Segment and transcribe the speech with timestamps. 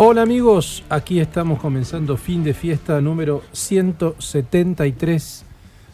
[0.00, 5.44] Hola amigos, aquí estamos comenzando fin de fiesta número 173.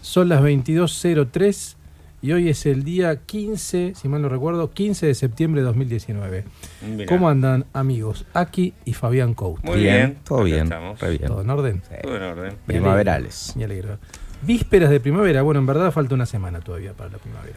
[0.02, 1.76] Son las 22.03
[2.20, 6.44] y hoy es el día 15, si mal no recuerdo, 15 de septiembre de 2019.
[6.86, 7.06] Mirá.
[7.06, 8.26] ¿Cómo andan amigos?
[8.34, 9.62] Aquí y Fabián Couto.
[9.62, 10.96] Muy bien, todo bien, bien.
[11.26, 11.82] ¿Todo en orden?
[12.02, 12.56] Todo en orden.
[12.66, 13.54] Primaverales.
[13.56, 13.96] Me alegro.
[14.42, 15.40] Vísperas de primavera.
[15.40, 17.56] Bueno, en verdad falta una semana todavía para la primavera.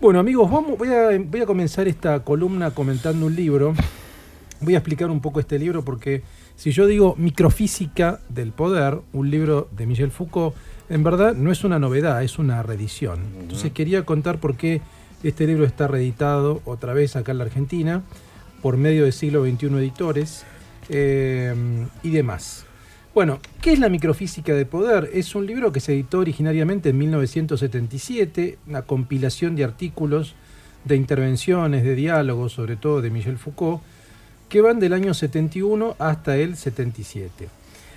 [0.00, 3.74] Bueno, amigos, vamos, voy, a, voy a comenzar esta columna comentando un libro.
[4.62, 6.22] Voy a explicar un poco este libro porque
[6.54, 10.54] si yo digo Microfísica del Poder, un libro de Michel Foucault,
[10.88, 13.20] en verdad no es una novedad, es una reedición.
[13.40, 14.80] Entonces quería contar por qué
[15.24, 18.02] este libro está reeditado otra vez acá en la Argentina
[18.60, 20.44] por medio de siglo XXI editores
[20.88, 21.54] eh,
[22.04, 22.64] y demás.
[23.14, 25.10] Bueno, ¿qué es la microfísica del poder?
[25.12, 30.34] Es un libro que se editó originariamente en 1977, una compilación de artículos,
[30.84, 33.82] de intervenciones, de diálogos, sobre todo de Michel Foucault,
[34.52, 37.48] que van del año 71 hasta el 77.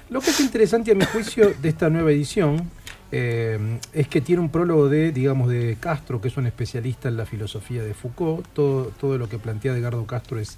[0.09, 2.71] Lo que es interesante a mi juicio de esta nueva edición
[3.11, 3.59] eh,
[3.91, 7.25] es que tiene un prólogo de, digamos, de Castro, que es un especialista en la
[7.25, 8.47] filosofía de Foucault.
[8.53, 10.57] Todo, todo lo que plantea Edgardo Castro es,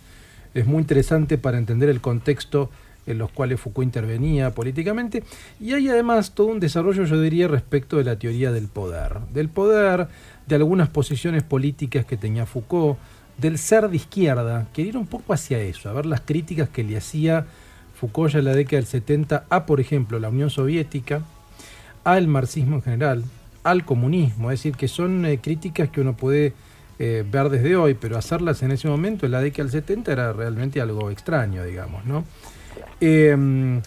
[0.54, 2.70] es muy interesante para entender el contexto
[3.08, 5.24] en los cuales Foucault intervenía políticamente.
[5.60, 9.18] Y hay además todo un desarrollo, yo diría, respecto de la teoría del poder.
[9.34, 10.10] Del poder,
[10.46, 13.00] de algunas posiciones políticas que tenía Foucault,
[13.38, 16.84] del ser de izquierda, que ir un poco hacia eso, a ver las críticas que
[16.84, 17.46] le hacía
[18.00, 21.22] Foucault ya en la década del 70 a, por ejemplo, la Unión Soviética,
[22.04, 23.24] al marxismo en general,
[23.64, 26.54] al comunismo, es decir, que son eh, críticas que uno puede
[27.00, 30.34] eh, ver desde hoy, pero hacerlas en ese momento, en la década del 70, era
[30.34, 32.24] realmente algo extraño, digamos, ¿no?
[33.02, 33.82] Eh,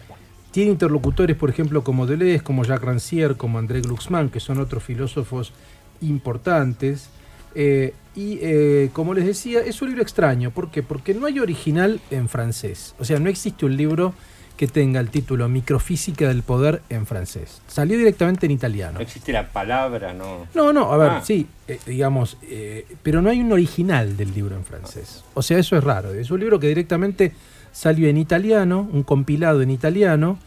[0.51, 4.83] tiene interlocutores, por ejemplo, como Deleuze, como Jacques Rancière, como André Glucksmann, que son otros
[4.83, 5.53] filósofos
[6.01, 7.11] importantes.
[7.55, 10.51] Eh, y eh, como les decía, es un libro extraño.
[10.51, 10.83] ¿Por qué?
[10.83, 12.95] Porque no hay original en francés.
[12.99, 14.15] O sea, no existe un libro
[14.57, 17.63] que tenga el título Microfísica del Poder en francés.
[17.67, 18.95] Salió directamente en italiano.
[18.99, 20.47] No existe la palabra, ¿no?
[20.55, 21.23] No, no, a ver, Ah.
[21.25, 25.25] sí, eh, digamos, eh, pero no hay un original del libro en francés.
[25.33, 26.13] O sea, eso es raro.
[26.13, 27.33] Es un libro que directamente
[27.73, 30.39] salió en italiano, un compilado en italiano,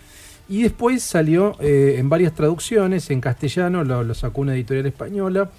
[0.47, 5.49] y después salió eh, en varias traducciones, en castellano, lo, lo sacó una editorial española,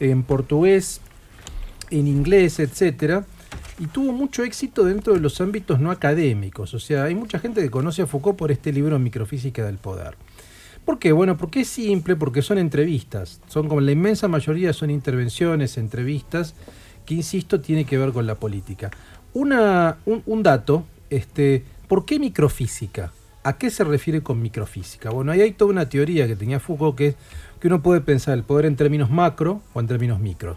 [0.00, 1.00] en portugués,
[1.90, 3.24] en inglés, etcétera,
[3.78, 6.74] y tuvo mucho éxito dentro de los ámbitos no académicos.
[6.74, 10.16] O sea, hay mucha gente que conoce a Foucault por este libro Microfísica del Poder.
[10.84, 11.12] ¿Por qué?
[11.12, 13.40] Bueno, porque es simple, porque son entrevistas.
[13.46, 16.54] Son como la inmensa mayoría son intervenciones, entrevistas,
[17.06, 18.90] que insisto, tiene que ver con la política.
[19.32, 23.12] Una, un, dato, este, ¿por qué microfísica?
[23.44, 25.10] ¿A qué se refiere con microfísica?
[25.10, 27.14] Bueno, ahí hay toda una teoría que tenía Foucault que es
[27.60, 30.56] que uno puede pensar el poder en términos macro o en términos micro.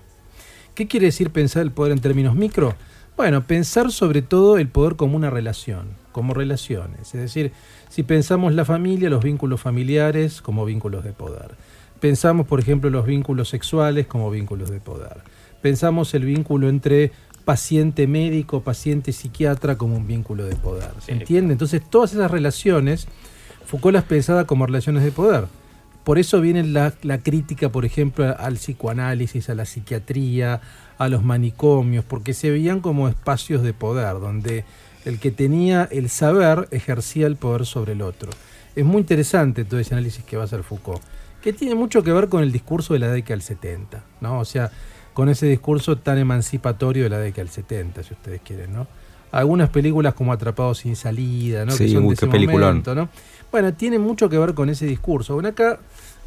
[0.74, 2.75] ¿Qué quiere decir pensar el poder en términos micro?
[3.16, 7.14] Bueno, pensar sobre todo el poder como una relación, como relaciones.
[7.14, 7.52] Es decir,
[7.90, 11.52] si pensamos la familia, los vínculos familiares como vínculos de poder.
[12.00, 15.22] Pensamos, por ejemplo, los vínculos sexuales como vínculos de poder.
[15.62, 17.12] Pensamos el vínculo entre
[17.46, 20.90] paciente médico, paciente psiquiatra como un vínculo de poder.
[21.00, 21.53] ¿Se entiende?
[21.53, 23.08] Entonces, todas esas relaciones,
[23.66, 25.46] Foucault las pensaba como relaciones de poder.
[26.03, 30.62] Por eso viene la, la crítica, por ejemplo, al psicoanálisis, a la psiquiatría,
[30.97, 34.66] a los manicomios, porque se veían como espacios de poder, donde
[35.06, 38.31] el que tenía el saber ejercía el poder sobre el otro.
[38.75, 41.02] Es muy interesante todo ese análisis que va a hacer Foucault,
[41.41, 44.40] que tiene mucho que ver con el discurso de la década del 70, ¿no?
[44.40, 44.72] O sea,
[45.14, 48.88] con ese discurso tan emancipatorio de la década del 70, si ustedes quieren, ¿no?
[49.31, 51.72] Algunas películas como Atrapados sin salida, ¿no?
[51.72, 53.09] Sí, que son de ese momento, ¿no?
[53.53, 55.35] Bueno, tiene mucho que ver con ese discurso.
[55.35, 55.78] Bueno, acá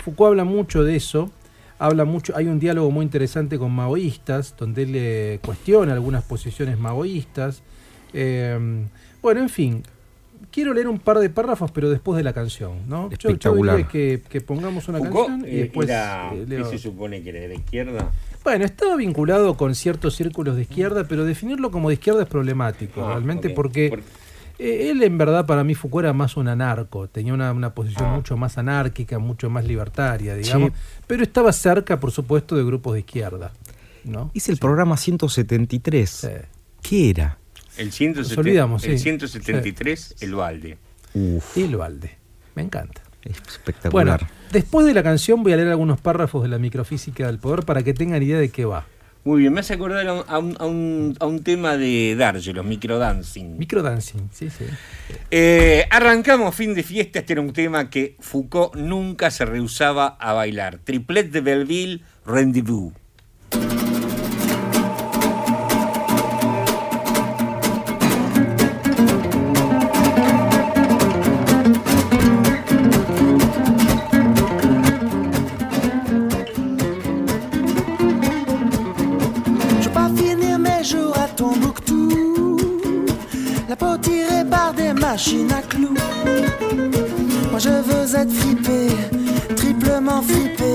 [0.04, 1.28] Foucault habla mucho de eso,
[1.76, 6.78] habla mucho, hay un diálogo muy interesante con maoístas, donde él le cuestiona algunas posiciones
[6.78, 7.62] maoístas.
[8.12, 8.56] Eh,
[9.20, 9.82] bueno, en fin,
[10.52, 13.10] quiero leer un par de párrafos, pero después de la canción, ¿no?
[13.10, 13.74] Yo- Yo, Espectacular.
[13.78, 17.24] diría que, que pongamos una Foucault canción y eh, después era, eh, ¿qué se supone
[17.24, 18.12] que era de la izquierda?
[18.44, 23.04] Bueno, estaba vinculado con ciertos círculos de izquierda, pero definirlo como de izquierda es problemático,
[23.04, 24.02] Ah, realmente, porque Por-
[24.58, 28.06] eh, él en verdad para mí Foucault era más un anarco, tenía una, una posición
[28.10, 28.14] Ah.
[28.16, 30.76] mucho más anárquica, mucho más libertaria, digamos, Sí.
[31.06, 33.52] pero estaba cerca, por supuesto, de grupos de izquierda.
[34.04, 34.30] ¿no?
[34.34, 36.08] Hice el programa 173.
[36.10, 36.28] Sí.
[36.80, 37.38] ¿Qué era?
[37.76, 39.02] El, 170 olvidamos, el sí.
[39.04, 40.78] 173, el balde.
[41.14, 42.16] Uf, y Loalde.
[42.54, 43.02] Me encanta.
[43.22, 43.48] es Bueno,
[44.14, 44.26] espectacular.
[44.52, 47.82] después de la canción voy a leer algunos párrafos de la microfísica del poder para
[47.82, 48.86] que tengan idea de qué va.
[49.26, 52.64] Muy bien, me hace acordar a un, a un- a un- tema de Darge, los
[52.64, 53.58] microdancing.
[53.58, 54.64] Microdancing, sí, sí.
[55.32, 60.32] Eh, arrancamos fin de fiesta, este era un tema que Foucault nunca se rehusaba a
[60.32, 60.78] bailar.
[60.78, 62.92] Triplet de Belleville, Rendezvous.
[85.16, 85.96] Machines à clous.
[87.50, 88.88] Moi je veux être fripé,
[89.56, 90.72] triplement fripé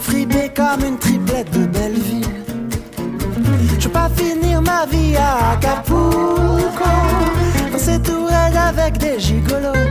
[0.00, 2.34] Fripé comme une triplette de Belleville.
[3.78, 6.90] Je veux pas finir ma vie à Acapulco
[7.70, 9.86] Dans ces tourelles avec des gigolos.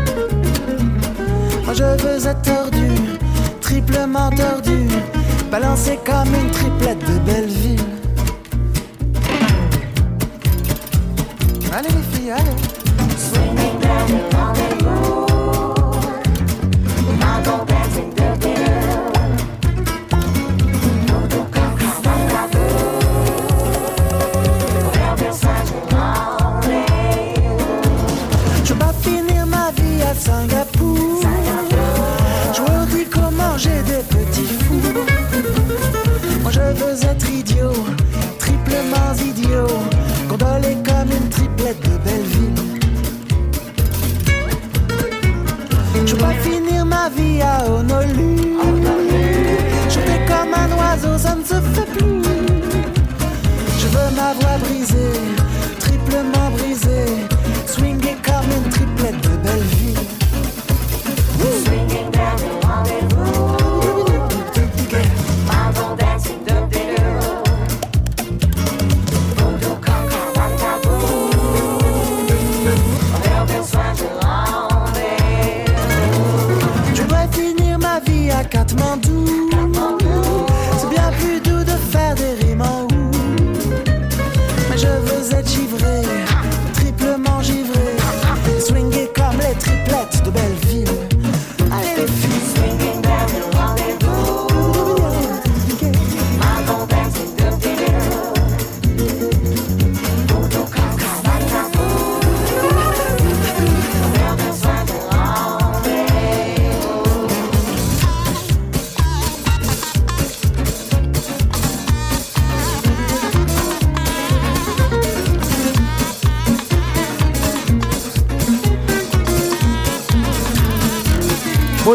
[1.63, 2.89] Moi je veux être tordu,
[3.61, 4.89] triplement tordu
[5.49, 7.85] Balancé comme une triplette de Belleville.
[11.71, 12.78] Allez les filles, allez
[13.89, 14.38] Thank you.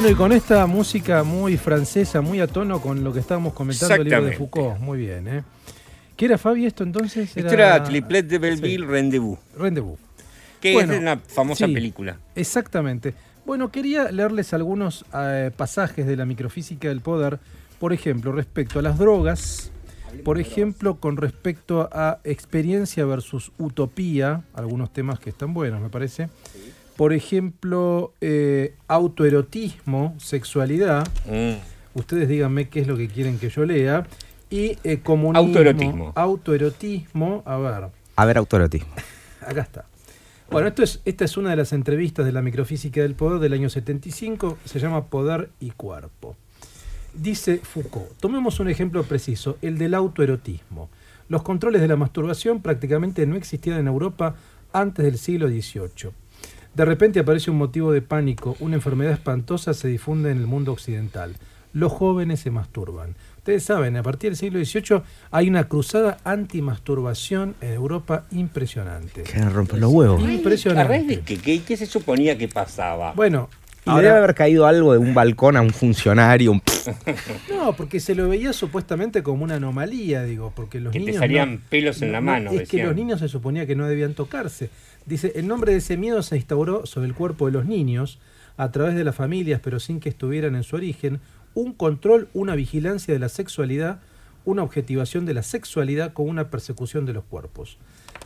[0.04, 3.94] Bueno, y con esta música muy francesa, muy a tono con lo que estábamos comentando
[3.94, 4.32] el libro de.
[4.36, 4.78] Foucault.
[4.78, 5.44] Muy bien, ¿eh?
[6.14, 7.34] ¿Qué era Fabi esto entonces?
[7.34, 9.38] Esto era Triplet de Belleville, Rendezvous.
[9.56, 9.98] Rendezvous.
[10.60, 11.72] Que Bueno, es una famosa sí.
[11.72, 12.18] película.
[12.34, 13.14] Exactamente.
[13.46, 17.38] Bueno, quería leerles algunos eh, pasajes de la microfísica del poder,
[17.78, 19.70] por ejemplo, respecto a las drogas,
[20.22, 26.28] por ejemplo, con respecto a experiencia versus utopía, algunos temas que están buenos, me parece.
[26.96, 31.06] Por ejemplo, eh, autoerotismo, sexualidad.
[31.26, 31.98] Mm.
[31.98, 34.06] Ustedes díganme qué es lo que quieren que yo lea.
[34.50, 35.48] Y eh, comunismo.
[35.48, 36.12] Autoerotismo.
[36.14, 37.42] Autoerotismo.
[37.44, 37.84] A ver.
[38.16, 38.94] A ver, autoerotismo.
[39.40, 39.84] Acá está.
[40.50, 43.54] Bueno, esto es, esta es una de las entrevistas de la microfísica del poder del
[43.54, 46.36] año 75, se llama Poder y Cuerpo.
[47.14, 50.90] Dice Foucault, tomemos un ejemplo preciso, el del autoerotismo.
[51.28, 54.36] Los controles de la masturbación prácticamente no existían en Europa
[54.72, 56.12] antes del siglo XVIII.
[56.74, 60.72] De repente aparece un motivo de pánico, una enfermedad espantosa se difunde en el mundo
[60.72, 61.34] occidental.
[61.72, 63.14] Los jóvenes se masturban.
[63.38, 69.22] Ustedes saben, a partir del siglo XVIII hay una cruzada antimasturbación en Europa impresionante.
[69.22, 70.22] Que romper los huevos.
[70.24, 70.88] ¿A Impresionante.
[70.88, 71.36] raíz de qué?
[71.38, 73.12] ¿Qué, qué se suponía que pasaba?
[73.12, 73.48] Bueno,
[73.86, 76.52] Y ahora- debe haber caído algo de un balcón a un funcionario.
[76.52, 76.62] un
[77.50, 81.18] no, porque se lo veía supuestamente como una anomalía, digo, porque los Que te niños
[81.20, 83.86] salían no- pelos en la no- mano, Es que los niños se suponía que no
[83.86, 84.70] debían tocarse.
[85.06, 88.18] Dice, el nombre de ese miedo se instauró sobre el cuerpo de los niños
[88.56, 91.20] a través de las familias, pero sin que estuvieran en su origen,
[91.54, 94.00] un control, una vigilancia de la sexualidad,
[94.44, 97.78] una objetivación de la sexualidad con una persecución de los cuerpos.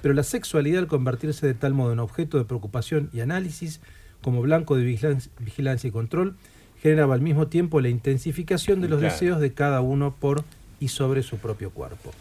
[0.03, 3.81] Pero la sexualidad, al convertirse de tal modo en objeto de preocupación y análisis,
[4.23, 6.37] como blanco de vigilancia, y control,
[6.83, 9.13] generaba al mismo tiempo la intensificación de los Claro.
[9.15, 10.45] deseos de cada uno por
[10.81, 12.13] y sobre su propio cuerpo.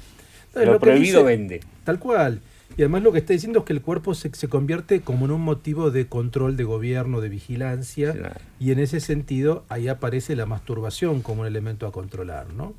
[0.47, 1.59] Entonces, lo prohibido dice- vende.
[1.83, 2.39] Tal cual.
[2.77, 5.31] Y además lo que está diciendo es que el cuerpo se, se convierte como en
[5.31, 8.35] un motivo de control de gobierno, de vigilancia, Claro.
[8.59, 12.75] y en ese sentido ahí aparece la masturbación como un elemento a controlar, ¿no?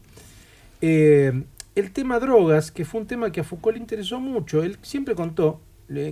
[0.80, 1.42] Eh,
[1.74, 5.14] el tema drogas, que fue un tema que a Foucault le interesó mucho, él siempre
[5.14, 5.60] contó,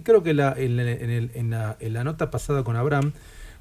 [0.02, 3.12] creo que la- en, la- en el- en la, en la nota pasada con Abraham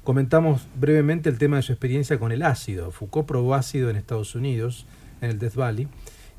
[0.02, 2.90] comentamos brevemente el tema de su experiencia con el ácido.
[2.90, 4.86] Foucault probó ácido en Estados Unidos,
[5.20, 5.88] en el Death Valley,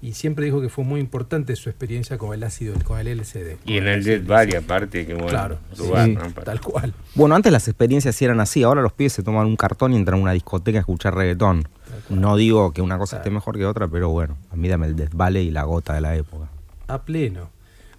[0.01, 3.57] y siempre dijo que fue muy importante su experiencia con el ácido, con el LSD.
[3.65, 6.17] Y en el Dead Valley, aparte, que bueno, Claro, lugar, sí.
[6.43, 6.93] Tal cual.
[7.15, 9.95] Bueno, antes las experiencias sí eran así, ahora los pibes se toman un cartón y
[9.95, 11.67] entran a una discoteca a escuchar reggaetón.
[12.09, 14.95] No digo que una cosa esté mejor que otra, pero bueno, a mí dame el
[14.95, 16.47] Death Valley y la gota de la época.
[16.87, 17.49] a pleno.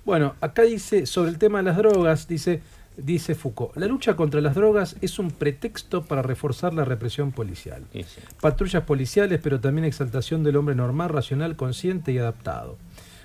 [0.04, 2.62] Bueno, acá dice sobre el tema de las drogas, dice,
[2.98, 7.84] dice Foucault, la lucha contra las drogas es un pretexto para reforzar la represión policial.
[7.92, 8.20] Sí, sí.
[8.40, 12.76] Patrullas policiales, pero también exaltación del hombre normal, racional, consciente y adaptado.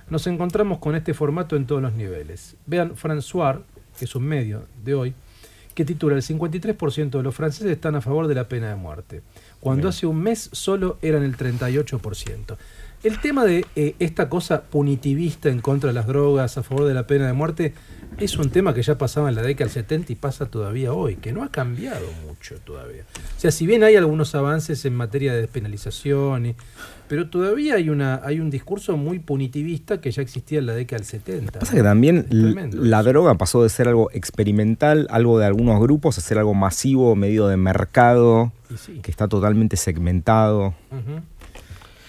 [0.10, 2.56] Nos encontramos con este formato en todos los niveles.
[2.66, 3.62] Vean François,
[3.98, 5.14] que es un medio de hoy,
[5.74, 9.24] que titula El 53% de los franceses están a favor de la pena de muerte,
[9.60, 12.58] cuando hace un mes solo eran el 38%.
[13.04, 16.94] El tema de eh, esta cosa punitivista en contra de las drogas, a favor de
[16.94, 17.74] la pena de muerte,
[18.20, 21.16] es un tema que ya pasaba en la década del 70 y pasa todavía hoy,
[21.18, 23.04] que no ha cambiado mucho todavía.
[23.38, 26.56] O sea, si bien hay algunos avances en materia de despenalización,
[27.08, 31.00] pero todavía hay, una, hay un discurso muy punitivista que ya existía en la década
[31.00, 31.60] del 70.
[31.60, 33.10] Pasa que también la eso.
[33.10, 37.48] droga pasó de ser algo experimental, algo de algunos grupos, a ser algo masivo, medio
[37.48, 39.00] de mercado, sí.
[39.04, 40.74] que está totalmente segmentado.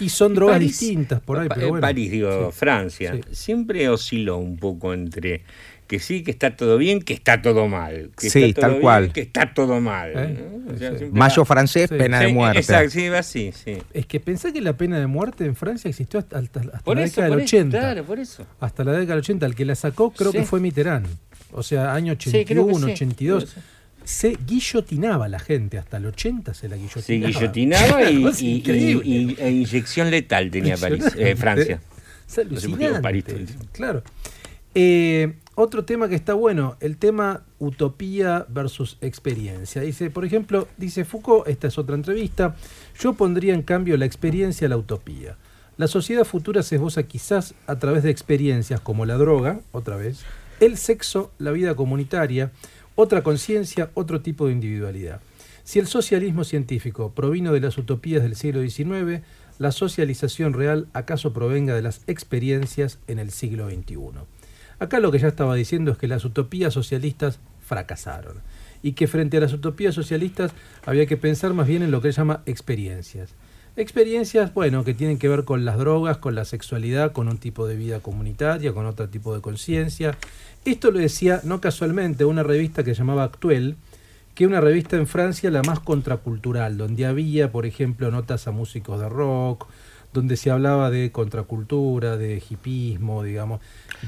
[0.00, 1.80] Y son drogas París- distintas por ahí, pero eh, bueno.
[1.80, 2.58] París, digo, Sí.
[2.58, 3.20] Francia, Sí.
[3.30, 5.42] siempre osciló un poco entre
[5.86, 8.10] que sí, que está todo bien, que está todo mal.
[8.18, 9.12] Que Sí, está todo tal bien, cual.
[9.12, 10.12] Que está todo mal.
[10.14, 10.38] ¿Eh?
[10.66, 10.72] ¿no?
[10.74, 10.98] O sea, Sí.
[10.98, 11.96] siempre Mayo va- francés, Sí.
[11.98, 12.58] pena Sí, de muerte.
[12.60, 13.76] Exacto, sí, va así, sí.
[13.92, 16.96] Es que pensé que la pena de muerte en Francia existió hasta, hasta- hasta Por
[16.96, 17.78] la eso, década por del eso, 80.
[17.78, 18.46] claro, por eso.
[18.60, 19.46] Hasta la década del 80.
[19.46, 20.38] El que la sacó creo Sí.
[20.38, 21.06] que fue Mitterrand.
[21.52, 23.04] O sea, año Sí, creo 81, que sí.
[23.04, 23.44] 82.
[23.44, 23.74] Creo que
[24.06, 25.78] Se guillotinaba la gente.
[25.78, 27.32] Hasta el 80 se la guillotinaba.
[27.32, 31.80] Se guillotinaba y, e inyección letal tenía París, eh, Francia.
[32.28, 33.00] Es No alucinante.
[33.00, 33.24] París.
[33.72, 34.02] Claro.
[34.74, 39.82] Eh, otro tema que está bueno, el tema utopía versus experiencia.
[39.82, 42.56] Dice, por ejemplo, dice Foucault, esta es otra entrevista,
[42.98, 45.36] yo pondría en cambio la experiencia a la utopía.
[45.76, 50.24] La sociedad futura se esboza quizás a través de experiencias como la droga, otra vez,
[50.58, 52.50] el sexo, la vida comunitaria,
[52.96, 55.20] otra conciencia, otro tipo de individualidad.
[55.62, 59.22] Si el socialismo científico provino de las utopías del siglo XIX,
[59.58, 63.96] la socialización real acaso provenga de las experiencias en el siglo XXI.
[64.78, 68.36] Acá lo que ya estaba diciendo es que las utopías socialistas fracasaron
[68.82, 70.52] y que frente a las utopías socialistas
[70.84, 73.30] había que pensar más bien en lo que él llama experiencias.
[73.76, 77.66] Experiencias, bueno, que tienen que ver con las drogas, con la sexualidad, con un tipo
[77.66, 80.16] de vida comunitaria, con otro tipo de conciencia.
[80.64, 83.76] Esto lo decía, no casualmente, una revista que se llamaba Actuel,
[84.34, 89.00] que una revista en Francia la más contracultural, donde había, por ejemplo, notas a músicos
[89.00, 89.66] de rock,
[90.14, 93.60] donde se hablaba de contracultura, de hipismo, digamos,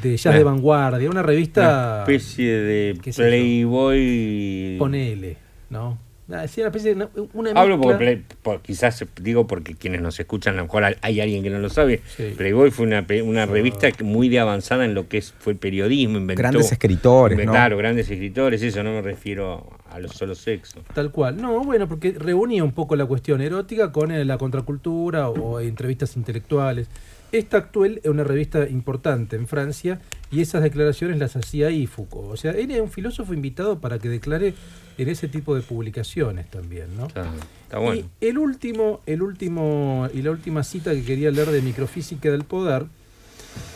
[0.03, 2.05] de jazz de vanguardia, una revista...
[2.07, 2.99] Una especie de.
[3.15, 4.77] Playboy.
[4.79, 5.37] Ponele,
[5.69, 6.06] ¿no?
[6.49, 7.05] Sí, una especie de...
[7.05, 11.21] una- Una Hablo porque por- quizás digo porque quienes nos escuchan, a lo mejor hay-
[11.21, 12.01] alguien que no lo sabe.
[12.17, 12.35] Sí.
[12.37, 15.59] Playboy fue una, una revista que muy de avanzada en lo que es, fue el
[15.59, 16.43] periodismo, inventó.
[16.43, 17.53] Grandes escritores, ¿no?
[17.53, 20.83] Claro, grandes escritores, eso no me refiero a los solo sexo.
[20.95, 21.41] Tal cual.
[21.41, 25.61] No, bueno, porque reunía un poco la cuestión erótica con eh, la contracultura o, o
[25.61, 26.89] entrevistas intelectuales.
[27.37, 30.01] Esta actual es una revista importante en Francia
[30.31, 32.33] y esas declaraciones las hacía ahí Foucault.
[32.33, 34.55] O sea, él era un filósofo invitado para que declare
[34.97, 37.09] en ese tipo de publicaciones también, ¿no?
[37.09, 37.31] Está,
[37.65, 38.01] está bueno.
[38.01, 42.45] Y el último, el último y la última cita que quería leer de Microfísica del
[42.45, 42.87] Poder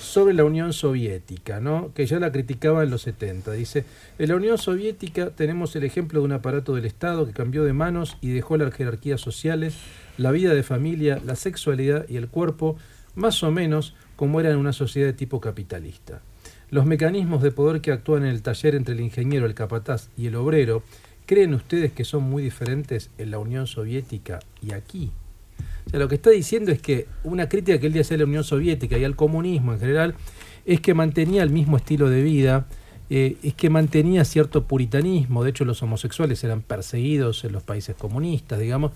[0.00, 1.92] sobre la Unión Soviética, ¿no?
[1.94, 3.52] que ya la criticaba en los 70.
[3.52, 3.84] Dice,
[4.18, 7.74] en la Unión Soviética tenemos el ejemplo de un aparato del Estado que cambió de
[7.74, 9.74] manos y dejó las jerarquías sociales,
[10.16, 12.76] la vida de familia, la sexualidad y el cuerpo,
[13.14, 16.20] más o menos como era en una sociedad de tipo capitalista.
[16.70, 20.26] Los mecanismos de poder que actúan en el taller entre el ingeniero, el capataz y
[20.26, 20.82] el obrero,
[21.26, 25.10] ¿creen ustedes que son muy diferentes en la Unión Soviética y aquí?
[25.86, 28.18] O sea, lo que está diciendo es que una crítica que él le hacía a
[28.18, 30.14] la Unión Soviética y al comunismo en general
[30.64, 32.66] es que mantenía el mismo estilo de vida,
[33.08, 37.96] eh, es que mantenía cierto puritanismo, de hecho los homosexuales eran perseguidos en los países
[37.96, 38.92] comunistas, digamos,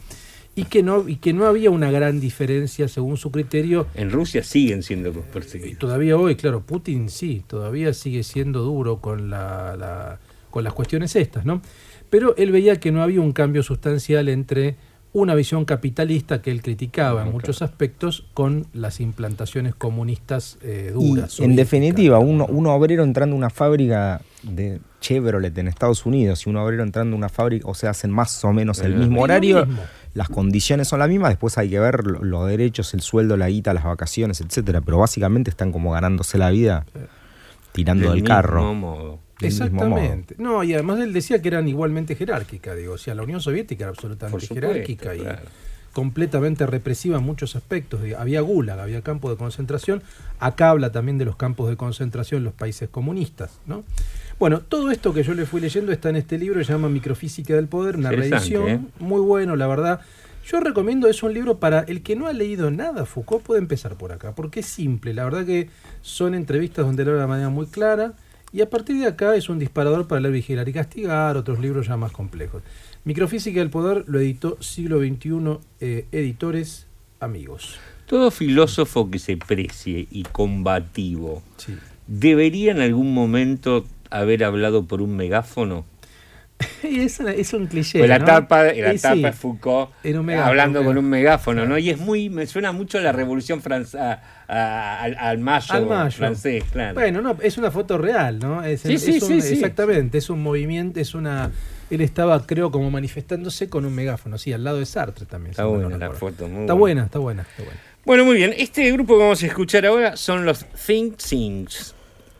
[0.56, 4.42] y que no, y que no había una gran diferencia según su criterio En Rusia
[4.44, 5.78] siguen siendo y perseguidos.
[5.78, 10.18] todavía hoy, claro, Putin sí, todavía sigue siendo duro con, la, la-
[10.50, 11.60] con las cuestiones estas, ¿no?
[12.10, 14.76] Pero él veía que no había un cambio sustancial entre
[15.12, 20.92] una visión capitalista que él criticaba en muchos aspectos con las implantaciones comunistas eh, Y,
[20.92, 21.38] duras.
[21.40, 26.50] en definitiva, un, un obrero entrando a una fábrica de Chevrolet en Estados Unidos y
[26.50, 29.10] un obrero entrando a una fábrica, o sea, hacen más o menos el Lo mismo
[29.10, 29.22] mismo.
[29.22, 29.82] horario, mismo.
[30.14, 33.48] Las condiciones son las mismas, después hay que ver lo- los derechos, el sueldo, la
[33.48, 36.86] guita, las vacaciones, etcétera, pero básicamente están como ganándose la vida
[37.72, 38.74] tirando Del del mismo carro.
[38.74, 39.18] modo.
[39.40, 39.86] del mismo modo.
[39.96, 40.34] Exactamente.
[40.38, 43.84] No, y además él decía que eran igualmente jerárquicas, digo, o sea, la Unión Soviética
[43.84, 45.42] era absolutamente supuesto, jerárquica y claro.
[45.92, 48.00] completamente represiva en muchos aspectos.
[48.16, 50.02] Había gulag, había campos de concentración.
[50.38, 53.82] Acá habla también de los campos de concentración en los países comunistas, ¿no?
[54.44, 57.54] Bueno, todo esto que yo le fui leyendo está en este libro, se llama Microfísica
[57.54, 58.80] del Poder, una reedición, ¿eh?
[58.98, 60.02] muy bueno, la verdad.
[60.46, 63.96] Yo recomiendo, es un libro para el que no ha leído nada, Foucault puede empezar
[63.96, 65.70] por acá, porque es simple, la verdad que
[66.02, 68.12] son entrevistas donde lo habla de manera muy clara,
[68.52, 71.86] y a partir de acá es un disparador para leer Vigilar y Castigar, otros libros
[71.86, 72.62] ya más complejos.
[73.04, 76.86] Microfísica del Poder lo editó Siglo XXI, eh, Editores
[77.18, 77.78] Amigos.
[78.04, 81.76] Todo filósofo que se precie y combativo Sí.
[82.06, 85.84] debería en algún momento haber hablado por un megáfono.
[86.84, 87.98] Es, una- es un cliché.
[87.98, 88.26] Pues la ¿no?
[88.26, 91.76] tapa, la Y tapa es Foucault megáfono, hablando con un megáfono, ¿no?
[91.78, 96.10] Y es muy, me suena mucho a la revolución francesa, al, al mayo, Al mayo.
[96.12, 96.94] francés, claro.
[96.94, 98.62] Bueno, no, es una foto real, ¿no?
[98.62, 99.32] Es, Sí, es sí, un-.
[99.32, 101.50] Exactamente, es un movimiento, es una...
[101.90, 105.50] Él estaba, creo, como manifestándose con un megáfono, sí, al lado de Sartre también.
[105.50, 107.02] Está no buena la foto, muy Está buena.
[107.02, 107.80] buena, está buena, está buena.
[108.04, 108.54] Bueno, muy bien.
[108.56, 111.93] Este grupo que vamos a escuchar ahora son los Think Things.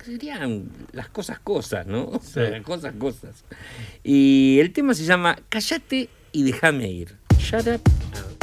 [0.04, 2.04] Serían las cosas cosas, ¿no?
[2.12, 3.44] O sea, las cosas cosas.
[4.02, 7.16] Y el tema se llama Cállate y déjame ir.
[7.38, 8.33] Shut up.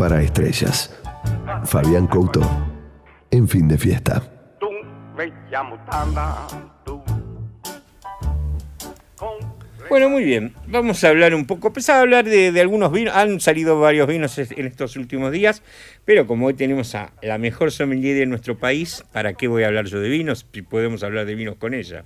[0.00, 0.90] Para estrellas.
[1.66, 2.40] Fabián Couto.
[3.30, 4.22] En fin de fiesta.
[9.90, 10.54] Bueno, muy bien.
[10.68, 11.68] Vamos a hablar un poco.
[11.68, 13.14] Empezaba a hablar de, de algunos vinos.
[13.14, 15.62] Han salido varios vinos en estos últimos días.
[16.06, 19.66] Pero como hoy tenemos a la mejor sommelier de nuestro país, ¿para qué voy a
[19.66, 20.46] hablar yo de vinos?
[20.50, 22.04] Si podemos hablar de vinos con ella.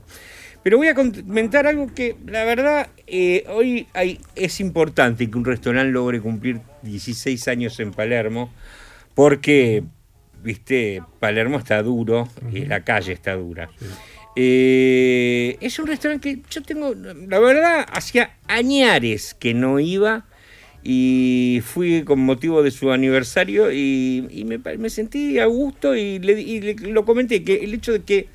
[0.64, 5.44] Pero voy a comentar algo que, la verdad, eh, hoy hay, es importante que un
[5.44, 8.52] restaurante logre cumplir 16 años en Palermo.
[9.14, 9.82] Porque,
[10.42, 13.70] viste, Palermo está duro y la calle está dura.
[14.36, 20.26] Eh, es un restaurante que yo tengo, la verdad, hacía añares que no iba
[20.82, 26.40] y fui con motivo de su aniversario y, y me, sentí a gusto y, le,
[26.40, 28.26] y le- lo comenté, que el hecho de que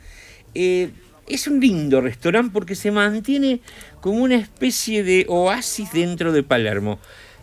[0.56, 0.90] eh,
[1.28, 3.60] es un lindo restaurante porque se mantiene
[4.00, 6.98] como una especie de oasis dentro de Palermo.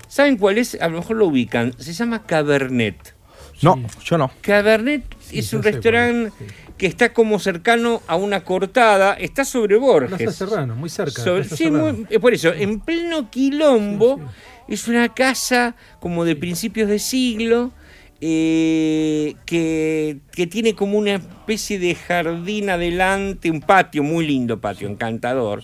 [0.08, 0.80] ¿Saben cuál es?
[0.80, 1.72] A lo mejor lo ubican.
[1.78, 3.14] Se llama Cabernet.
[3.62, 4.30] No, yo no.
[4.42, 6.44] Cabernet Sí, es un restaurante sí.
[6.76, 10.18] que está como cercano a una cortada, está sobre Borges.
[10.18, 11.22] Plaza Serrano, muy cerca.
[11.22, 11.92] de Sobre- Plaza sí, Serrano.
[12.08, 14.20] muy- por eso, en pleno quilombo,
[14.68, 17.72] Sí, es una casa como de principios de siglo,
[18.20, 24.88] eh, que, que tiene como una especie de jardín adelante, un patio, muy lindo patio,
[24.88, 25.62] encantador,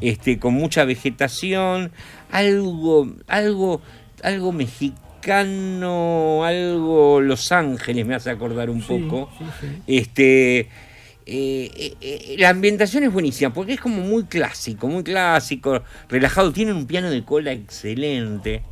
[0.00, 1.90] este, con mucha vegetación,
[2.30, 3.80] algo, algo,
[4.22, 9.30] algo mexicano, algo Los Ángeles me hace acordar un Sí, poco.
[9.38, 9.66] sí.
[9.86, 10.68] Este,
[11.26, 16.52] eh, eh, la ambientación es buenísima porque es como muy clásico, muy clásico, relajado.
[16.52, 18.62] Tienen un piano de cola excelente.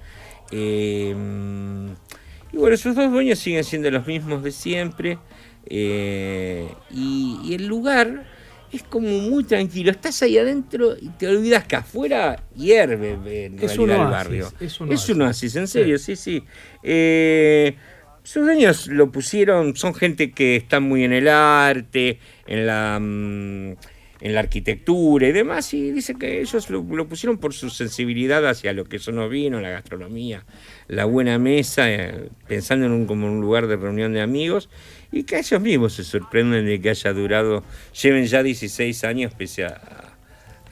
[2.53, 5.19] Y bueno, sus dos dueños siguen siendo los mismos de siempre.
[5.67, 8.31] eh, y, y el lugar
[8.71, 9.91] es como muy tranquilo.
[9.91, 13.13] Estás ahí adentro y te olvidas que afuera hierve
[13.47, 14.53] en Es realidad un el barrio.
[14.61, 15.57] es un Es un oasis.
[15.57, 16.45] en serio, sí, sí.
[16.83, 17.77] Eh,
[18.25, 23.73] Sus dueños lo pusieron, son gente que está muy en el arte, en la, mm,
[24.21, 28.47] en la arquitectura y demás, y dice que ellos lo, lo pusieron por su sensibilidad
[28.49, 30.47] hacia lo que son los vinos, la gastronomía,
[30.93, 34.69] la buena mesa, eh, pensando en un, como un lugar de reunión de amigos,
[35.11, 37.65] y que ellos mismos se sorprenden de que haya durado,
[38.03, 39.81] lleven ya 16 años pese a,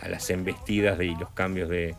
[0.00, 1.94] a las embestidas y los cambios de,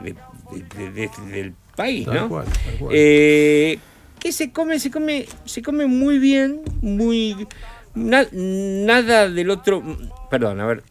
[0.00, 0.14] de-
[0.52, 2.28] de- de- de- del país, Tal ¿no?
[2.28, 2.92] cual, tal cual.
[2.96, 3.78] Eh,
[4.18, 7.46] que se come, se come, se come muy bien, muy
[7.94, 9.82] na- nada del otro,
[10.30, 10.82] perdón, a ver,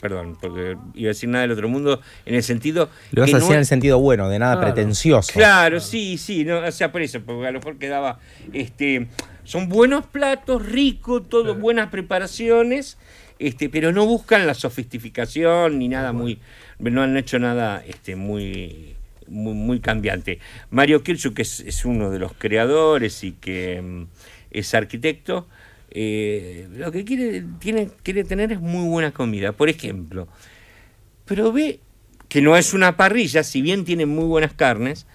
[0.00, 3.36] perdón, porque iba a decir nada del otro mundo en el sentido Lo vas que
[3.36, 4.74] a no decir en el sentido bueno, de nada Claro.
[4.74, 5.32] pretencioso.
[5.32, 8.18] Claro, sí, sí, no, o sea, por eso, porque a lo mejor quedaba,
[8.52, 9.08] este,
[9.44, 12.98] son buenos platos, ricos, todo, buenas preparaciones,
[13.38, 16.38] este, pero no buscan la sofisticación ni nada muy,
[16.78, 18.94] no han hecho nada, este, muy,
[19.26, 20.38] muy, muy cambiante.
[20.70, 24.06] Mario Kirchhoff, que es, es uno de los creadores y que mm,
[24.52, 25.48] es arquitecto,
[25.94, 29.52] eh, lo que quiere, tiene, quiere tener es muy buena comida.
[29.52, 30.28] Por ejemplo,
[31.24, 31.80] pero ve
[32.28, 35.06] que no es una parrilla, si bien tiene muy buenas carnes,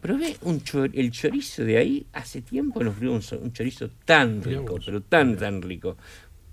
[0.00, 3.20] pero ve un cho- el chorizo de ahí, hace tiempo no fui un,
[3.52, 5.96] chorizo tan rico, pero tan, tan rico.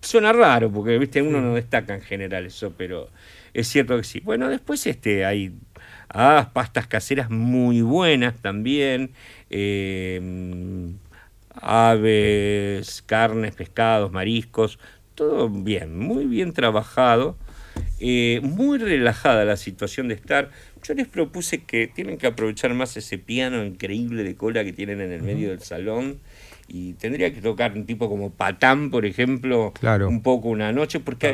[0.02, 3.10] Suena raro, porque viste, uno no destaca en general eso, pero
[3.54, 4.20] es cierto que sí.
[4.22, 5.54] Bueno, después este hay
[6.10, 9.12] ah, pastas caseras muy buenas también.
[9.50, 10.20] eh,
[11.56, 14.80] aves, carnes, pescados, mariscos,
[15.16, 17.38] todo bien, muy bien trabajado,
[18.00, 20.50] eh, muy relajada la situación de estar.
[20.84, 25.02] Yo les propuse que tienen que aprovechar más ese piano increíble de cola que tienen
[25.02, 26.20] en el medio del salón
[26.74, 30.08] y tendría que tocar un tipo como Patán, por ejemplo, Claro.
[30.08, 31.28] un poco una noche, porque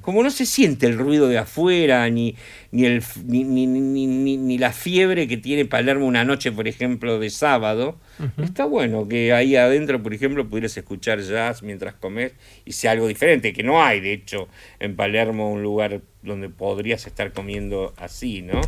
[0.00, 2.36] como no se siente el ruido de afuera, ni,
[2.70, 6.68] ni, el, ni, ni, ni- ni- ni la fiebre que tiene Palermo una noche, por
[6.68, 7.96] ejemplo, de sábado,
[8.40, 12.32] está bueno que ahí adentro, por ejemplo, pudieras escuchar jazz mientras comes
[12.64, 17.06] y sea algo diferente, que no hay, de hecho, en Palermo un lugar donde podrías
[17.08, 18.60] estar comiendo así, ¿no?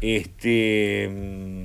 [0.00, 1.08] Este...
[1.12, 1.64] mm,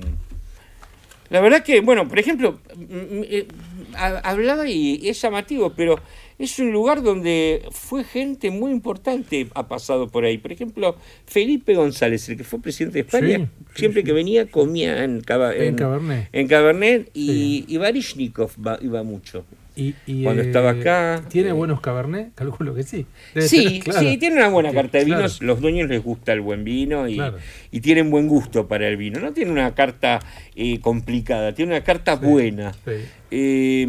[1.30, 6.00] la verdad que, bueno, por ejemplo, mm, eh, ha- hablaba y es llamativo, pero
[6.40, 10.38] es un lugar donde fue gente muy importante ha pasado por ahí.
[10.38, 14.06] Por ejemplo, Felipe González, el que fue presidente de España, Sí, sí, siempre sí.
[14.08, 16.30] que venía comía en, Caba- En Cabernet.
[16.32, 19.46] en Cabernet y, y Baryshnikov va- iba mucho.
[19.76, 22.32] Y, y, Cuando eh, estaba acá, ¿Tiene eh, buenos cabernet?
[22.36, 23.06] Calculo que sí.
[23.34, 24.00] Debe Sí, tener, claro.
[24.02, 25.22] sí, tiene una buena carta de claro.
[25.22, 25.42] vinos.
[25.42, 27.38] Los dueños les gusta el buen vino y, Claro.
[27.72, 29.20] y tienen buen gusto para el vino.
[29.20, 30.20] No tiene una carta
[30.56, 32.74] eh, complicada, tiene una carta buena.
[32.86, 32.92] Sí.
[33.32, 33.88] Eh,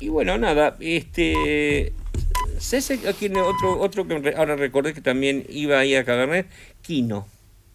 [0.00, 1.92] y bueno, nada, este.
[2.58, 6.46] ¿sabes a quién- otro, otro que ahora recordé que también iba ahí a Cabernet?
[6.82, 7.26] Quino.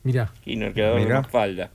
[0.04, 1.00] Mirá, Quino, el creador
[1.56, 1.68] de.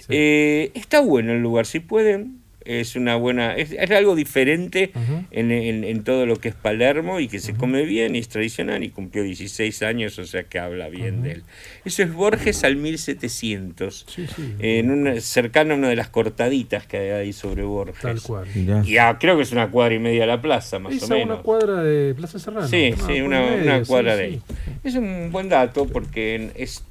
[0.00, 0.06] Sí.
[0.10, 2.40] Eh, está bueno el lugar, si pueden.
[2.66, 3.54] Es una buena.
[3.54, 4.90] Es, es algo diferente
[5.30, 8.28] en, en- en todo lo que es Palermo y que se come bien y es
[8.28, 11.42] tradicional y cumplió 16 años, o sea que habla bien de él.
[11.84, 14.06] Eso es Borges al 1700.
[14.08, 14.54] sí, sí.
[14.58, 18.00] En una, cercano a una de las cortaditas que hay ahí sobre Borges.
[18.02, 18.46] Tal cual.
[18.54, 18.82] Mirá.
[18.84, 21.08] Y ah, creo que es una cuadra y media a la plaza, más Es o
[21.08, 21.26] menos.
[21.26, 22.66] una cuadra de Plaza Serrano.
[22.68, 24.18] Sí, Ah, sí, por una, medio, una sí, cuadra sí.
[24.18, 24.42] de ahí.
[24.84, 26.82] Es un buen dato porque es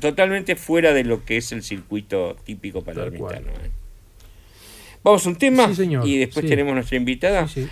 [0.00, 3.48] totalmente fuera de lo que es el circuito típico palermitano.
[5.02, 6.48] Vamos a un tema Sí, señor, y después sí.
[6.50, 7.48] tenemos nuestra invitada.
[7.48, 7.68] Sí, sí.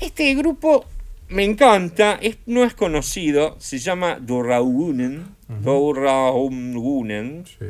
[0.00, 0.84] Este grupo
[1.28, 5.24] me encanta, es- no es conocido, se llama Doraugunen,
[5.62, 7.64] Doraugunen, Sí.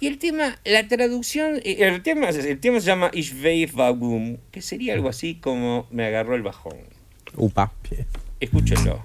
[0.00, 4.38] y el tema, la traducción, eh, el tema, el tema se llama Ich weiß warum,
[4.50, 6.76] que sería algo así como me agarró el bajón.
[7.36, 7.72] Upa.
[8.40, 9.04] Escúchenlo.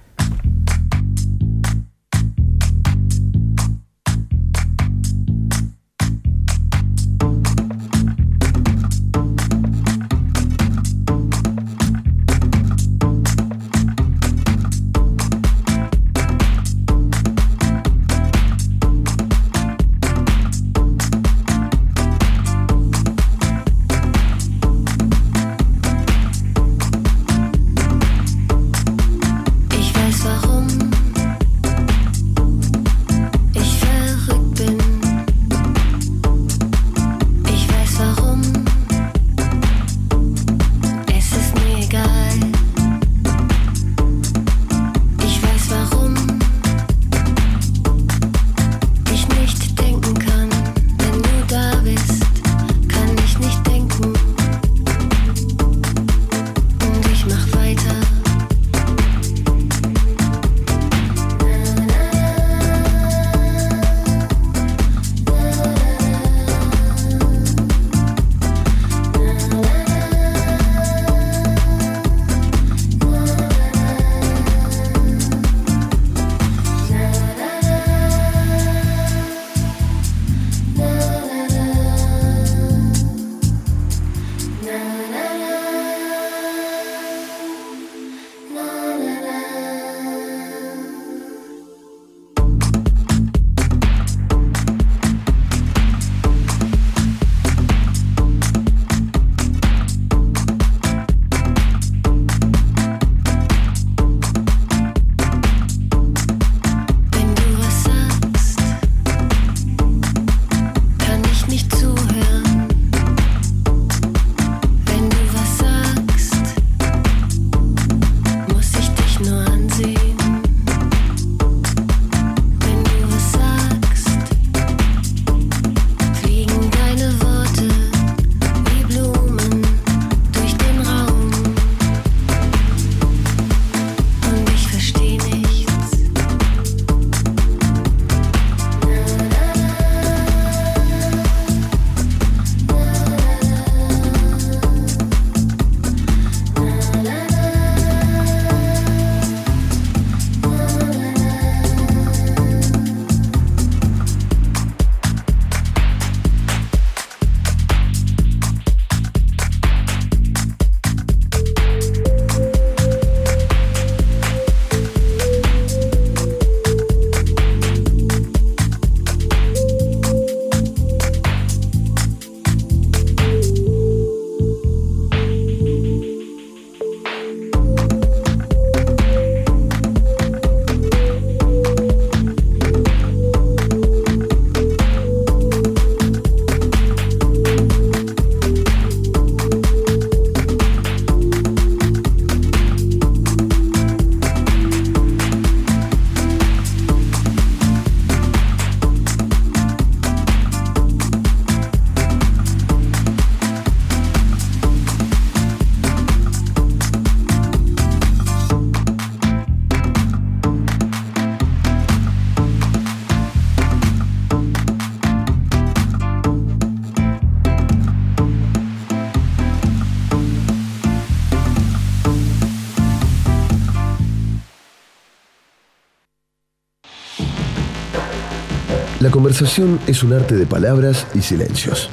[229.37, 231.91] Conversación es un arte de palabras y silencios.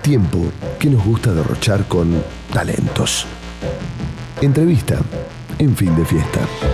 [0.00, 0.38] Tiempo
[0.78, 3.26] que nos gusta derrochar con talentos.
[4.40, 4.98] Entrevista
[5.58, 6.69] en fin de fiesta.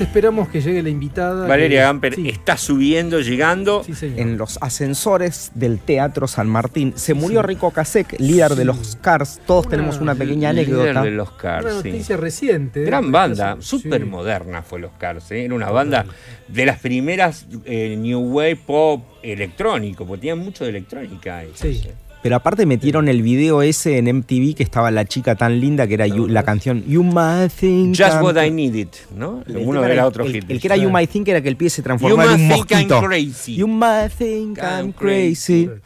[0.00, 1.46] Mientras esperamos que llegue la invitada.
[1.46, 3.84] Valeria que- Gamper sí, está subiendo, llegando.
[3.84, 4.12] sí.
[4.16, 9.40] En los ascensores del Teatro San Martín se murió Rico Casek, líder de los Cars.
[9.46, 11.02] Todos Una- tenemos una pequeña Líder anécdota.
[11.02, 11.88] de los Cars, Una sí.
[11.90, 12.82] noticia reciente.
[12.82, 12.86] ¿eh?
[12.86, 13.66] Gran banda, Sí.
[13.68, 15.30] súper moderna fue los Cars.
[15.30, 15.44] ¿eh?
[15.44, 16.06] Era una banda
[16.48, 21.42] de las primeras eh, New Wave Pop electrónico, porque tenían mucho de electrónica.
[21.42, 21.82] ellos, Sí.
[22.22, 25.94] Pero aparte metieron el video ese en MTV que estaba la chica tan linda que
[25.94, 27.96] era You- la canción You Might Think.
[27.96, 29.42] Just I'm- What I Needed, ¿no?
[29.46, 30.50] El Uno era otro el, hit.
[30.50, 30.90] el que era You.
[30.90, 33.06] Might Think era que el pie se You transformaba en un Might Think I'm mosquito.
[33.08, 33.54] Crazy.
[33.56, 35.66] You Might Think I'm crazy.
[35.66, 35.80] crazy.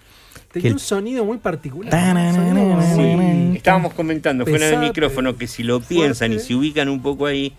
[0.52, 1.90] Tenía un sonido muy particular.
[2.34, 7.00] Sonido Sí, estábamos comentando fuera del micrófono que si lo piensan y se ubican un
[7.02, 7.52] poco ahí,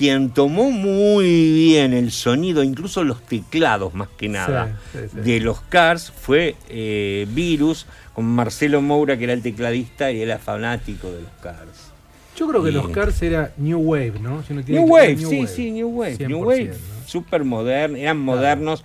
[0.00, 5.20] quien tomó muy bien el sonido, incluso los teclados más que nada, Sí, sí, sí.
[5.20, 7.84] de los Cars fue eh, Virus,
[8.14, 11.90] con Marcelo Moura, que era el tecladista y era fanático de los Cars.
[12.34, 14.42] Yo creo que los Cars era New Wave, ¿no?
[14.42, 15.48] Si uno tiene New Wave, New sí, Wave.
[15.48, 16.16] sí, New Wave.
[16.16, 17.06] 100%, New Wave, ¿no?
[17.06, 18.82] súper moderno, eran modernos.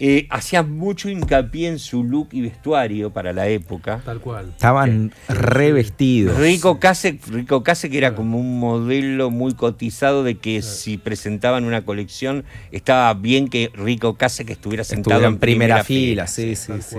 [0.00, 4.00] Eh, hacían mucho hincapié en su look y vestuario para la época.
[4.04, 4.48] Tal cual.
[4.50, 6.36] Estaban revestidos.
[6.38, 11.64] Rico Case, Rico Case que era como un modelo muy cotizado de que si presentaban
[11.64, 16.72] una colección estaba bien que Rico Case que estuviera sentado en primera, fila, sí, sí,
[16.72, 16.96] Tal sí.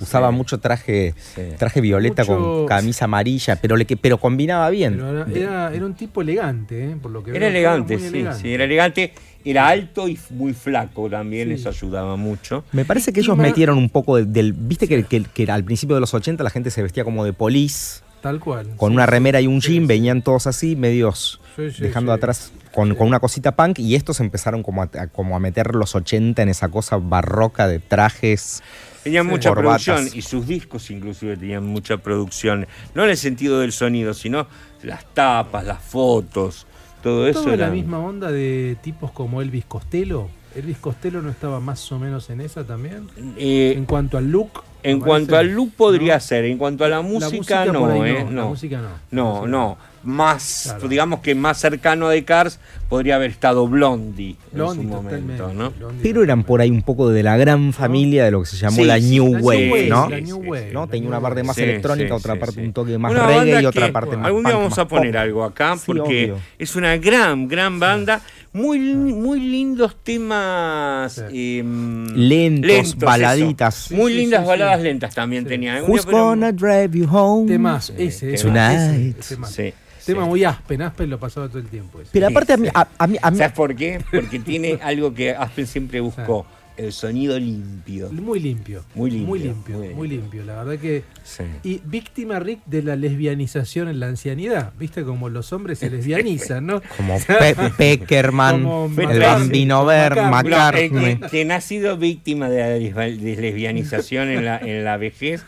[0.00, 1.42] Usaba mucho traje, Sí.
[1.58, 4.94] traje violeta Mucho- con camisa amarilla, pero le que, pero combinaba bien.
[4.96, 6.96] Pero era, era, era un tipo elegante, ¿eh?
[7.00, 8.40] Por lo que Era veo, elegante, muy sí, elegante.
[8.42, 9.12] sí, era elegante.
[9.44, 11.54] Era alto y muy flaco también, Sí.
[11.54, 12.64] eso ayudaba mucho.
[12.72, 14.52] Me parece que Y ellos metieron un poco de- del.
[14.54, 17.34] Viste que, que- que al principio de los 80 la gente se vestía como de
[17.34, 18.70] polis, Tal cual.
[18.76, 19.10] con sí, una sí.
[19.10, 19.86] remera y un Sí, jean, sí.
[19.86, 22.16] venían todos así, medios Sí, sí, dejando sí.
[22.16, 25.74] atrás con, con una cosita punk, y estos empezaron como a, a- como a meter
[25.74, 28.62] los 80 en esa cosa barroca de trajes.
[29.04, 29.30] Tenían Sí.
[29.30, 29.84] mucha Corbatas.
[29.84, 34.46] producción y sus discos inclusive tenían mucha producción, no en el sentido del sonido, sino
[34.82, 36.66] las tapas, las fotos,
[37.02, 40.28] todo eso Todo en era la misma onda de tipos como Elvis Costello.
[40.56, 43.08] Elvis Costello no estaba más o menos en esa también.
[43.36, 44.62] Eh, En cuanto al look.
[44.82, 46.20] en cuanto parece, al look podría ¿no?
[46.20, 48.48] ser, en cuanto a la La música, por no, eh, La no.
[48.50, 48.88] música no.
[49.10, 49.78] No, La no.
[50.04, 50.88] Más, Claro.
[50.88, 55.52] digamos que más cercano a The Cars podría haber estado Blondie, Blondie, en su momento,
[55.54, 55.70] ¿no?
[55.70, 58.56] Blondie Pero eran por ahí un poco de la gran familia de lo que se
[58.58, 60.08] llamó Sí, la sí, New la Wave, Wave, ¿no?
[60.10, 60.70] la New Wave.
[60.72, 60.86] ¿no?
[60.88, 62.60] Tenía una parte más Sí, electrónica, sí, otra parte sí.
[62.62, 64.88] un toque más Una reggae y otra que parte más Algún día punk, vamos a
[64.88, 65.20] poner pop.
[65.20, 66.38] algo acá porque obvio.
[66.58, 68.20] es una gran, gran banda.
[68.52, 71.20] Muy, muy lindos temas.
[71.30, 71.58] Sí.
[71.58, 73.74] em, Lentos, baladitas.
[73.88, 74.84] Sí, Muy sí, lindas sí, baladas sí.
[74.84, 75.48] lentas también Sí.
[75.48, 75.76] tenían.
[75.78, 77.48] Algún Who's gonna drive you home?
[77.50, 79.16] Temas, ese, ese, Tonight.
[79.20, 79.72] Sí,
[80.04, 80.28] Tema sí.
[80.28, 82.00] muy Aspen, Aspen lo pasaba todo el tiempo.
[82.00, 82.10] ese.
[82.12, 84.00] Pero aparte a mí, a, a mí, a mí- ¿Sabes por qué?
[84.10, 88.10] Porque tiene algo que Aspen siempre buscó, el sonido limpio.
[88.10, 88.84] Muy limpio.
[88.96, 90.40] Muy limpio, Muy limpio, muy muy limpio.
[90.40, 90.44] limpio.
[90.44, 91.04] La verdad que.
[91.22, 91.44] Sí.
[91.62, 94.72] Y víctima, Rick, de la lesbianización en la ancianidad.
[94.76, 96.82] Viste como los hombres se lesbianizan, ¿no?
[96.96, 100.90] como Pe- Peckerman, Como el McCartney, Bambino Ver, McCartney.
[100.90, 101.16] McCartney.
[101.20, 105.44] que, quien ha sido víctima de la lesbianización en la, en la vejez,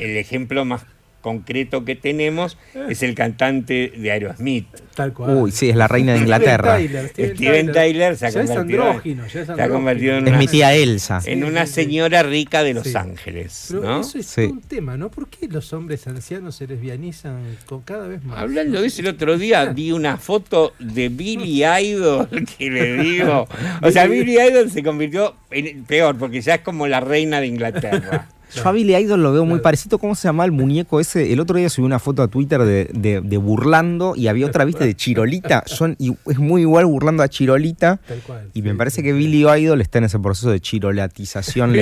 [0.00, 0.84] el ejemplo más
[1.22, 2.58] concreto que tenemos
[2.90, 4.66] es el cantante de Aerosmith.
[4.94, 5.34] Tal cual.
[5.36, 6.78] Uy, sí, es la reina de Inglaterra.
[6.78, 10.24] Steven Tyler, Steven Steven Tyler se ha convertido, andrógino, ya es se ha convertido en
[10.26, 11.20] Es una, mi tía Elsa.
[11.24, 11.74] en Sí, una sí, sí.
[11.84, 12.96] señora rica de Los Sí.
[12.96, 13.66] Ángeles.
[13.70, 14.00] Pero ¿no?
[14.02, 14.42] eso es Sí.
[14.42, 15.10] un tema, ¿no?
[15.10, 18.38] ¿Por qué los hombres ancianos se lesbianizan con cada vez más?
[18.38, 23.48] Hablando de eso, el otro día vi una foto de Billy Idol, que le digo.
[23.80, 27.46] O sea, Billy Idol se convirtió en peor, porque ya es como la reina de
[27.46, 28.28] Inglaterra.
[28.54, 29.98] Yo a Billy Idol lo veo muy parecido.
[29.98, 31.32] ¿Cómo se llama el muñeco ese?
[31.32, 34.64] El otro día subí una foto a Twitter de, de- de burlando y había otra,
[34.64, 35.64] viste, de Chirolita.
[35.66, 38.00] Son, y es muy igual burlando a Chirolita.
[38.06, 38.50] Tal cual.
[38.54, 39.12] Y me parece que.
[39.12, 41.72] Billy Idol está en ese proceso de chirolatización.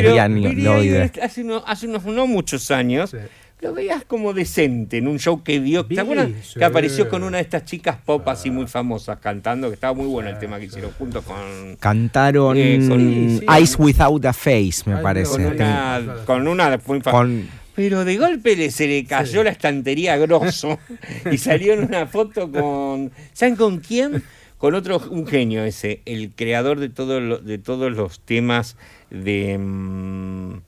[0.84, 3.14] Idol hace, uno- hace unos no muchos años.
[3.60, 5.84] Lo veías como decente en un show que dio.
[5.86, 6.30] ¿Te acuerdas?
[6.42, 6.58] sí.
[6.58, 10.06] Que apareció con una de estas chicas pop así muy famosas cantando, que estaba muy
[10.06, 11.76] bueno el tema que hicieron juntos con.
[11.78, 13.46] Cantaron Eh, con- Sí, sí.
[13.48, 15.30] Eyes Without a Face, me Ay, parece.
[15.32, 17.10] Con una, con una muy famosa.
[17.10, 19.44] con- Pero de golpe se le cayó Sí.
[19.44, 20.78] la estantería grosso
[21.30, 23.10] y salió en una foto con.
[23.32, 24.22] ¿Saben con quién?
[24.58, 28.76] Con otro, un genio ese, el creador de, todo lo- de todos los temas
[29.10, 29.56] de.
[29.58, 30.60] mm,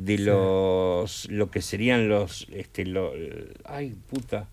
[0.00, 1.28] de los.
[1.30, 2.46] lo que serían los.
[2.52, 3.12] Este, lo,
[3.64, 4.48] ay, puta.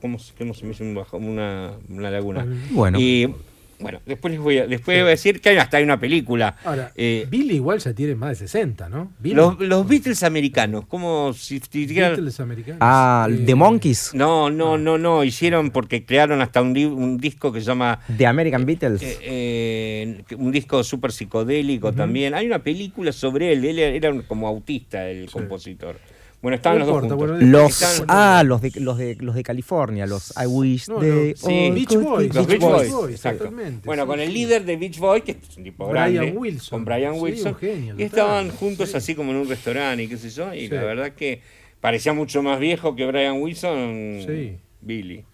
[0.00, 2.44] ¿Cómo, se- cómo se me hizo un bajo- una, una laguna?
[2.70, 2.98] Bueno.
[3.00, 3.32] Y
[3.80, 6.56] bueno, después les voy a, después voy a decir que hay hasta hay una película.
[6.64, 9.12] Ahora, Eh, Billy igual ya tiene más de 60, ¿no?
[9.18, 9.34] Billy.
[9.36, 12.78] los, los Beatles americanos, como si tuvieran- Beatles americanos.
[12.80, 15.22] Ah, Eh, The Monkeys, No, no, no, no.
[15.24, 18.00] Hicieron porque crearon hasta un, disco que se llama.
[18.16, 19.02] The American Beatles.
[19.02, 22.34] eh, eh, un disco súper psicodélico también.
[22.34, 23.64] Hay una película sobre él.
[23.64, 25.96] Él era como autista, el compositor.
[26.40, 27.40] Bueno, estaban No los dos importa, juntos.
[27.40, 31.00] bueno, los Están- ah, los de los de los de California, los I wish No,
[31.00, 33.50] they no, sí, Beach Boys, Los Beach Boys, Boys, exacto.
[33.84, 34.34] Bueno, sí, con el sí.
[34.34, 36.78] líder de Beach Boys, que es un tipo Brian grande, Wilson.
[36.78, 38.96] con Brian Sí, Wilson, un genio, y estaban juntos Sí.
[38.96, 40.74] así como en un restaurante y qué sé yo, y Sí.
[40.74, 41.40] la verdad que
[41.80, 44.58] parecía mucho más viejo que Brian Wilson, Sí.
[44.80, 45.24] Billy.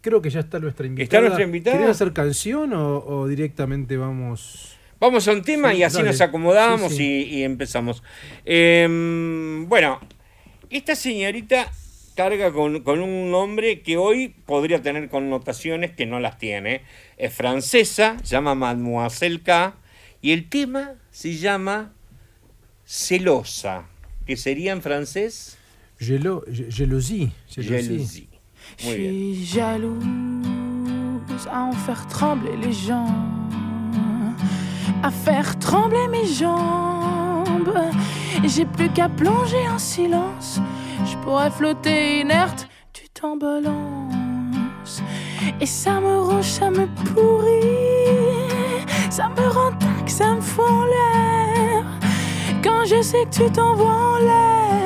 [0.00, 1.04] Creo que ya está nuestra invitada.
[1.04, 1.76] ¿Está nuestra invitada?
[1.76, 4.76] ¿Querés hacer canción o, o directamente vamos.?
[5.00, 6.08] Vamos a un tema Sí, y así dale.
[6.08, 7.28] nos acomodamos Sí, sí.
[7.30, 8.02] Y, y empezamos.
[8.46, 9.98] Em, bueno,
[10.70, 11.70] esta señorita
[12.16, 16.82] carga con, con un nombre que hoy podría tener connotaciones que no las tiene.
[17.16, 19.74] Es francesa, se llama Mademoiselle K,
[20.22, 21.92] y el tema se llama
[22.86, 23.86] Celosa,
[24.26, 25.58] que sería en francés
[25.98, 27.32] Gelo, ge- Gelosie.
[27.48, 27.88] Gelosie.
[27.88, 28.28] Jalousie.
[28.78, 29.10] Je Muy bien.
[29.12, 33.06] suis jalouse à en faire trembler les gens,
[35.02, 36.24] à faire trembler mes
[37.64, 37.92] jambes.
[38.44, 40.60] J'ai plus qu'à plonger en silence.
[41.04, 45.02] Je pourrais flotter inerte, tu t'embalances.
[45.60, 48.84] Et ça me ronge, ça me pourrit.
[49.10, 51.84] Ça me rend tac, ça me en l'air.
[52.62, 54.83] Quand je sais que tu t'envoies en l'air,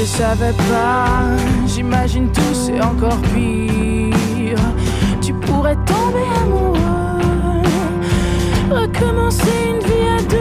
[0.00, 1.36] je savais pas,
[1.66, 4.56] j'imagine tout c'est encore pire.
[5.20, 7.62] Tu pourrais tomber amoureux,
[8.70, 10.39] recommencer une vie à deux.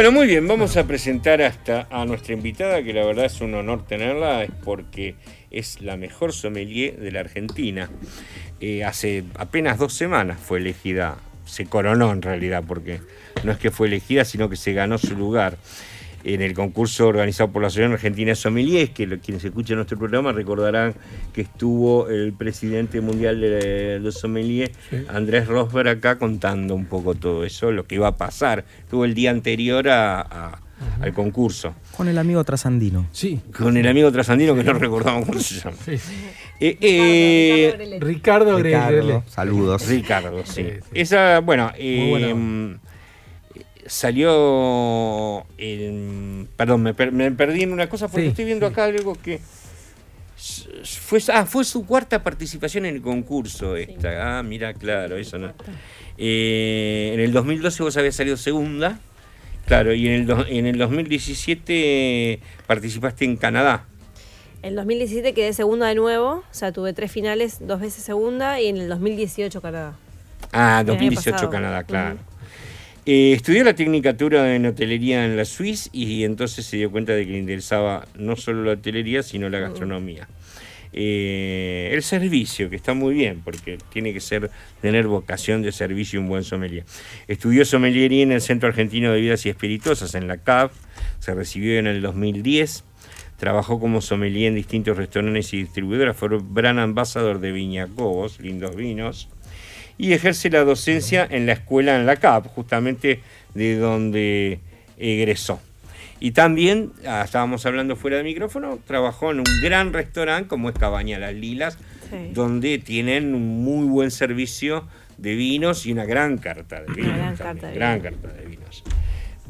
[0.00, 3.52] Bueno, muy bien, vamos a presentar hasta a nuestra invitada, que la verdad es un
[3.52, 5.14] honor tenerla, es porque
[5.50, 7.90] es la mejor sommelier de la Argentina.
[8.62, 13.02] Eh, hace apenas dos semanas fue elegida, se coronó en realidad, porque
[13.44, 15.58] no es que fue elegida, sino que se ganó su lugar
[16.24, 20.32] en el concurso organizado por la Asociación Argentina de Sommeliers, que quienes escuchan nuestro programa
[20.32, 20.94] recordarán
[21.32, 24.70] que estuvo el presidente mundial de los sommeliers,
[25.08, 28.64] Andrés Rosberg, acá contando un poco todo eso, lo que iba a pasar.
[28.80, 30.60] Estuvo el día anterior a- a-
[31.02, 31.74] al concurso.
[31.96, 33.06] Con el amigo trasandino.
[33.12, 33.40] Sí.
[33.56, 35.76] Con el amigo trasandino que no recordamos cómo se llama.
[35.84, 36.12] Sí, sí.
[36.62, 39.22] Eh, eh, Ricardo Ricardo, Grelele.
[39.26, 39.88] saludos.
[39.88, 40.62] Ricardo, sí.
[40.64, 40.88] Sí, sí.
[40.94, 42.74] Esa, bueno, eh, mm,
[43.90, 45.46] salió.
[46.56, 48.72] perdón, me, per- me perdí en una cosa porque Sí, estoy viendo sí.
[48.72, 49.40] acá algo que.
[50.84, 54.38] Fue, ah, fue su cuarta participación en el concurso esta.
[54.38, 55.52] Ah, mira, claro, eso no.
[56.16, 58.98] Eh, en el 2012 vos habías salido segunda.
[59.66, 63.84] Claro, y en el, do- en el 2017 participaste en Canadá.
[64.62, 68.66] En 2017 quedé segunda de nuevo, o sea, tuve tres finales, dos veces segunda, y
[68.68, 69.94] en el 2018 Canadá.
[70.52, 71.50] Ah, El año 2018 pasado.
[71.50, 72.16] Canadá, claro.
[73.06, 77.24] Eh, estudió la tecnicatura en hotelería en la Suiza y entonces se dio cuenta de
[77.24, 80.28] que le interesaba no solo la hotelería, sino la gastronomía.
[80.92, 84.50] Eh, el servicio, que está muy bien, porque tiene que ser
[84.82, 86.84] tener vocación de servicio y un buen sommelier.
[87.28, 90.72] Estudió sommeliería en el Centro Argentino de Bebidas y Espirituosas, en la CAP,
[91.20, 92.84] se recibió en el 2010,
[93.38, 98.74] trabajó como sommelier en distintos restaurantes y distribuidoras, fue Brand Ambassador de Viña Cobos, lindos
[98.74, 99.28] vinos,
[100.00, 103.20] y ejerce la docencia en la escuela en la CAP, justamente
[103.54, 104.60] de donde
[104.98, 105.60] egresó.
[106.20, 110.74] Y también, ah, estábamos hablando fuera de micrófono, trabajó en un gran restaurante como es
[110.76, 111.78] Cabaña Las Lilas,
[112.10, 112.30] Sí.
[112.34, 114.86] donde tienen un muy buen servicio
[115.16, 117.16] de vinos y una gran carta de vinos.
[117.16, 118.12] gran también, carta de gran vinos.
[118.22, 118.82] carta de vinos.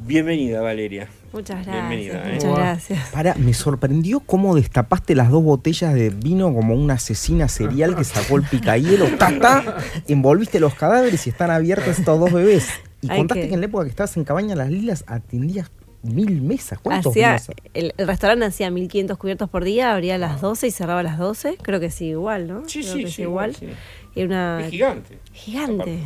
[0.02, 1.08] Bienvenida, Valeria.
[1.32, 2.46] Muchas Bienvenida, gracias, ¿eh?
[2.46, 3.08] muchas gracias.
[3.10, 8.04] Para, me sorprendió cómo destapaste las dos botellas de vino como una asesina serial que
[8.04, 9.06] sacó el picahielo.
[9.18, 9.76] Ta, ta,
[10.08, 12.68] envolviste los cadáveres y están abiertos estos dos bebés.
[13.02, 13.54] Y Hay contaste que- que...
[13.54, 15.70] en la época que estabas en Cabaña Las Lilas atendías
[16.02, 16.78] mil mesas.
[16.82, 17.50] ¿Cuántos Hacía, vinos?
[17.74, 21.04] el, el restaurante hacía 1500 cubiertos por día, abría a las 12 y cerraba a
[21.04, 21.58] las 12.
[21.62, 22.62] Creo que sí, igual, ¿no?
[22.68, 23.54] Sí, Creo sí, que sí, igual.
[23.54, 23.66] sí.
[24.14, 25.18] Y una Es gigante.
[25.32, 25.98] gigante.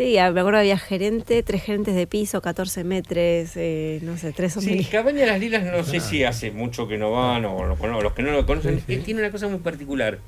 [0.00, 4.32] Sí, a- me acuerdo había gerente, tres gerentes de piso, 14 metros, eh, no sé,
[4.32, 4.88] tres Sí, sommeliers.
[4.88, 7.78] Cabaña Las Lilas no sé si hace mucho que no van o los
[8.14, 8.78] que no lo conocen.
[8.78, 8.94] Sí, sí.
[8.94, 10.18] eh, Tiene una cosa muy particular.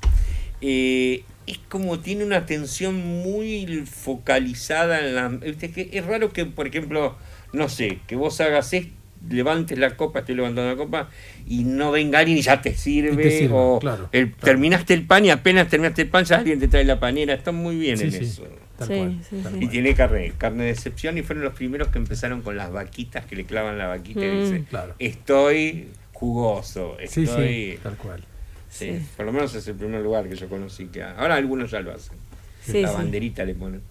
[0.61, 5.27] Eh, es como tiene una atención muy focalizada en la...
[5.29, 7.15] viste, que es raro que, por ejemplo,
[7.51, 8.93] no sé, que vos hagas esto,
[9.27, 11.09] levantes la copa, estoy levantando la copa,
[11.47, 14.45] y no venga alguien y ya te sirve, Y te sirve, o claro, el- claro.
[14.45, 17.33] terminaste el pan y apenas terminaste el pan ya alguien te trae la panera.
[17.33, 18.47] Está muy bien Sí, en sí, eso.
[18.77, 19.57] Tal Sí, cual, sí, tal sí.
[19.57, 19.69] Y cual.
[19.71, 23.35] tiene carne, carne de excepción y fueron los primeros que empezaron con las vaquitas, que
[23.35, 24.39] le clavan la vaquita y Mm.
[24.43, 24.95] dice, Claro.
[24.99, 27.27] estoy jugoso, estoy...
[27.27, 28.23] sí, tal cual.
[28.69, 29.05] Sí, Sí.
[29.15, 30.85] Por lo menos es el primer lugar que yo conocí.
[30.87, 32.17] que Ahora algunos ya lo hacen.
[32.65, 32.95] Sí, la sí.
[32.95, 33.81] banderita le ponen.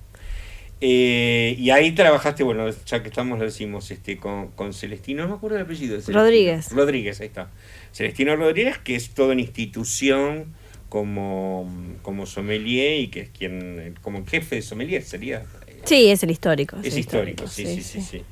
[0.81, 5.29] Eh, y ahí trabajaste, bueno, ya que estamos, lo decimos, este, con, con Celestino, no
[5.29, 5.93] me acuerdo el apellido.
[5.95, 6.19] de Celestino.
[6.21, 6.73] Rodríguez.
[6.73, 7.51] Rodríguez, ahí está.
[7.93, 10.47] Celestino Rodríguez, que es toda una institución
[10.97, 11.67] como,
[12.03, 15.43] como sommelier y que es quien, como jefe de sommelier sería.
[15.85, 16.77] Sí, es el histórico.
[16.85, 18.23] Es histórico, sí, sí, sí, sí.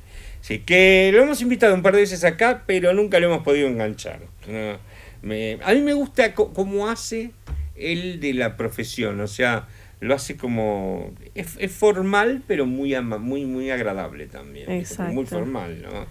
[0.41, 3.67] Sí, que lo hemos invitado un par de veces acá, pero nunca lo hemos podido
[3.67, 4.19] enganchar.
[4.47, 4.77] No,
[5.23, 7.31] me- a mí me gusta cómo hace
[7.75, 9.67] él de la profesión, o sea,
[9.99, 11.15] lo hace como...
[11.33, 14.67] Es, es formal, pero muy, ama- muy, muy agradable también.
[14.67, 14.73] Porque
[15.11, 15.25] Muy Exacto.
[15.25, 16.05] formal, ¿no?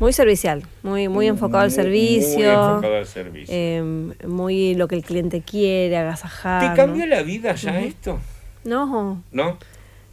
[0.00, 2.50] Muy servicial, muy, muy enfocado al muy- Muy servicio.
[2.52, 3.54] enfocado al servicio.
[3.56, 6.70] eh, muy lo que el cliente quiere, agasajar.
[6.70, 8.18] ¿Te cambió la vida ya esto?
[8.64, 9.58] No, ¿No?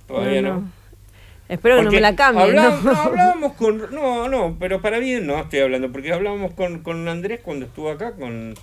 [0.07, 0.69] Todavía no.
[1.49, 2.43] Espero que no me la cambie.
[2.43, 2.93] hablábamos, ¿no?
[2.93, 3.93] no, hablábamos con.
[3.93, 7.89] No, no, pero para bien no estoy hablando, porque hablábamos con, con Andrés cuando estuvo
[7.91, 8.53] acá, con,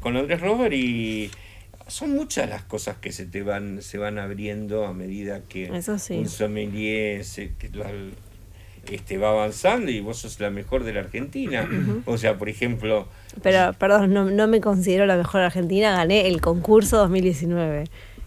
[0.00, 1.30] con Andrés Robert, y
[1.88, 5.98] son muchas las cosas que se te van, se van abriendo a medida que Eso
[5.98, 6.14] sí.
[6.18, 7.90] un sommelier se- que la-
[8.90, 11.68] este, va avanzando y vos sos la mejor de la Argentina.
[12.06, 13.06] O sea, por ejemplo,
[13.42, 17.84] Pero, perdón, no, no me considero la mejor argentina, gané el concurso 2019.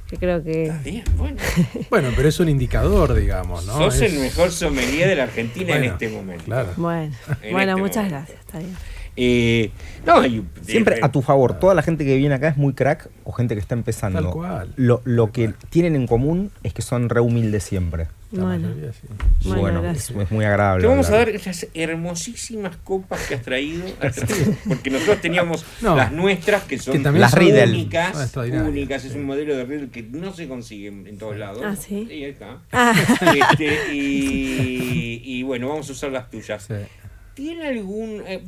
[0.10, 0.64] Que creo que.
[0.64, 1.38] está bien, bueno,
[1.90, 3.74] Bueno, pero es un indicador, digamos, ¿no?
[3.78, 6.44] sos Es- el mejor sommelier de la Argentina en este momento.
[6.44, 6.74] Claro.
[6.76, 8.16] Bueno, En bueno este muchas momento.
[8.18, 8.76] gracias, está bien.
[9.18, 9.72] Eh,
[10.06, 12.74] no, y- Siempre eh, a tu favor, toda la gente que viene acá es muy
[12.74, 14.22] crack o gente que está empezando.
[14.22, 14.74] Tal cual.
[14.78, 18.08] Lo, lo que tienen en común es que son re humildes siempre.
[18.32, 18.70] Bueno,
[20.00, 20.14] sí.
[20.22, 20.84] Es, muy agradable.
[20.84, 23.84] Te vamos a dar estas hermosísimas copas que has traído,
[24.68, 25.98] porque nosotros teníamos No.
[25.98, 29.66] las nuestras que son Que también Las son únicas, Ah, únicas, es un modelo de
[29.66, 31.62] Riedel que no se consigue en todos lados.
[31.66, 32.08] Ah, ¿sí?
[32.10, 32.60] ahí está.
[32.72, 32.94] Ah.
[33.52, 36.64] Este, y, y bueno, vamos a usar las tuyas.
[36.64, 36.74] Sí.
[37.34, 38.24] ¿Tiene algún...
[38.28, 38.44] eh,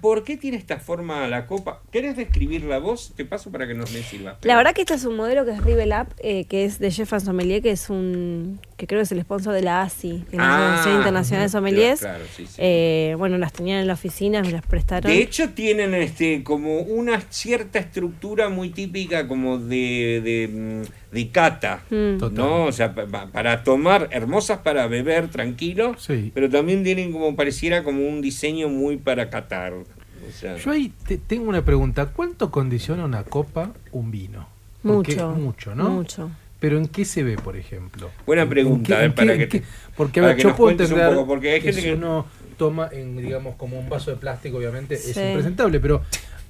[0.00, 1.82] ¿Por qué tiene esta forma la copa?
[1.92, 3.12] ¿Querés describirla vos?
[3.16, 4.38] Te paso para que nos me sirva.
[4.42, 6.90] La verdad que este es un modelo que es Rivel Up, eh, que es de
[6.90, 10.36] Jeff Sommelier, que es un que creo que es el sponsor de la ASI, que
[10.36, 12.00] es la Ah, Asociación Internacional de Sommeliers.
[12.00, 12.54] Claro, sí, sí.
[12.58, 15.10] Eh, bueno, las tenían en la oficina, me las prestaron.
[15.10, 21.82] De hecho, tienen este como una cierta estructura muy típica como de, de, de cata,
[21.90, 22.18] Mm.
[22.18, 22.34] Total.
[22.34, 22.64] ¿no?
[22.64, 26.32] O sea, pa- para tomar, hermosas para beber tranquilo, Sí.
[26.34, 29.72] pero también tienen como pareciera como un diseño muy para catar.
[29.74, 29.84] O
[30.32, 32.06] sea, Yo ahí te- tengo una pregunta.
[32.06, 34.48] ¿Cuánto condiciona una copa un vino?
[34.82, 35.30] Porque- mucho.
[35.32, 35.90] Mucho, ¿no?
[35.90, 36.30] Mucho.
[36.64, 38.10] Pero ¿en qué se ve, por ejemplo?
[38.24, 39.62] Buena ¿En- en pregunta, qué- eh, para qué- que
[39.98, 41.86] Porque a para ver, que yo puedo un entender poco, porque hay que gente si
[41.88, 42.24] que- uno
[42.56, 46.00] toma en, digamos, como un vaso de plástico, obviamente es impresentable, pero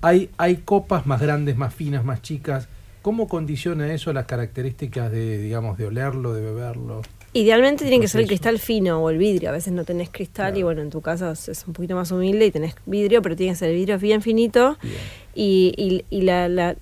[0.02, 2.68] hay, hay copas más grandes, más finas, más chicas.
[3.02, 7.02] ¿Cómo condiciona eso las características de, digamos, de olerlo, de beberlo?
[7.32, 9.48] Idealmente tiene que ser el cristal fino o el vidrio.
[9.48, 12.12] A veces no tenés cristal y bueno, en tu caso es es un poquito más
[12.12, 14.94] humilde y tenés vidrio, pero tiene que ser el vidrio bien finito Bien.
[15.34, 16.76] y, y- y la, la-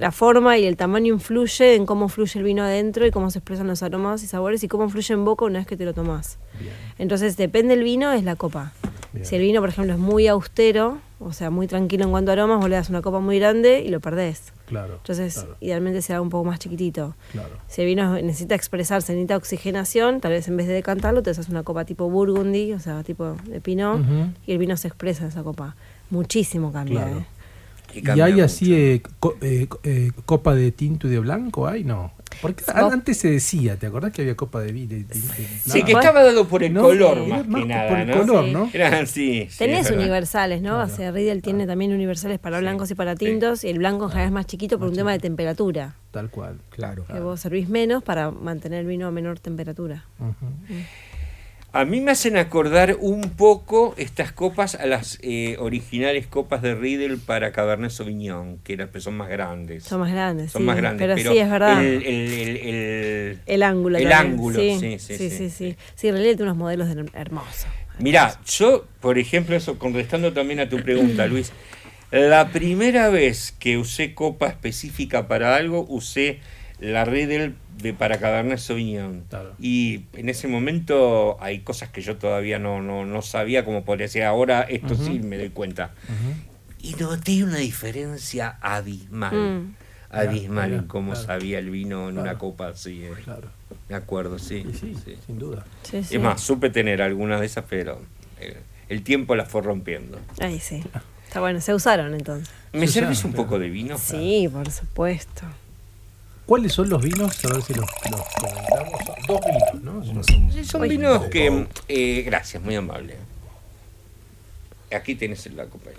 [0.00, 3.38] la forma y el tamaño influye en cómo fluye el vino adentro y cómo se
[3.38, 5.92] expresan los aromas y sabores y cómo fluye en boca una vez que te lo
[5.92, 6.38] tomás.
[6.58, 6.72] Bien.
[6.98, 8.72] Entonces, depende del vino, es la copa.
[9.12, 9.26] Bien.
[9.26, 12.32] Si el vino, por ejemplo, es muy austero, o sea, muy tranquilo en cuanto a
[12.32, 14.54] aromas, vos le das una copa muy grande y lo perdés.
[14.66, 14.94] Claro.
[14.94, 17.14] Entonces, claro, idealmente se da un poco más chiquitito.
[17.32, 17.56] claro.
[17.68, 21.50] Si el vino necesita expresarse, necesita oxigenación, tal vez en vez de decantarlo, te haces
[21.50, 24.00] una copa tipo Burgundy, o sea, tipo de Pinot,
[24.46, 25.76] y el vino se expresa en esa copa.
[26.08, 27.18] Muchísimo cambia, Claro.
[27.18, 27.26] ¿eh?
[27.94, 28.44] ¿Y cambia hay mucho.
[28.44, 31.66] así eh, co- eh, co- eh, copa de tinto y de blanco?
[31.66, 31.84] ¿Hay?
[31.84, 32.12] No.
[32.40, 34.94] Porque antes se decía, ¿te acordás que había copa de vino?
[34.96, 35.04] y
[35.68, 38.18] Sí, que estaba dado por el No, color más más que por nada, el ¿no?
[38.20, 38.50] color, Sí.
[38.52, 38.70] ¿no?
[38.72, 40.76] Era, sí, Tenés universales, ¿no?
[40.76, 43.26] Claro, O sea, Riedel tiene también universales para blancos y para Sí.
[43.26, 45.96] tintos, y el blanco en general es más chiquito por un tema de temperatura.
[46.12, 46.58] Tal cual.
[46.70, 47.04] Claro.
[47.06, 50.04] Que vos servís menos para mantener el vino a menor temperatura.
[50.20, 50.32] Ujú.
[51.72, 56.74] A mí me hacen acordar un poco estas copas a las eh, originales copas de
[56.74, 59.84] Riedel para Cabernet Sauvignon, que eran, son más grandes.
[59.84, 60.66] Son más grandes, Son sí.
[60.66, 61.80] más grandes, pero, sí, es verdad.
[61.84, 63.98] El, el- el- el- ángulo.
[63.98, 64.32] El también.
[64.32, 65.30] ángulo, sí, sí, sí, sí.
[65.30, 65.76] sí.
[65.94, 66.42] Sí, sí.
[66.42, 67.66] Unos modelos de- hermosos.
[68.00, 71.52] Mirá, yo, por ejemplo, eso, contestando también a tu pregunta, Luis,
[72.10, 76.40] la primera vez que usé copa específica para algo, usé
[76.80, 79.24] la Riedel de para Cabernet Sauvignon.
[79.28, 79.54] Claro.
[79.58, 84.08] Y en ese momento hay cosas que yo todavía no, no, no sabía cómo podría
[84.08, 84.24] ser.
[84.24, 85.92] Ahora esto sí me doy cuenta.
[86.82, 89.34] Y noté una diferencia abismal.
[89.34, 89.74] Mm.
[90.10, 91.26] Abismal en cómo claro.
[91.26, 93.04] sabía el vino en una copa así.
[93.04, 93.12] eh.
[93.22, 93.48] Claro.
[93.88, 94.64] Me acuerdo, sí.
[94.72, 95.16] Sí, sí.
[95.26, 95.64] sin duda.
[95.82, 96.16] Sí, sí.
[96.16, 98.00] Es más, supe tener algunas de esas, pero
[98.40, 98.56] eh,
[98.88, 100.18] el tiempo las fue rompiendo.
[100.40, 100.82] Ahí sí.
[101.26, 102.52] Está bueno, se usaron entonces.
[102.72, 103.96] ¿Me servís un poco de vino?
[103.98, 105.42] Sí, por supuesto.
[106.50, 107.44] ¿Cuáles son los vinos?
[107.44, 109.00] A ver si los, los comentamos.
[109.28, 110.24] Dos vinos, ¿no?
[110.24, 110.88] Son- Sí, son Uy.
[110.88, 111.66] vinos que...
[111.86, 113.14] eh, gracias, muy amable.
[114.92, 115.90] Aquí tenés la copa.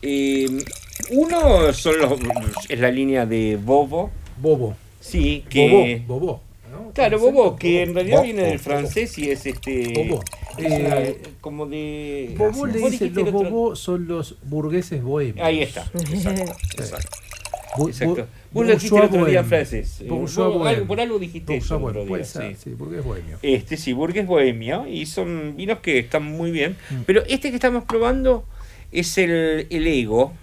[0.00, 0.46] Eh,
[1.10, 2.12] uno son los,
[2.68, 4.12] es la línea de Bobo.
[4.40, 4.76] Bobo.
[5.00, 6.04] Sí, que...
[6.06, 6.20] Bobo.
[6.20, 6.42] Bobo.
[6.70, 6.92] ¿no?
[6.92, 8.24] Claro, ¿Cómo se Bobo, que en realidad Bobo.
[8.24, 9.92] viene del francés y es este...
[9.96, 10.22] Bobo.
[10.58, 12.36] es una- Eh, como de...
[12.38, 15.44] Bobo le dicen, los Bobo son los burgueses bohemios.
[15.44, 17.18] Ahí está, exacto, exacto.
[17.76, 18.26] Bu- Exacto.
[18.52, 19.48] Vos lo dijiste el otro día en bohemio.
[19.48, 19.98] francés.
[20.06, 20.68] Bourgeois vos bohemio.
[20.68, 22.70] algo- por algo dijiste eso Bourgeois el otro bohemio, puede día, ser, sí.
[22.70, 23.38] sí, burgués bohemio.
[23.42, 26.76] Este sí, Burgues Bohemia y son vinos que están muy bien.
[26.90, 26.94] Mm.
[27.06, 28.44] Pero este que estamos probando
[28.90, 30.34] es el, el Ego.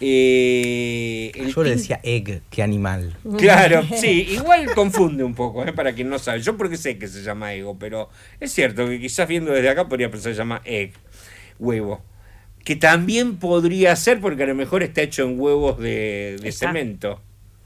[0.00, 3.16] Eh, el Yo le decía egg, qué animal.
[3.38, 5.72] Claro, sí, igual confunde un poco, ¿eh?
[5.72, 6.40] para quien no sabe.
[6.42, 8.10] Yo porque sé que se llama Ego, pero
[8.40, 10.92] es cierto que quizás viendo desde acá podría pensar que se llama Egg,
[11.58, 12.02] huevo.
[12.64, 16.66] Que también podría ser porque a lo mejor está hecho en huevos de, de Está.
[16.68, 17.20] cemento.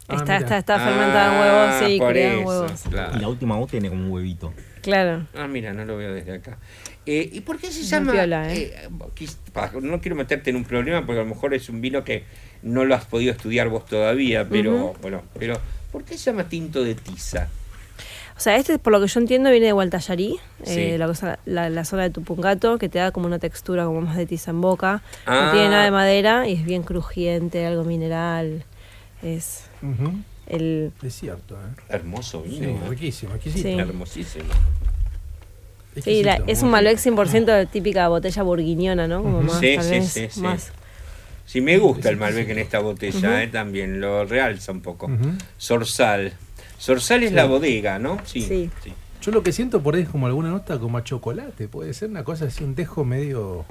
[0.09, 1.41] Ah, está, está, está fermentada en Ah,
[1.81, 2.83] huevos, sí, por criada en eso, huevos.
[2.91, 3.17] claro.
[3.17, 4.53] Y la última voz tiene como un huevito.
[4.83, 5.27] Claro.
[5.35, 6.59] Ah, mira, no lo veo desde acá.
[7.07, 8.13] Eh, ¿Y por qué se Muy llama?
[8.13, 8.73] piola, ¿eh?
[8.77, 12.25] eh, no quiero meterte en un problema porque a lo mejor es un vino que
[12.63, 15.59] no lo has podido estudiar vos todavía, pero bueno, pero
[15.91, 17.49] ¿por qué se llama tinto de tiza?
[18.43, 20.81] O sea, este, por lo que yo entiendo, viene de Gualtallarí, Sí.
[20.81, 24.01] eh, la, cosa, la, la zona de Tupungato, que te da como una textura como
[24.01, 25.01] más de tiza en boca.
[25.27, 25.45] Ah.
[25.47, 28.65] No tiene nada de madera y es bien crujiente, algo mineral.
[29.23, 29.67] Es
[30.49, 30.91] el...
[31.05, 31.83] Es cierto, ¿eh?
[31.89, 32.71] Hermoso Sí, vino.
[32.71, 32.89] ¿eh?
[32.89, 33.69] riquísimo, exquisito.
[33.69, 33.79] Sí.
[33.79, 34.45] Hermosísimo.
[36.03, 37.23] Sí, la- exquisito, es un Malbec rico.
[37.23, 39.23] 100% de típica botella burguiñona, ¿no?
[39.23, 40.41] Como más, Sí, tal sí, vez, sí, sí.
[40.41, 40.73] más
[41.47, 45.09] Sí, me gusta el Malbec en esta botella, eh, también lo realza un poco.
[45.59, 46.33] Sorsal.
[46.83, 47.35] Sorsal es Sí.
[47.37, 48.19] la bodega, ¿no?
[48.25, 48.43] Sí.
[48.43, 48.71] Sí.
[48.83, 48.93] sí.
[49.23, 52.11] Yo lo que siento por ahí es como alguna nota como a chocolate, puede ser
[52.11, 53.65] una cosa así, un dejo medio...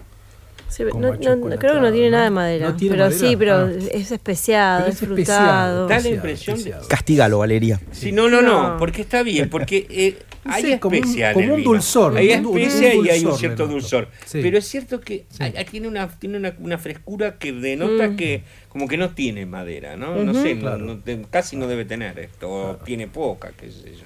[0.71, 1.19] Sí, pero Como no-
[1.59, 2.69] creo que no tiene nada de madera.
[2.69, 3.27] ¿No tiene pero madera?
[3.29, 3.71] sí, pero Ah.
[3.91, 5.19] es especiado, Pero es es frutado.
[5.21, 6.87] especiado, Da la impresión especiado.
[6.87, 7.81] Castígalo, Valeria.
[7.91, 8.77] Sí, no, no, no, No.
[8.77, 12.29] porque está bien, porque eh, hay como un- especia en como el un dulzor, Hay
[12.31, 14.07] especia y hay un cierto dulzor.
[14.25, 14.39] Sí.
[14.41, 15.43] Pero es cierto que Sí.
[15.43, 18.15] hay- tiene, una, tiene una, una frescura que denota Mm.
[18.15, 20.15] que como que no tiene madera, ¿no?
[20.23, 20.99] No sé, Claro.
[21.29, 24.05] casi no debe tener esto, o tiene poca, qué sé yo.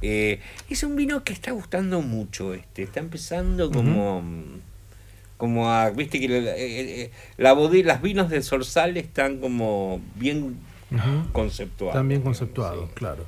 [0.00, 0.40] Eh,
[0.70, 4.22] es un vino que está gustando mucho este, está empezando como...
[5.42, 6.54] Como a, viste que la, eh,
[7.02, 10.56] eh, la bodega, las vinos de Sorsal están como bien
[10.92, 11.32] Ujú.
[11.32, 11.96] conceptuados.
[11.96, 12.94] Están bien conceptuados, sí.
[12.94, 13.24] claro.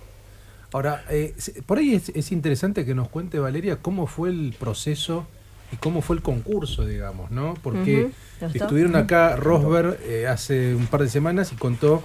[0.72, 1.34] Ahora, eh,
[1.66, 5.26] por ahí es, es interesante que nos cuente Valeria cómo fue el proceso
[5.72, 7.54] y cómo fue el concurso, digamos, ¿no?
[7.64, 12.00] Porque estuvieron acá Rosberg eh, hace un par de semanas y contó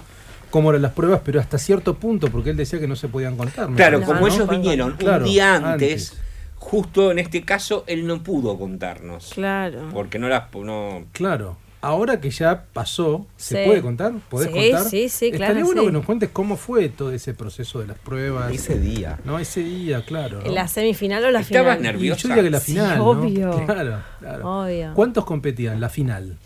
[0.50, 3.36] cómo eran las pruebas, pero hasta cierto punto, porque él decía que no se podían
[3.36, 3.72] contar.
[3.74, 4.26] Claro, parece, como ¿no?
[4.26, 6.29] ellos vinieron Claro, un día antes, antes.
[6.60, 9.32] Justo en este caso él no pudo contarnos.
[9.34, 9.88] Claro.
[9.92, 11.56] Porque no las no Claro.
[11.82, 13.66] Ahora que ya pasó, ¿se Sí.
[13.66, 14.12] puede contar?
[14.28, 14.82] ¿Podés Sí, contar?
[14.90, 15.86] sí, sí, Estaría claro, bueno sí.
[15.86, 18.52] que nos cuentes cómo fue todo ese proceso de las pruebas.
[18.52, 19.18] Ese día.
[19.24, 20.40] No, ese día, claro.
[20.40, 20.44] ¿no?
[20.46, 21.96] ¿En la semifinal o la Estabas final?
[21.96, 23.06] Y yo diría que la Sí, final, ¿no?
[23.06, 23.64] obvio.
[23.64, 24.60] Claro, claro.
[24.64, 24.92] Obvio.
[24.94, 25.80] ¿Cuántos competían?
[25.80, 26.36] La final.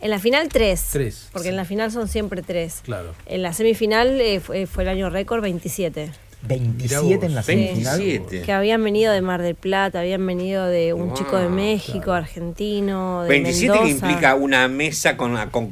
[0.00, 0.88] En la final tres.
[0.90, 1.28] Tres.
[1.34, 2.80] Porque en la final son siempre tres.
[2.82, 3.12] Claro.
[3.26, 6.12] En la semifinal eh, fue, fue el año récord 27.
[6.42, 7.98] 27 en la semifinal.
[7.98, 8.42] 27.
[8.46, 12.12] Que habían venido de Mar del Plata, habían venido de un Wow, chico de México,
[12.12, 14.06] argentino, de 27 que Mendoza.
[14.06, 15.70] implica una mesa con, con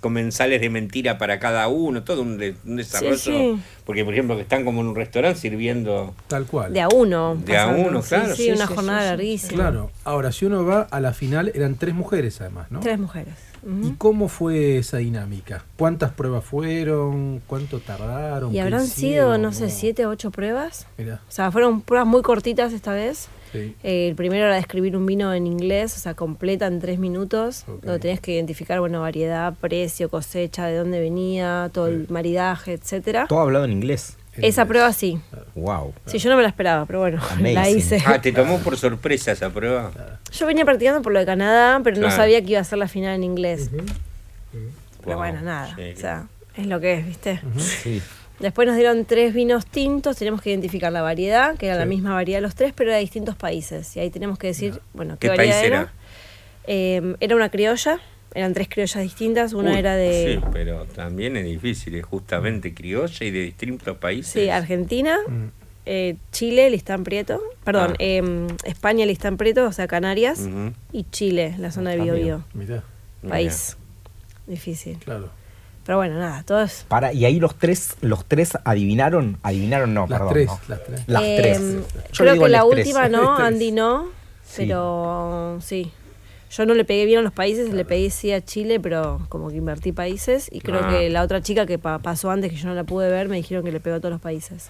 [0.00, 3.16] comensales de mentira para cada uno, todo un, de- un desarrollo.
[3.16, 3.58] sí.
[3.84, 6.14] Porque, por ejemplo, que están como en un restaurante sirviendo.
[6.28, 6.72] Tal cual.
[6.72, 7.34] De a uno.
[7.44, 9.52] De a uno, Sí, claro, Sí, sí, una sí, jornada sí, sí, larguísima.
[9.54, 9.90] Claro.
[10.04, 12.80] Ahora, si uno va a la final, eran tres mujeres además, ¿no?
[12.80, 13.34] Tres mujeres.
[13.82, 15.64] ¿Y cómo fue esa dinámica?
[15.76, 17.40] ¿Cuántas pruebas fueron?
[17.46, 18.50] ¿Cuánto tardaron?
[18.50, 20.86] Y ¿Qué habrán sido, no sé, siete o ocho pruebas.
[20.98, 23.28] Mirá, O sea, fueron pruebas muy cortitas esta vez.
[23.52, 23.74] sí.
[23.82, 27.64] Eh, el primero era describir un vino en inglés, o sea, completa en tres minutos,
[27.68, 27.82] Ok.
[27.84, 33.26] donde tenías que identificar, bueno, variedad, precio, cosecha, de dónde venía, todo el maridaje, etcétera.
[33.28, 34.16] Todo hablado en inglés.
[34.38, 34.66] Esa inglés.
[34.66, 35.20] prueba sí.
[35.54, 35.94] Wow.
[36.06, 38.02] Sí, yo no me la esperaba, pero bueno, la hice.
[38.06, 39.90] Ah, ¿te tomó por sorpresa esa prueba?
[40.32, 42.88] Yo venía practicando por lo de Canadá, pero no sabía que iba a ser la
[42.88, 43.70] final en inglés.
[43.72, 45.74] Pero Wow, bueno, nada.
[45.76, 46.26] sí, o sea,
[46.56, 47.40] es lo que es, ¿viste?
[47.58, 48.00] Sí.
[48.40, 52.14] Después nos dieron tres vinos tintos, teníamos que identificar la variedad, que era la misma
[52.14, 53.94] variedad de los tres, pero era de distintos países.
[53.96, 55.76] Y ahí tenemos que decir, bueno, qué, ¿Qué variedad país era.
[55.82, 55.92] era?
[56.66, 58.00] Eh, era una criolla,
[58.34, 62.74] eran tres criollas distintas, una Uy, era de Sí, pero también es difícil, es justamente
[62.74, 64.32] criolla y de distintos países.
[64.32, 65.44] sí, Argentina, Mm.
[65.86, 67.96] eh, Chile, Listán Prieto, perdón, Ah.
[68.00, 70.40] eh, España, Listán Prieto, o sea, Canarias,
[70.92, 72.44] y Chile, la zona de Ah, Biobío.
[72.54, 72.82] Mirá,
[73.28, 73.76] País.
[74.46, 74.98] Difícil.
[74.98, 75.30] claro.
[75.86, 76.86] Pero bueno, nada, todo es...
[76.88, 80.32] Para, y ahí los tres, los tres adivinaron, adivinaron no, Las perdón.
[80.32, 80.58] tres, no.
[80.68, 81.00] las tres.
[81.06, 81.60] Las Eh, tres.
[82.12, 82.78] Yo creo que la tres.
[82.86, 83.36] última no.
[83.38, 84.06] Andy no,
[84.42, 84.54] Sí.
[84.66, 85.92] pero sí.
[86.56, 89.48] Yo no le pegué bien a los países, le pegué sí a Chile, pero como
[89.50, 90.48] que invertí países.
[90.52, 90.90] Y creo Ah.
[90.90, 93.36] que la otra chica que pa- pasó antes, que yo no la pude ver, me
[93.36, 94.68] dijeron que le pegó a todos los países.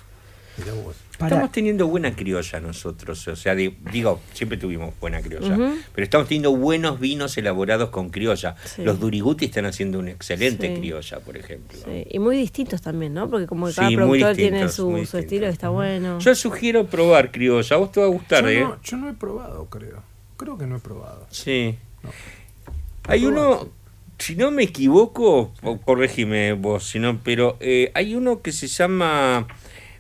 [0.85, 0.95] Vos.
[1.21, 5.57] Estamos teniendo buena criolla nosotros, o sea, di- digo, siempre tuvimos buena criolla,
[5.93, 8.55] pero estamos teniendo buenos vinos elaborados con criolla.
[8.65, 8.83] Sí.
[8.85, 10.81] Los Duriguti están haciendo una excelente Sí.
[10.81, 11.77] criolla, por ejemplo.
[11.85, 13.29] Sí, Y muy distintos también, ¿no?
[13.29, 16.21] Porque como que cada productor tiene su, su estilo está bueno.
[16.21, 18.61] Yo sugiero probar criolla, a vos te va a gustar, Yo ¿eh?
[18.61, 20.03] no, yo no he probado, creo.
[20.37, 21.27] Creo que no he probado.
[21.31, 21.77] Sí.
[22.03, 22.11] No.
[23.09, 23.69] Hay uno, sí.
[24.19, 28.67] si no me equivoco, o corregime vos, si no, pero eh, hay uno que se
[28.67, 29.47] llama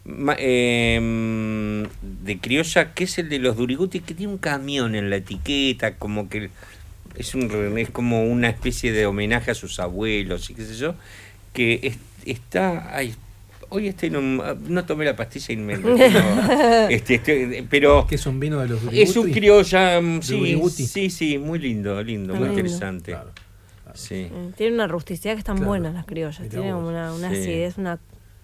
[0.04, 1.86] ma- eh,
[2.24, 5.96] de criolla, que es el de los Duriguti, que tiene un camión en la etiqueta,
[5.96, 6.50] como que
[7.16, 10.94] es un es como una especie de homenaje a sus abuelos y qué sé yo,
[11.52, 13.14] que es- está, ay,
[13.70, 15.96] hoy estoy no, no tomé la pastilla y me no,
[16.88, 21.10] este, este, pero Que es un vino de los es un criolla, mm, sí, sí,
[21.10, 22.60] sí, muy lindo, lindo, Está muy lindo.
[22.60, 23.12] interesante.
[23.12, 23.30] Claro.
[23.94, 25.68] Sí, Eh, Tiene una rusticidad que están Claro.
[25.68, 26.48] buenas las criollas.
[26.48, 27.36] Tiene una, una Sí.
[27.36, 28.00] acidez, una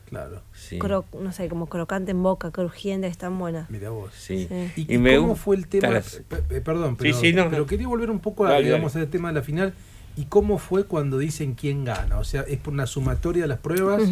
[0.08, 0.42] Claro.
[0.52, 0.78] sí.
[0.78, 3.68] cro- no sé, como crocante en boca, crujiente, que están buenas.
[3.70, 4.10] Mira vos.
[4.16, 4.46] sí.
[4.48, 4.70] Sí.
[4.76, 5.88] ¿Y, Y y me cómo fue el tema?
[5.90, 6.22] las-
[6.64, 7.66] perdón, pero, Sí, sí, no, pero no.
[7.66, 9.72] quería volver un poco a, digamos, al tema de la final.
[10.16, 12.18] ¿Y cómo fue cuando dicen quién gana?
[12.18, 14.02] O sea, es por una sumatoria de las pruebas.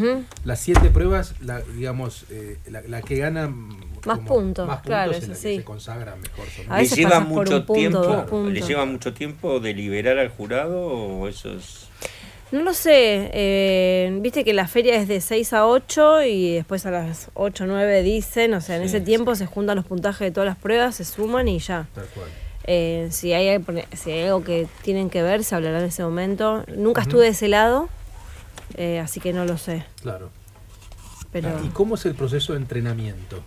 [0.44, 5.12] Las siete pruebas, la, digamos, eh, la, la que gana mm, Más puntos, más claro,
[5.12, 6.46] puntos es eso la que se consagra mejor.
[6.68, 7.98] A ¿Le lleva mucho punto, tiempo?
[7.98, 8.68] dos ¿Le puntos.
[8.68, 11.88] lleva mucho tiempo deliberar al jurado o eso es
[12.52, 16.86] No lo sé, eh, viste que la feria es de 6 a 8 y después
[16.86, 19.84] a las 8 o 9 dicen, o sea, en Sí, ese tiempo se juntan los
[19.84, 21.86] puntajes de todas las pruebas, se suman y ya.
[21.94, 22.28] Tal cual.
[22.70, 23.64] Eh, si, hay,
[23.94, 26.64] si hay algo que tienen que ver, se hablará en ese momento.
[26.76, 27.88] Nunca estuve de ese lado,
[28.74, 29.86] eh, así que no lo sé.
[30.02, 30.28] Claro.
[31.32, 33.42] Pero ¿Y cómo es el proceso de entrenamiento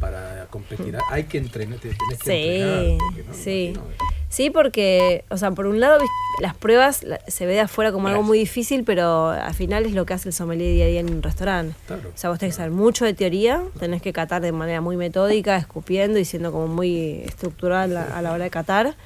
[0.00, 0.96] para competir?
[1.10, 2.98] Hay que entrenar, te tenés que Sí, entrenar.
[2.98, 3.72] porque no, me sí.
[3.74, 5.98] que- Sí, porque, o sea, por un lado,
[6.40, 10.04] las pruebas se ve de afuera como algo muy difícil, pero al final es lo
[10.04, 11.74] que hace el sommelier día a día en un restaurante.
[11.86, 12.10] Claro.
[12.12, 14.96] O sea, vos tenés que saber mucho de teoría, tenés que catar de manera muy
[14.96, 18.96] metódica, escupiendo y siendo como muy estructural a, a la hora de catar.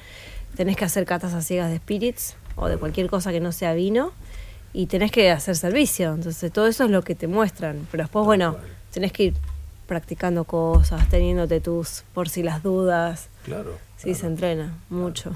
[0.55, 3.73] Tenés que hacer catas a ciegas de spirits o de cualquier cosa que no sea
[3.73, 4.11] vino.
[4.73, 6.13] Y tenés que hacer servicio.
[6.15, 7.87] Entonces, todo eso es lo que te muestran.
[7.91, 8.57] Pero después, bueno,
[8.91, 9.33] tenés que ir
[9.87, 13.27] practicando cosas, teniéndote tus por si las dudas.
[13.43, 13.77] Claro.
[13.97, 15.31] Sí, se entrena mucho.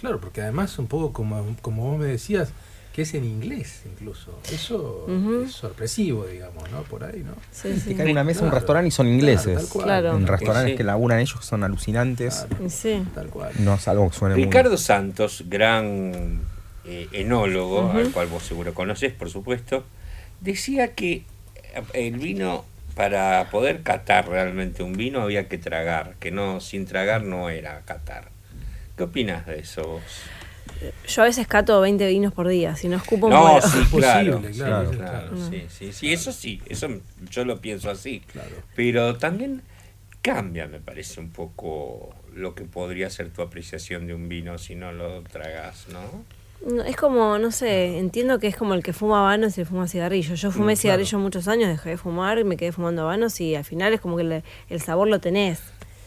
[0.00, 2.50] Claro, porque además un poco como, como vos me decías,
[2.92, 4.38] que es en inglés incluso.
[4.52, 5.06] Eso
[5.44, 6.82] es sorpresivo, digamos, ¿no?
[6.82, 7.32] Por ahí, ¿no?
[7.50, 7.94] Sí, Te sí.
[7.94, 8.60] cae en una mesa en un Claro.
[8.60, 9.56] restaurante y son Claro, ingleses.
[9.56, 9.84] tal cual.
[9.84, 10.12] Claro.
[10.16, 10.26] En Sí.
[10.26, 12.46] restaurantes que laburan ellos son alucinantes.
[12.48, 13.02] Claro, Sí.
[13.14, 13.52] tal cual.
[13.58, 16.42] No es algo que suene muy- Ricardo Santos, gran
[16.86, 19.84] eh, enólogo, al cual vos seguro conoces, por supuesto,
[20.42, 21.24] decía que
[21.74, 22.64] eh, el vino,
[22.94, 27.80] para poder catar realmente un vino, había que tragar, que no sin tragar no era
[27.80, 28.30] catar.
[28.96, 30.02] ¿Qué opinas de eso vos?
[31.08, 33.66] Yo a veces cato 20 vinos por día, si no escupo No, muero.
[33.66, 35.50] sí, claro, claro, claro, sí, claro, claro.
[35.50, 36.88] sí, sí, sí, eso sí, eso
[37.30, 38.20] yo lo pienso así.
[38.32, 38.50] Claro.
[38.74, 39.62] Pero también
[40.22, 44.74] cambia, me parece, un poco lo que podría ser tu apreciación de un vino si
[44.74, 46.24] no lo tragas, ¿no?
[46.66, 49.66] No, es como, no sé, entiendo que es como el que fuma habanos y el
[49.66, 50.34] fuma cigarrillo.
[50.34, 51.22] Yo fumé Mm, cigarrillo claro.
[51.24, 54.16] muchos años, dejé de fumar y me quedé fumando habanos y al final es como
[54.16, 55.60] que le- el sabor lo tenés.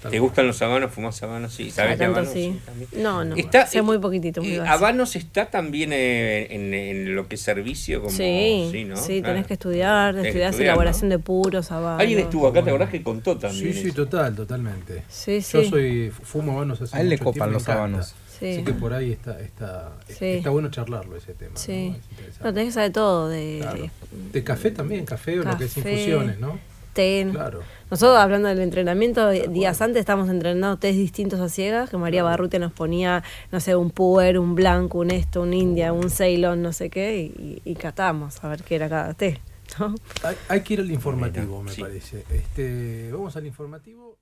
[0.10, 0.92] ¿Te gustan los habanos?
[0.94, 1.54] ¿Fumás habanos?
[1.54, 2.32] Sí, ¿sabes de habanos?
[2.32, 2.58] sí.
[2.94, 3.36] No, no.
[3.36, 4.74] Está, sé muy poquitito, muy eh, básico.
[4.76, 8.00] ¿Habanos está también eh, en, en lo que es servicio?
[8.02, 8.96] Como, Sí, sí, ¿no?
[8.96, 9.34] sí, Claro.
[9.34, 11.18] tenés que estudiar, Tenés que estudiar elaboración ¿no?
[11.18, 12.00] de puros, habanos.
[12.02, 13.74] Alguien estuvo acá, ¿te acordás que contó también?
[13.74, 14.06] Sí, sí, eso?
[14.06, 15.04] total, totalmente.
[15.10, 15.70] Sí, Yo sí.
[15.70, 17.80] soy fumo habanos hace A él le copan tiempo, los encanta.
[17.80, 18.16] habanos.
[18.40, 18.52] Sí.
[18.54, 20.26] Así que por ahí está, está, Sí.
[20.26, 21.54] está bueno charlarlo ese tema.
[21.54, 21.60] ¿no?
[21.60, 21.96] Sí.
[21.98, 22.44] Es interesante.
[22.44, 23.90] No, tenés que saber todo de Claro.
[24.34, 26.60] De café también, café o lo que es infusiones, ¿no?
[26.94, 27.28] té.
[27.32, 27.62] Claro.
[27.92, 32.58] Nosotros hablando del entrenamiento, días antes estábamos entrenando test distintos a ciegas, que María Barrutia
[32.58, 36.74] nos ponía, no sé, un puer, un blanco, un esto, un india, un ceylon, no
[36.74, 39.40] sé qué, y, y catamos a ver qué era cada té.
[39.80, 39.94] ¿no?
[40.24, 41.82] Hay, hay que ir al informativo, Mira, me sí.
[41.82, 42.24] parece.
[42.32, 44.18] Este, vamos al informativo.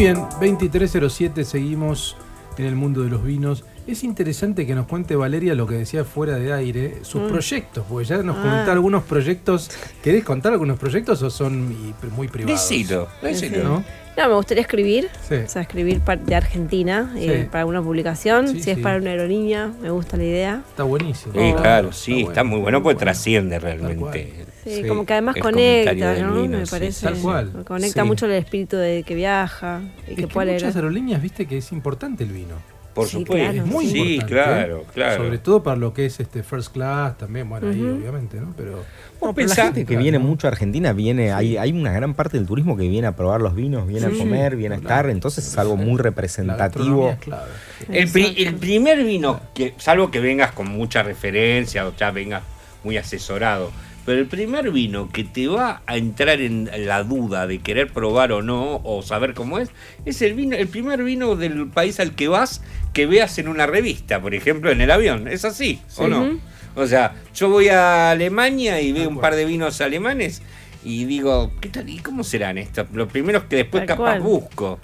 [0.00, 2.16] Bien, 2307, seguimos
[2.56, 3.66] en el mundo de los vinos.
[3.86, 7.28] Es interesante que nos cuente Valeria lo que decía fuera de aire, sus Mm.
[7.28, 8.42] proyectos, porque ya nos Ah.
[8.42, 9.70] comentó algunos proyectos.
[10.02, 11.74] ¿Querés contar algunos proyectos o son
[12.14, 12.60] muy privados?
[12.68, 13.64] Decilo, decilo.
[13.64, 13.84] ¿No?
[14.16, 15.34] No, me gustaría escribir, Sí.
[15.36, 18.48] o sea, escribir par- de Argentina eh, para alguna publicación.
[18.48, 20.62] Sí, si es para una aerolínea, me gusta la idea.
[20.68, 21.32] Está buenísimo.
[21.32, 24.34] Sí, claro, sí, está muy bueno porque trasciende realmente.
[24.62, 26.42] Sí, Sí, como que además el conecta, ¿no?
[26.42, 27.06] vino, me sí, parece.
[27.06, 27.64] tal cual.
[27.66, 28.06] Conecta Sí.
[28.06, 30.76] mucho el espíritu de que viaja y Es que que puede muchas leer.
[30.84, 32.56] aerolíneas, viste que es importante el vino.
[32.94, 33.34] Por Sí, supuesto.
[33.52, 33.58] claro.
[33.58, 34.34] Es muy sí, importante.
[34.34, 34.84] claro, ¿eh?
[34.92, 35.24] claro.
[35.24, 38.52] Sobre todo para lo que es este first class también, bueno, ahí obviamente, ¿no?
[38.56, 38.82] Pero
[39.22, 40.24] No, pero la gente que claro, viene ¿no?
[40.24, 43.40] mucho a Argentina viene, hay, hay una gran parte del turismo que viene a probar
[43.42, 47.16] los vinos, viene Sí, a comer, viene a estar, entonces es algo muy representativo.
[47.90, 52.42] El, pri- el primer vino, que salvo que vengas con mucha referencia o ya vengas
[52.82, 53.70] muy asesorado,
[54.06, 58.32] pero el primer vino que te va a entrar en la duda de querer probar
[58.32, 59.68] o no, o saber cómo es,
[60.06, 62.62] es el vino, el primer vino del país al que vas
[62.92, 65.28] que veas en una revista, por ejemplo, en el avión.
[65.28, 66.38] ¿Es así o no?
[66.76, 70.42] O sea, yo voy a Alemania y veo un par de vinos alemanes
[70.84, 71.88] y digo, ¿qué tal?
[71.88, 72.86] ¿Y cómo serán estos?
[72.92, 74.20] Los primeros que después Tal capaz cual.
[74.20, 74.78] busco.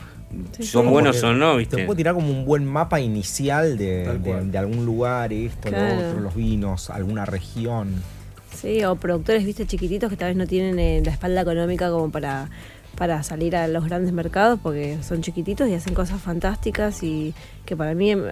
[0.58, 0.90] Sí, ¿Son sí.
[0.90, 1.52] buenos o no?
[1.52, 1.84] Te ¿viste?
[1.84, 4.06] puedo tirar como un buen mapa inicial de,
[4.58, 5.94] algún lugar, esto, Claro.
[6.00, 8.02] lo otro, los vinos, alguna región.
[8.54, 12.10] Sí, o productores, viste, chiquititos que tal vez no tienen eh, la espalda económica como
[12.10, 12.48] para,
[12.96, 17.34] para salir a los grandes mercados porque son chiquititos y hacen cosas fantásticas y
[17.64, 18.22] que para mí em,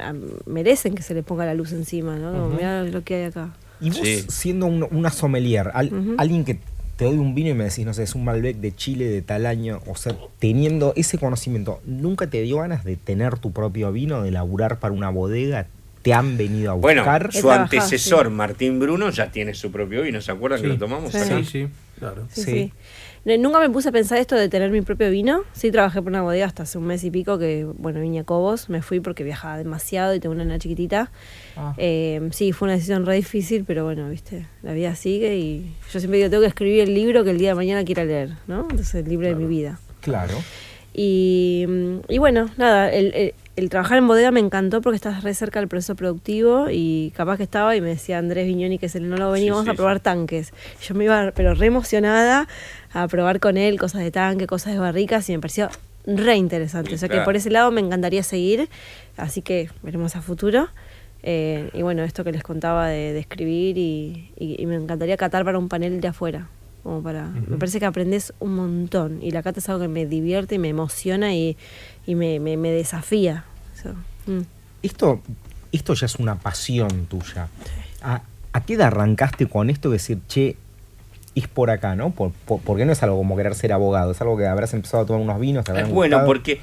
[0.46, 2.46] merecen que se le ponga la luz encima, ¿no?
[2.46, 2.56] Ujú.
[2.56, 3.54] mirá lo que hay acá.
[3.80, 4.24] Y vos Sí.
[4.28, 6.58] siendo un- una sommelier, al- alguien que
[6.96, 9.20] te doy un vino y me decís, no sé, es un Malbec de Chile de
[9.20, 13.90] tal año, o sea, teniendo ese conocimiento, ¿nunca te dio ganas de tener tu propio
[13.92, 15.66] vino, de laburar para una bodega?
[16.02, 17.30] ¿Te han venido a Bueno, buscar?
[17.32, 18.32] He su antecesor, sí.
[18.32, 20.20] Martín Bruno, ya tiene su propio vino.
[20.20, 21.16] ¿Se acuerdan que lo tomamos Sí.
[21.18, 21.38] acá?
[21.38, 21.66] Sí, sí,
[21.98, 22.26] claro.
[22.30, 22.50] Sí, Sí.
[22.50, 22.52] sí.
[22.52, 22.72] Ne-
[23.24, 25.44] Nunca me puse a pensar esto de tener mi propio vino.
[25.54, 28.24] Sí trabajé por una bodega hasta hace un mes y pico que, bueno, vine a
[28.24, 28.68] Cobos.
[28.68, 31.10] Me fui porque viajaba demasiado y tengo una nena chiquitita.
[31.56, 31.74] Ah.
[31.78, 36.00] Eh, sí, fue una decisión re difícil, pero bueno, viste, la vida sigue y yo
[36.00, 38.60] siempre digo, tengo que escribir el libro que el día de mañana quiera leer, ¿no?
[38.62, 39.78] Entonces, el libro de mi vida.
[40.02, 40.34] Claro.
[40.92, 41.66] Y,
[42.08, 45.60] y bueno, nada, el, el- el trabajar en bodega me encantó porque estás re cerca
[45.60, 49.04] del proceso productivo y capaz que estaba y me decía Andrés Viñoni, que es el
[49.04, 50.52] enólogo, Sí, sí, a probar tanques.
[50.82, 52.48] Yo me iba, pero re emocionada
[52.92, 55.68] a probar con él cosas de tanque, cosas de barricas y me pareció
[56.06, 56.94] re interesante.
[56.94, 58.68] O sea que por ese lado me encantaría seguir,
[59.16, 60.68] así que veremos a futuro.
[61.22, 65.16] Eh, y bueno, esto que les contaba de, de escribir y, y- y me encantaría
[65.16, 66.48] catar para un panel de afuera.
[66.84, 70.06] Como para, Me parece que aprendes un montón y la cata es algo que me
[70.06, 71.56] divierte y me emociona y,
[72.06, 73.44] y me, me, me desafía.
[73.82, 73.94] So,
[74.30, 74.42] mm.
[74.82, 75.20] Esto,
[75.72, 77.48] esto ya es una pasión tuya.
[78.02, 78.20] ¿A,
[78.52, 80.56] a qué edad arrancaste con esto de decir, che,
[81.34, 82.10] es por acá, ¿no?
[82.10, 85.02] Por, por- porque no es algo como querer ser abogado, es algo que habrás empezado
[85.02, 86.26] a tomar unos vinos, te habrán Es bueno gustado.
[86.26, 86.60] porque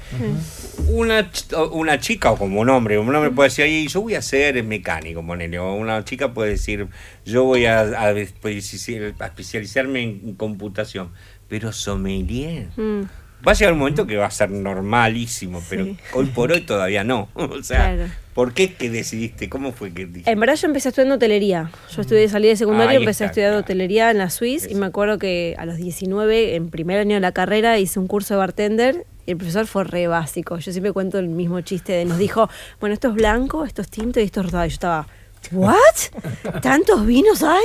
[0.88, 4.00] una, ch- o- una chica o como un hombre, un hombre puede decir, "Ay, yo
[4.02, 6.88] voy a ser mecánico, ponele", o una chica puede decir,
[7.24, 11.10] yo voy a, a especi- a especializarme en computación,
[11.48, 12.68] pero sommelier.
[12.76, 13.02] Mm.
[13.46, 15.96] Va a llegar un momento que va a ser normalísimo, pero Sí.
[16.14, 17.28] hoy por hoy todavía no.
[17.34, 18.10] O sea, Claro.
[18.34, 19.48] ¿por qué que decidiste?
[19.48, 20.30] ¿Cómo fue que dijiste?
[20.30, 21.70] En verdad yo empecé estudiando hotelería.
[21.94, 23.60] Yo estudié, salí de secundario Ahí y empecé a estudiar claro.
[23.62, 27.20] hotelería en la Suiza y me acuerdo que a los 19, en primer año de
[27.20, 30.58] la carrera, hice un curso de bartender y el profesor fue re básico.
[30.58, 32.48] Yo siempre cuento el mismo chiste de nos dijo,
[32.80, 34.64] bueno, esto es blanco, esto es tinto y esto es rosado.
[34.66, 35.06] Yo estaba,
[35.50, 36.60] ¿what?
[36.60, 37.64] ¿Tantos vinos hay?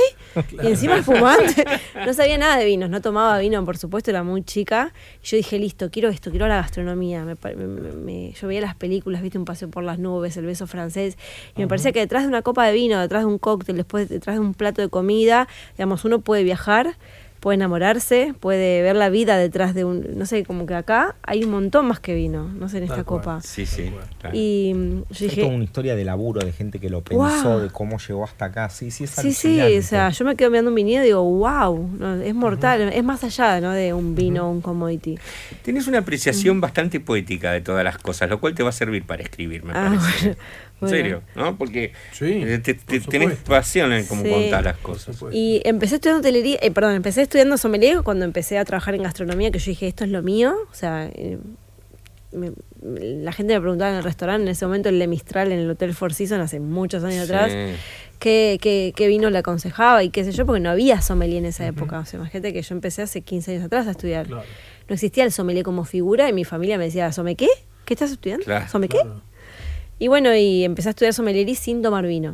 [0.62, 1.64] Y encima fumante.
[2.06, 4.92] No sabía nada de vinos, no tomaba vino, por supuesto, era muy chica.
[5.22, 7.24] Y yo dije, listo, quiero esto, quiero la gastronomía.
[7.24, 10.66] Me- me- me- yo veía las películas, viste un paseo por las nubes, el beso
[10.66, 11.16] francés,
[11.56, 14.08] y me parecía que detrás de una copa de vino, detrás de un cóctel, después
[14.08, 16.96] detrás de un plato de comida, digamos, uno puede viajar,
[17.40, 21.44] puede enamorarse, puede ver la vida detrás de un, no sé, como que acá hay
[21.44, 23.20] un montón más que vino, no sé, en esta Tal cual.
[23.20, 23.40] copa.
[23.42, 23.92] Sí, sí.
[24.20, 24.36] claro.
[24.36, 27.50] Y mm, yo Es dije, toda una historia de laburo, de gente que lo pensó,
[27.52, 27.60] Wow.
[27.60, 28.68] de cómo llegó hasta acá.
[28.70, 31.22] Sí, sí, es Sí, sí, o sea, yo me quedo mirando un vinido y digo,
[31.22, 33.72] wow, no, es mortal, es más allá ¿no?
[33.72, 35.18] de un vino un commodity.
[35.62, 39.04] Tenés una apreciación bastante poética de todas las cosas, lo cual te va a servir
[39.04, 40.22] para escribir, me Ah, parece.
[40.24, 40.36] bueno,
[40.80, 40.96] En bueno.
[40.96, 41.58] serio, ¿no?
[41.58, 44.30] Porque Sí, eh, te- te- por tenés pasión en cómo Sí.
[44.30, 45.18] contar las cosas.
[45.32, 49.50] Y empecé estudiando hotelería, eh, perdón, empecé estudiando sommelier cuando empecé a trabajar en gastronomía,
[49.50, 51.38] que yo dije, esto es lo mío, o sea, eh,
[52.32, 52.52] me-
[53.24, 55.70] la gente me preguntaba en el restaurante, en ese momento el Le Mistral en el
[55.70, 57.32] Hotel Four Seasons, hace muchos años Sí.
[57.32, 57.52] atrás,
[58.20, 61.46] qué, qué, qué vino le aconsejaba y qué sé yo, porque no había sommelier en
[61.46, 61.98] esa época.
[62.00, 64.26] O sea, imagínate que yo empecé hace 15 años atrás a estudiar.
[64.26, 64.44] Claro.
[64.88, 67.48] No existía el sommelier como figura y mi familia me decía, ¿some qué?
[67.84, 68.44] ¿Qué estás estudiando?
[68.44, 68.68] Claro.
[68.68, 68.98] ¿Some qué?
[69.00, 69.22] Claro.
[69.98, 72.32] Y bueno, y empecé a estudiar sommelier sin tomar vino.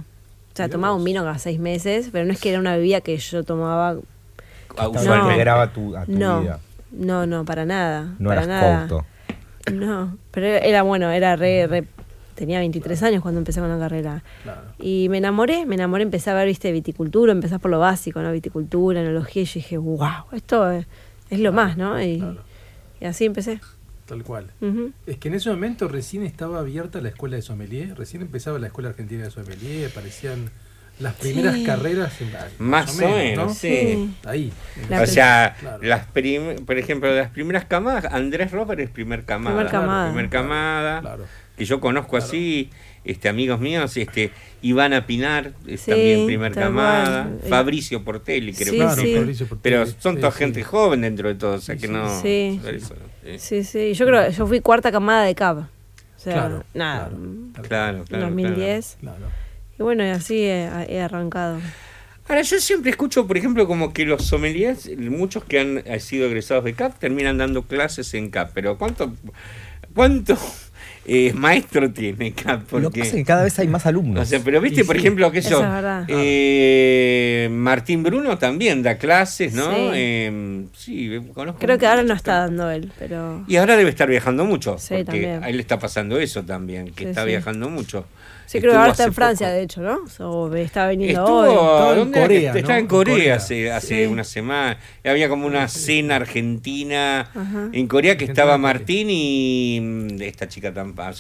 [0.53, 3.01] O sea, tomaba un vino cada seis meses, pero no es que era una bebida
[3.01, 3.97] que yo tomaba.
[4.77, 5.69] Ah, No.
[5.73, 6.61] tu, a tu No, vida.
[6.93, 8.15] no, no, para nada.
[8.19, 8.49] No para eras
[8.89, 9.05] nada.
[9.73, 11.85] No, pero era, bueno, era re, re-
[12.35, 14.23] Tenía 23 años cuando empecé con la carrera.
[14.43, 14.63] Claro.
[14.81, 18.33] Y me enamoré, me enamoré, empecé a ver, viste, viticultura, empecé por lo básico, ¿no?
[18.33, 20.85] Viticultura, enología, y yo dije, wow, esto es,
[21.31, 22.01] es lo más, ¿no?
[22.03, 22.39] Y, Claro.
[23.01, 23.61] y así empecé.
[24.07, 24.51] Tal cual.
[25.07, 28.67] Es que en ese momento recién estaba abierta la escuela de sommelier, recién empezaba la
[28.67, 30.51] escuela argentina de sommelier, aparecían
[31.01, 31.65] las primeras Sí.
[31.65, 32.21] carreras.
[32.21, 33.55] en- Más o menos, ¿no?
[33.55, 34.15] sí.
[34.25, 34.53] Ahí.
[34.91, 35.83] La o sea, Claro.
[35.83, 39.57] las prim- por ejemplo, de las primeras camadas, Andrés Robert es primer camada.
[39.57, 40.07] Primer camada.
[40.11, 41.25] Primer camada, Claro.
[41.57, 42.71] que yo conozco así,
[43.05, 44.31] este amigos míos, este
[44.63, 47.49] Ivana Pinar es Sí, también primer camada, cual.
[47.51, 49.15] Fabricio Portelli, creo Sí, que Claro, sí.
[49.15, 50.39] Fabricio Portelli, Pero son sí, toda sí.
[50.39, 52.21] gente joven dentro de todo, o sea Sí, que no.
[52.23, 52.61] Sí.
[52.67, 52.95] eso,
[53.25, 53.39] sí.
[53.39, 53.93] Sí, sí.
[53.95, 55.59] Yo creo yo fui cuarta camada de CAB.
[55.59, 55.67] O
[56.17, 57.09] sea, Claro, nada.
[57.09, 58.25] claro, mm, Claro, en claro.
[58.27, 58.97] 2010.
[59.01, 59.27] Claro.
[59.79, 61.59] Y bueno, y así he, he arrancado.
[62.27, 66.27] Ahora, yo siempre escucho, por ejemplo, como que los sommeliers, muchos que han eh, sido
[66.27, 68.53] egresados de CAP, terminan dando clases en CAP.
[68.55, 69.13] Pero ¿cuánto,
[69.95, 70.39] cuánto
[71.07, 72.61] eh, maestro tiene CAP?
[72.61, 74.23] Lo que Porque, pasa es que cada vez hay más alumnos.
[74.23, 78.83] o sea, pero viste, Y por sí, ejemplo, que eso es eh, Martín Bruno también
[78.83, 79.71] da clases, ¿no?
[79.71, 79.91] Sí.
[79.95, 81.61] Eh, sí, conozco.
[81.61, 83.45] Creo que ahora no está dando él, pero.
[83.47, 85.45] Y ahora debe estar viajando mucho, Sí, porque también.
[85.45, 87.29] a él le está pasando eso también, que Sí, está sí.
[87.29, 88.07] viajando mucho.
[88.47, 89.57] Sí, creo que ahora está en hace Francia, poco.
[89.57, 89.99] de hecho, ¿no?
[90.27, 91.49] O está viniendo Estuvo, hoy.
[91.51, 92.59] Estaba en ¿dónde que Corea, está?
[92.59, 92.81] Estaba ¿no?
[92.81, 93.37] en Corea, En Corea.
[93.37, 94.07] hace, hace Sí.
[94.13, 94.79] una semana.
[95.05, 97.69] Había como una cena argentina Ajá.
[97.73, 98.61] en Corea que estaba en.
[98.61, 100.95] Martín y mm, esta chica tan...
[100.99, 101.13] ah,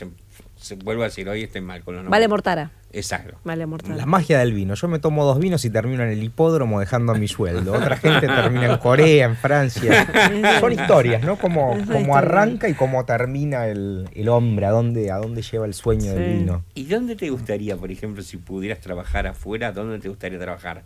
[0.65, 2.11] Se, vuelvo a decir, hoy estoy mal con los nombres.
[2.19, 2.71] Vale Mortara.
[2.91, 3.37] Exacto.
[3.45, 3.97] Vale Mortara.
[3.97, 4.75] La magia del vino.
[4.75, 7.75] Yo me tomo dos vinos y termino en el hipódromo dejando mi sueldo.
[7.75, 10.07] Otra gente termina en Corea, en Francia.
[10.61, 11.37] Son historias, ¿no?
[11.37, 15.75] Como, como arranca y cómo termina el, el hombre, a dónde, a dónde lleva el
[15.75, 16.65] sueño del vino.
[16.75, 20.85] ¿Y dónde te gustaría, por ejemplo, si pudieras trabajar afuera, dónde te gustaría trabajar?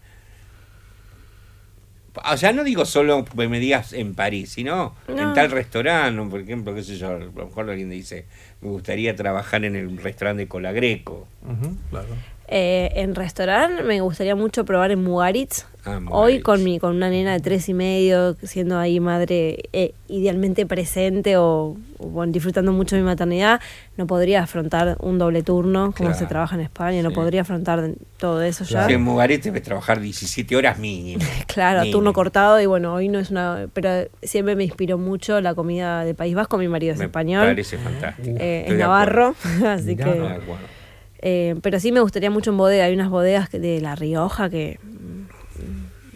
[2.32, 5.28] O sea, no digo solo que me digas en París, sino No.
[5.28, 8.26] en tal restaurante, por ejemplo, qué sé yo, a lo mejor alguien dice,
[8.60, 11.26] me gustaría trabajar en el restaurante de Colagreco.
[11.90, 12.08] Claro.
[12.48, 15.66] Eh, en restaurante me gustaría mucho probar en Mugaritz.
[15.88, 19.94] Ah, Hoy con mi con una nena de tres y medio, siendo ahí madre eh,
[20.08, 23.60] idealmente presente o, o, bueno, disfrutando mucho de mi maternidad,
[23.96, 26.14] no podría afrontar un doble turno como Claro.
[26.14, 28.86] se trabaja en España, no podría afrontar todo eso ya.
[28.86, 31.24] Si en Mugaret debes trabajar 17 horas mínimo.
[31.46, 31.96] Claro, Mínimo.
[31.98, 33.66] turno cortado y bueno, hoy no es una...
[33.72, 37.46] Pero siempre me inspiró mucho la comida del País Vasco, mi marido es Me español,
[37.46, 38.36] parece fantástico.
[38.38, 39.34] eh, es de navarro,
[39.66, 40.04] así Mirá.
[40.04, 40.10] que...
[40.20, 40.38] De.
[41.20, 42.84] Eh, pero sí me gustaría mucho en bodega.
[42.84, 44.78] Hay unas bodegas de La Rioja que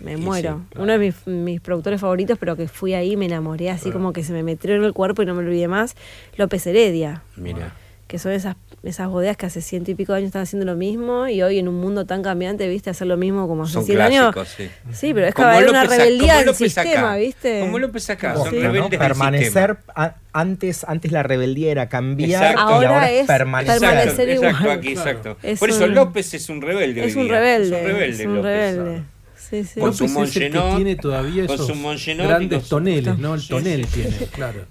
[0.03, 0.61] me muero.
[0.61, 0.85] sí, claro.
[0.85, 4.13] Uno de mis, mis productores favoritos, pero que fui ahí y me enamoré así como
[4.13, 5.95] que se me metió en el cuerpo y no me olvidé más.
[6.37, 7.73] López Heredia, Mira.
[8.09, 10.75] que son esas, esas bodegas que hace ciento y pico de años están haciendo lo
[10.77, 13.85] mismo y hoy en un mundo tan cambiante, viste, hacer lo mismo como hace Son
[13.85, 14.33] 100 años.
[14.35, 14.71] clásicos, sí.
[14.93, 16.55] Sí, pero es Como como hay una rebeldía del acá.
[16.59, 17.61] sistema, ¿viste?
[17.61, 18.51] Como López acá, son ¿no?
[18.51, 22.71] rebeldes del Permanecer, a- antes, antes la rebeldía era cambiar Exacto.
[22.71, 23.81] y ahora, Ahora es permanecer.
[23.81, 24.51] permanecer exacto, igual.
[24.51, 25.37] exacto, aquí, exacto.
[25.43, 27.05] Es Por eso un- López es un rebelde.
[27.05, 27.39] es hoy un día.
[27.39, 28.23] rebelde, Es un rebelde.
[28.23, 28.77] es un López.
[28.77, 29.03] rebelde.
[29.51, 29.81] Sí, sí.
[29.81, 31.73] Con su Mongenot, tiene todavía esos
[32.17, 33.35] grandes toneles, ¿no?
[33.35, 34.03] El tonel sí.
[34.03, 34.65] tiene, claro.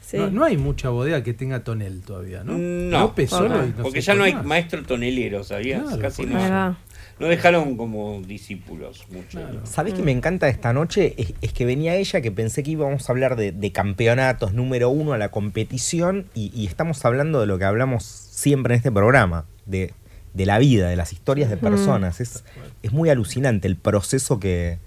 [0.00, 0.16] Sí.
[0.16, 2.56] No, no hay mucha bodega que tenga tonel todavía, ¿no?
[2.56, 5.82] No, López solo no porque ya no hay maestro tonelero, ¿sabías?
[5.82, 6.76] Claro, Casi no.
[7.20, 9.38] No dejaron como discípulos mucho.
[9.38, 9.60] Claro.
[9.64, 11.14] ¿Sabés que me encanta esta noche?
[11.18, 14.88] Es, es que venía ella que pensé que íbamos a hablar de, de campeonatos número
[14.88, 18.92] uno a la competición y, y estamos hablando de lo que hablamos siempre en este
[18.92, 19.92] programa, de,
[20.34, 22.20] de la vida, de las historias de personas.
[22.20, 22.44] Es,
[22.82, 24.78] es muy alucinante el proceso que,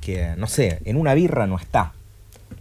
[0.00, 1.92] que, no sé, en una birra no está.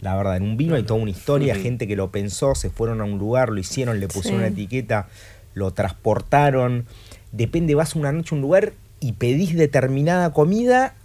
[0.01, 3.01] La verdad, en un vino hay toda una historia, gente que lo pensó, se fueron
[3.01, 4.45] a un lugar, lo hicieron, le pusieron Sí.
[4.45, 5.07] una etiqueta,
[5.53, 6.85] lo transportaron.
[7.31, 10.95] Depende, vas una noche a un lugar y pedís determinada comida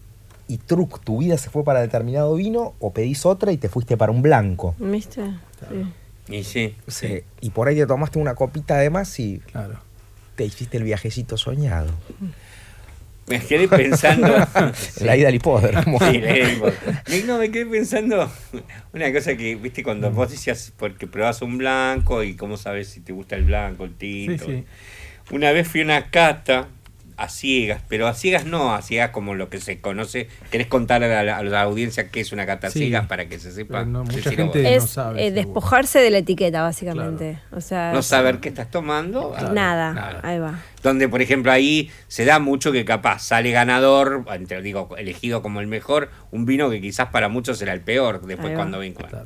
[0.49, 3.97] y truc, tu vida se fue para determinado vino o pedís otra y te fuiste
[3.97, 4.75] para un blanco.
[4.79, 5.23] ¿Viste?
[5.69, 6.35] Sí.
[6.35, 6.75] Y sí.
[6.89, 9.79] Sí, Y por ahí te tomaste una copita de más y Claro.
[10.37, 11.91] Te hiciste el viajecito soñado.
[13.27, 14.29] Me quedé pensando.
[15.01, 15.99] La ida al hipódromo.
[15.99, 16.73] Sí, la
[17.27, 18.31] No, me quedé pensando
[18.93, 23.01] una cosa que, viste, cuando vos decías, porque probás un blanco y cómo sabes si
[23.01, 23.97] te gusta el blanco, el Sí,
[24.29, 24.45] tinto.
[24.47, 24.65] sí.
[25.33, 26.69] Una vez fui a una cata
[27.19, 30.29] a ciegas, pero a ciegas no, a ciegas como lo que se conoce.
[30.51, 32.81] ¿Querés contar a la, a la audiencia qué es una cata Sí.
[32.81, 33.85] ciegas para que se sepa?
[33.85, 37.39] No, mucha gente- no Es sabe, eh, despojarse de la etiqueta, básicamente.
[37.53, 39.31] O sea, No saber qué estás tomando.
[39.33, 39.53] Claro.
[39.55, 39.93] nada.
[39.95, 40.21] Nada.
[40.23, 40.61] Ahí va.
[40.83, 45.61] Donde, por ejemplo, ahí se da mucho que capaz sale ganador, entre, digo, elegido como
[45.61, 48.93] el mejor, un vino que quizás para muchos era el peor, después cuando ven.
[48.95, 49.25] Claro.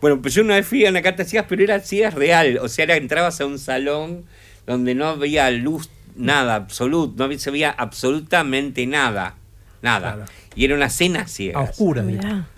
[0.00, 2.58] Bueno, pues yo una vez fui a una carta ciegas, pero era ciegas real.
[2.62, 4.24] O sea, era, entrabas a un salón
[4.66, 9.36] donde no había luz, nada, absoluto, no había- se veía absolutamente nada.
[9.82, 10.12] Nada.
[10.14, 10.30] Claro.
[10.54, 11.58] Y era una cena ciega.
[11.58, 12.04] A oscuras.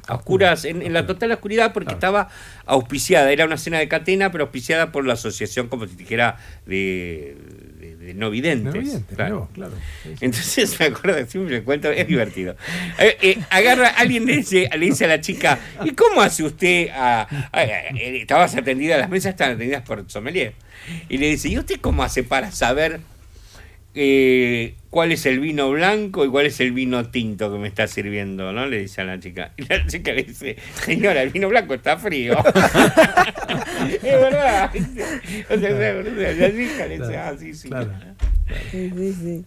[0.08, 1.98] A oscuras, en, en la total oscuridad, porque Claro.
[1.98, 2.28] estaba
[2.66, 3.30] auspiciada.
[3.30, 6.36] Era una cena de catena, pero auspiciada por la asociación, como si dijera,
[6.66, 7.36] de,
[7.78, 8.94] de- de no videntes.
[8.94, 9.34] No, claro.
[9.36, 9.72] no, claro.
[10.02, 10.24] Sí, sí.
[10.24, 12.56] Entonces me acuerdo, siempre le cuento, es divertido.
[12.98, 16.88] Eh, eh, agarra, alguien le dice, le dice a la chica, ¿y cómo hace usted
[16.88, 20.54] a, a- a- eh, estabas atendida, las mesas estaban atendidas por sommelier.
[21.08, 22.98] Y le dice, ¿y usted cómo hace para saber
[23.94, 27.86] eh, cuál es el vino blanco y cuál es el vino tinto que me está
[27.86, 28.52] sirviendo?
[28.52, 28.66] ¿no?
[28.66, 29.52] Le dice a la chica.
[29.56, 32.36] Y la chica le dice, señora, el vino blanco está frío.
[33.90, 34.70] es verdad.
[35.50, 37.68] O sea, la chica le dice, ah, sí, sí.
[37.68, 37.90] Claro.
[38.70, 39.44] Sí, sí, sí.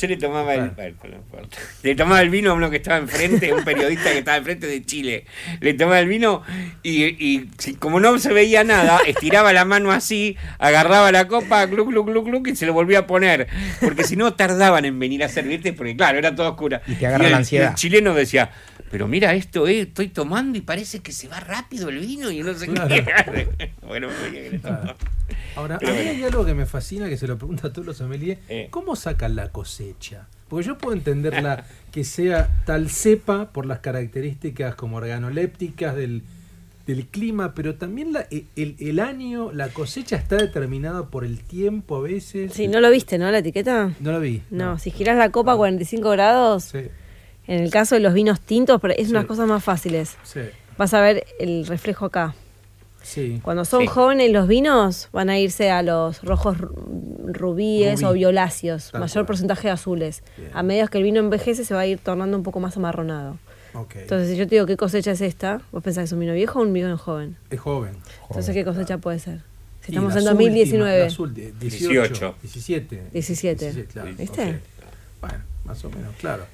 [0.00, 1.40] Yo le tomaba el, bueno, no
[1.82, 4.84] le tomaba el vino a uno que estaba enfrente, un periodista que estaba enfrente de
[4.84, 5.24] Chile.
[5.60, 6.42] Le tomaba el vino
[6.82, 11.84] y, y como no se veía nada, estiraba la mano así, agarraba la copa, glu,
[11.84, 13.48] glu, glu, glu, y se lo volvía a poner.
[13.80, 14.34] Porque si no
[14.78, 16.82] tardaban en venir a servirte, porque claro, era toda oscura.
[16.86, 17.70] Y te agarra el, la ansiedad.
[17.70, 18.50] el chileno decía,
[18.90, 22.40] pero mira esto, eh, estoy tomando y parece que se va rápido el vino y
[22.42, 22.88] no sé Claro.
[22.88, 23.72] qué.
[23.86, 24.96] bueno, que le tomaba.
[25.56, 26.10] Ahora, a mí bueno.
[26.10, 28.38] hay algo que me fascina, que se lo pregunto a todos los sommeliers.
[28.48, 28.68] Eh.
[28.70, 30.26] ¿Cómo sacan la cosecha?
[30.48, 36.22] Porque yo puedo entenderla que sea tal cepa por las características como organolépticas del,
[36.88, 41.38] del clima, pero también la- e, el, el año, la cosecha está determinada por el
[41.44, 42.52] tiempo a veces.
[42.54, 43.92] Sí, ¿no lo viste, no, la etiqueta?
[44.00, 44.42] No lo vi.
[44.50, 46.78] No, si giras la copa a 45 grados, Sí,
[47.46, 49.10] en el caso de los vinos tintos, pero es Sí.
[49.12, 50.16] unas cosas más fáciles.
[50.24, 50.40] sí,
[50.78, 52.34] Vas a ver el reflejo acá.
[53.02, 53.38] sí.
[53.42, 53.86] Cuando son Sí.
[53.86, 56.72] jóvenes los vinos, van a irse a los rojos ru-
[57.34, 58.04] rubíes Rubí.
[58.10, 59.26] o violáceos, Tal mayor cual.
[59.26, 60.22] porcentaje de azules.
[60.38, 60.50] Bien.
[60.54, 63.36] A medida que el vino envejece, se va a ir tornando un poco más amarronado.
[63.74, 66.32] Entonces, si yo te digo qué cosecha es esta, vos pensás que es un vino
[66.32, 67.36] viejo o un vino joven.
[67.50, 67.92] es joven.
[68.28, 69.40] Entonces, ¿qué cosecha puede ser?
[69.82, 71.02] Si estamos en 2019.
[71.04, 73.02] últimas, las ulti- 18, 18.
[73.12, 73.70] 17.
[73.70, 73.84] 17.
[73.92, 74.42] claro, ¿Viste?
[74.50, 74.56] ok.
[75.20, 76.44] Bueno, más o menos, claro.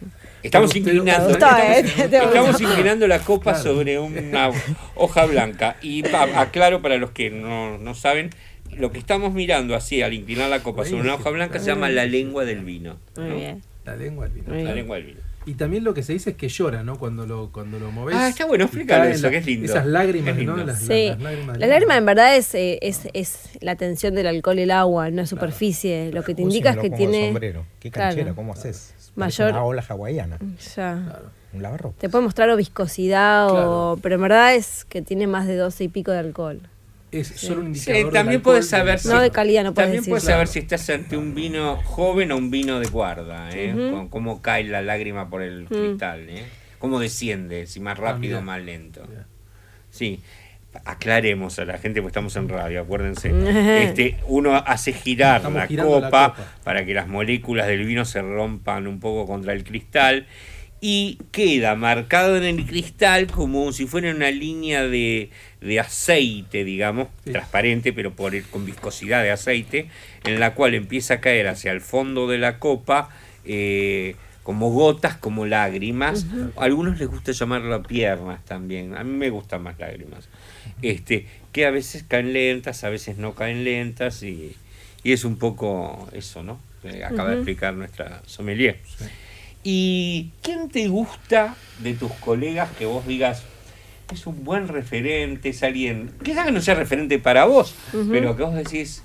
[0.42, 3.62] Estamos inclinando, estamos, inclinando la copa Claro.
[3.74, 4.50] sobre una
[4.94, 5.76] hoja blanca.
[5.82, 8.30] Y pa- aclaro para los que no, no saben,
[8.76, 11.88] lo que estamos mirando así al inclinar la copa sobre una hoja blanca se llama
[11.90, 12.96] la lengua del vino.
[13.16, 13.36] Muy ¿no?
[13.36, 13.62] bien.
[13.84, 14.54] La lengua del vino.
[14.64, 15.20] La lengua del vino.
[15.47, 16.99] Y también lo que se dice es que llora, ¿no?
[16.99, 18.16] Cuando lo, cuando lo moves.
[18.18, 19.66] Ah, está bueno, explícalo eso, la- que es lindo.
[19.66, 20.57] Esas lágrimas, Es lindo.
[20.57, 20.64] ¿no?
[20.64, 21.59] Las, Sí, las lágrimas.
[21.59, 25.11] la lágrima en verdad es, eh, es, es la tensión del alcohol y el agua,
[25.11, 26.11] no es superficie.
[26.12, 27.26] Lo que te Uy, si indica me es lo que tiene.
[27.26, 27.66] sombrero.
[27.80, 28.11] Qué Claro.
[28.16, 28.95] canchera, ¿cómo haces?
[29.16, 30.38] Mayor- Una ola hawaiana.
[30.76, 31.20] Ya.
[31.53, 31.95] Un lavarropa.
[32.01, 33.92] Te puede mostrar o viscosidad, Claro.
[33.92, 36.61] o, pero en verdad es que tiene más de 12 y pico de alcohol.
[37.20, 38.04] Es solo un Sí, indicador.
[38.04, 40.10] del también puedes saber No, de calidad no puedes También decir.
[40.10, 40.36] puedes Claro.
[40.36, 43.74] saber si estás ante un vino joven o un vino de guarda, ¿eh?
[44.10, 46.44] Cómo cae la lágrima por el cristal, ¿eh?
[46.78, 49.06] Cómo desciende, si más rápido o más lento.
[49.08, 49.26] Mira.
[49.90, 50.20] Sí,
[50.84, 53.30] aclaremos a la gente porque estamos en radio, acuérdense.
[53.84, 56.34] Este, uno hace girar la copa.
[56.64, 60.26] para que las moléculas del vino se rompan un poco contra el cristal
[60.80, 65.30] y queda marcado en el cristal como si fuera una línea de,
[65.64, 67.32] de aceite, digamos, Sí.
[67.32, 69.88] transparente, pero por el- con viscosidad de aceite,
[70.24, 73.08] en la cual empieza a caer hacia el fondo de la copa
[73.46, 76.26] eh, como gotas, como lágrimas.
[76.57, 78.95] A algunos les gusta llamarlo piernas también.
[78.96, 80.28] A mí me gustan más lágrimas.
[80.82, 84.54] Este, que a veces caen lentas, a veces no caen lentas y,
[85.03, 86.58] y es un poco eso, ¿no?
[86.82, 88.78] Que acaba de explicar nuestra sommelier.
[89.62, 93.45] ¿Y quién te gusta de tus colegas que vos digas
[94.13, 97.75] es un buen referente, es alguien, quizás que no sea referente para vos,
[98.11, 99.03] pero que vos decís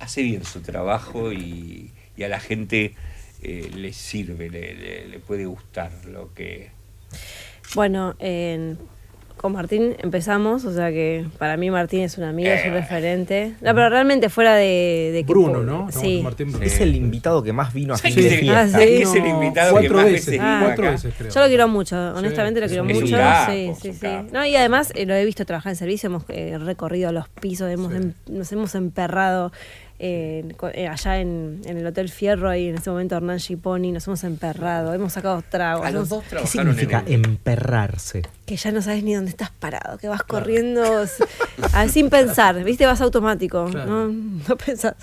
[0.00, 2.94] hace bien su trabajo y, y a la gente
[3.42, 6.70] eh, le sirve, le, le- le puede gustar lo que...
[7.74, 8.78] Bueno, en-
[9.36, 12.80] con Martín empezamos, o sea que para mí Martín es una amiga, es un Eh.
[12.80, 13.52] referente.
[13.60, 15.90] No, pero realmente fuera de, de que Bruno, ¿no?
[15.92, 16.20] Sí.
[16.22, 16.64] Martín Bruno.
[16.64, 18.36] Es el invitado que más vino a Sí, fin de sí.
[18.38, 18.60] fiesta.
[18.62, 19.02] Ah, sí.
[19.02, 20.60] Es el invitado que cuatro más veces, Ah.
[20.64, 20.92] cuatro acá.
[20.92, 21.30] veces creo.
[21.30, 23.16] Yo lo quiero mucho, honestamente lo quiero es mucho.
[23.16, 24.08] capo, sí, sí, sí.
[24.32, 27.70] No, y además eh, lo he visto trabajar en servicio, hemos eh, recorrido los pisos,
[27.70, 27.98] hemos Sí.
[27.98, 29.52] em- nos hemos emperrado
[29.98, 30.44] eh,
[30.90, 34.92] allá en, en el Hotel Fierro, ahí en ese momento Hernán Giponi, nos hemos emperrado,
[34.94, 35.86] hemos sacado tragos.
[35.86, 38.22] A los hemos- dos ¿Qué significa en el- emperrarse?
[38.44, 40.82] que ya no sabes ni dónde estás parado, que vas corriendo
[41.72, 42.86] ah, sin pensar, ¿viste?
[42.86, 44.08] Vas automático, Claro.
[44.08, 44.94] no, no pensás.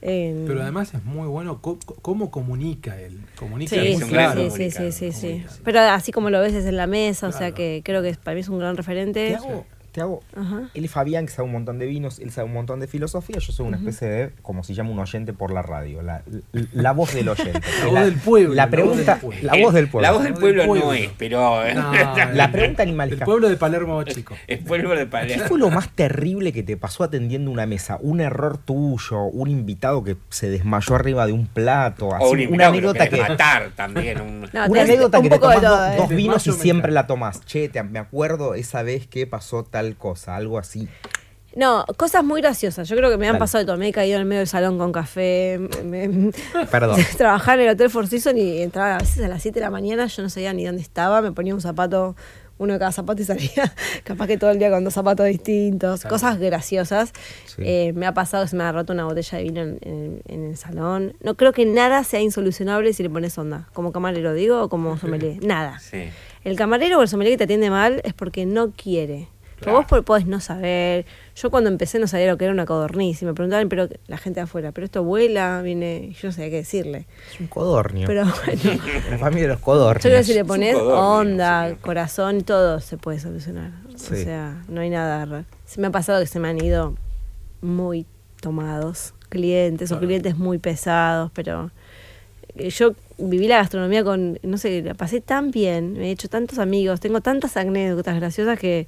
[0.00, 3.18] En- Pero además es muy bueno cómo comunica él.
[3.36, 4.32] Comunica Sí, muy es sí, claro.
[4.34, 5.26] sí, sí, comunicador, sí, sí, sí.
[5.28, 5.52] comunica.
[5.64, 8.42] Pero así como lo ves desde la mesa, o sea que creo que para mí
[8.42, 9.34] es un gran Te referente.
[9.34, 9.66] hago,
[9.98, 10.22] te hago.
[10.36, 10.62] Ajá.
[10.74, 13.38] Él es Fabián, que sabe un montón de vinos, él sabe un montón de filosofía,
[13.38, 16.22] yo soy una especie de, como se llama un oyente por la radio, la,
[16.52, 17.60] la- la voz del oyente.
[17.84, 19.42] La voz del pueblo, La la voz pregunta, del pueblo.
[19.52, 20.02] la voz del pueblo.
[20.08, 20.86] La voz del del pueblo, pueblo.
[20.86, 21.74] no es, pero...
[21.74, 21.92] No,
[22.34, 23.24] La el- pregunta El animalesca.
[23.24, 24.34] pueblo de Palermo chico.
[24.46, 25.44] es pueblo de ¿Qué Palermo.
[25.46, 27.98] fue lo más terrible que te pasó atendiendo una mesa?
[28.00, 29.22] ¿Un error tuyo?
[29.24, 32.14] ¿Un invitado que se desmayó arriba de un plato?
[32.14, 33.16] Así, O un una que anécdota que...
[33.16, 34.20] matar también.
[34.20, 35.94] un- No, Una anécdota un que te todo, dos, ¿eh?
[35.96, 37.44] dos vinos y siempre la tomás.
[37.44, 40.88] Che, te- me acuerdo esa vez que pasó tal cosa, algo así.
[41.56, 42.88] No, cosas muy graciosas.
[42.88, 43.40] Yo creo que me han Dale.
[43.40, 43.76] pasado de todo.
[43.78, 45.58] Me he caído en el medio del salón con café.
[45.84, 46.32] me- me-
[46.70, 47.00] Perdón.
[47.16, 49.70] Trabajaba en el Hotel Four Seasons y entraba a veces a las 7 de la
[49.70, 50.06] mañana.
[50.06, 51.20] Yo no sabía ni dónde estaba.
[51.22, 52.14] Me ponía un zapato,
[52.58, 53.72] uno de cada zapato y salía
[54.04, 56.04] capaz que todo el día con dos zapatos distintos.
[56.04, 57.12] Cosas graciosas.
[57.46, 57.62] Sí.
[57.64, 60.22] Eh, me ha pasado que se me ha roto una botella de vino en, en-
[60.28, 61.14] en el salón.
[61.22, 63.68] No creo que nada sea insolucionable si le pones onda.
[63.72, 65.42] Como camarero, digo, o como sommelier.
[65.44, 65.80] Nada.
[65.80, 66.04] Sí.
[66.44, 69.28] El camarero o el sommelier que te atiende mal es porque no quiere.
[69.60, 69.78] Pero Claro.
[69.78, 71.04] vos po- podés no saber.
[71.34, 73.20] Yo cuando empecé no sabía lo que era una codorniz.
[73.22, 76.12] Y me preguntaban, pero la gente de afuera, pero esto vuela, viene.
[76.20, 77.06] Yo no sabía qué decirle.
[77.34, 78.06] Es un codornio.
[78.06, 78.80] Pero bueno,
[79.10, 80.04] La familia de los codornios.
[80.04, 81.76] yo creo que si le pones onda, sí.
[81.80, 83.72] corazón, todo se puede solucionar.
[83.96, 84.14] Sí.
[84.14, 85.44] O sea, no hay nada raro.
[85.66, 86.94] Se me ha pasado que se me han ido
[87.60, 88.06] muy
[88.40, 91.70] tomados clientes o clientes muy pesados, pero
[92.54, 96.28] eh, yo viví la gastronomía con, no sé, la pasé tan bien, me he hecho
[96.28, 98.86] tantos amigos, tengo tantas anécdotas graciosas que,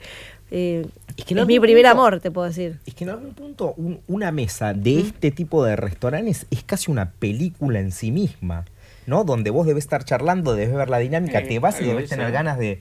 [0.50, 0.86] eh,
[1.16, 2.78] Es que en es mi primer punto- amor, te puedo decir.
[2.86, 6.90] Es que en algún punto un- una mesa de este tipo de restaurantes es casi
[6.90, 8.64] una película en sí misma,
[9.06, 9.24] ¿no?
[9.24, 12.16] Donde vos debes estar charlando, debes ver la dinámica, Sí, te vas y debes de
[12.16, 12.80] tener ganas de,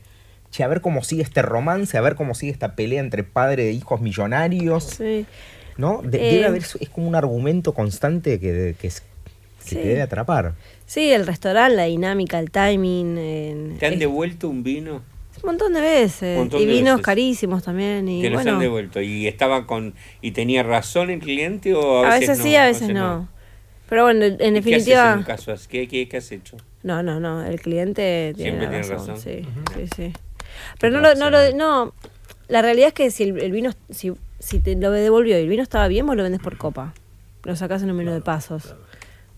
[0.52, 3.70] che, a ver cómo sigue este romance, a ver cómo sigue esta pelea entre padre
[3.70, 5.26] e hijos millonarios, Sí.
[5.78, 6.02] ¿no?
[6.04, 9.06] De- Eh, debe haber, es como un argumento constante que, que, es- que
[9.70, 9.76] Sí.
[9.76, 10.56] te debe atrapar.
[10.88, 13.18] Sí, el restaurante, la dinámica, el timing.
[13.18, 15.02] en- ¿Te han es- devuelto un vino?
[15.44, 16.38] Un montón de veces.
[16.38, 17.06] Montón y de vinos veces.
[17.06, 18.08] carísimos también.
[18.08, 19.02] Y Te los bueno, han devuelto.
[19.02, 22.44] ¿Y estaba con y tenía razón el cliente o a, a veces no?
[22.44, 23.28] sí, a veces no.
[23.90, 25.12] Pero bueno, en ¿Y qué haces definitiva.
[25.14, 25.68] en un caso así?
[25.68, 26.58] ¿Qué, qué, qué has hecho?
[26.84, 29.18] No, no, no, el cliente tiene Siempre tiene razón, razón.
[29.20, 29.46] Sí,
[29.76, 30.14] sí, sí.
[30.80, 31.94] Pero no lo, no lo, no,
[32.48, 35.50] la realidad es que si el, el vino, si, si te lo devolvió y el
[35.50, 36.94] vino estaba bien, vos lo vendés por copa.
[37.44, 38.76] Lo sacás en un menú de pasos.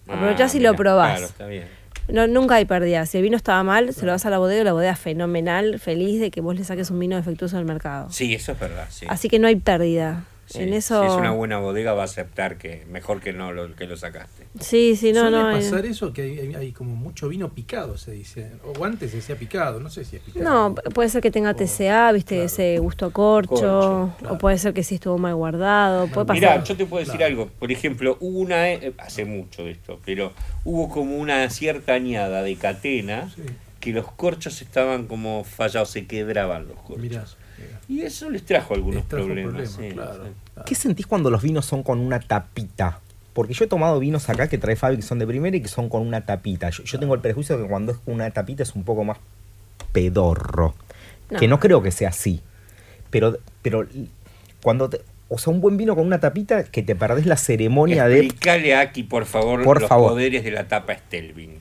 [0.08, 1.12] Aprovechás y lo probás.
[1.20, 1.81] Claro, está bien.
[2.12, 3.06] No, nunca hay pérdida.
[3.06, 5.80] Si el vino estaba mal, se lo vas a la bodega y la bodega fenomenal,
[5.80, 8.10] feliz de que vos le saques un vino defectuoso al mercado.
[8.12, 8.88] Sí, eso es verdad.
[8.90, 9.06] Sí.
[9.10, 10.26] Así que no hay pérdida.
[10.52, 11.02] Sí, en eso.
[11.02, 13.96] Si es una buena bodega, va a aceptar que mejor que no lo que lo
[13.98, 14.48] sacaste.
[14.60, 15.48] Sí, sí, no, Suele no.
[15.48, 18.52] hay- pasar eso que hay, como mucho vino picado, se dice.
[18.78, 20.44] O antes se decía picado, no sé si es picado.
[20.70, 24.74] No, puede ser que tenga TCA, viste, ese gusto a corcho, Corcho, o puede ser
[24.74, 26.42] que sí estuvo mal guardado, puede pasar.
[26.42, 27.48] Mira, yo te puedo decir algo.
[27.60, 30.34] Por ejemplo, hubo una, e- hace mucho de esto, pero
[30.66, 33.42] hubo como una cierta añada de catena Sí.
[33.80, 36.98] que los corchos estaban como fallados, se quebraban los corchos.
[37.00, 37.41] Mirá, mirá.
[37.92, 39.54] Y eso les trajo algunos Les trajo problemas.
[39.54, 40.14] problemas, sí, claro.
[40.26, 40.32] sí.
[40.54, 40.66] claro.
[40.66, 43.00] ¿Qué sentís cuando los vinos son con una tapita?
[43.34, 45.68] Porque yo he tomado vinos acá que trae Fabi que son de primera y que
[45.68, 46.70] son con una tapita.
[46.70, 49.04] Yo, yo tengo el prejuicio de que cuando es con una tapita es un poco
[49.04, 49.18] más
[49.92, 50.76] pedorro.
[51.30, 51.40] No.
[51.40, 52.42] Que no creo que sea así.
[53.10, 53.86] Pero, pero
[54.62, 58.08] cuando te- o sea, un buen vino con una tapita que te perdés la ceremonia
[58.08, 58.20] de.
[58.20, 60.12] Explícale a Aki, por favor, Por los favor.
[60.12, 61.60] poderes de la tapa Stelvin.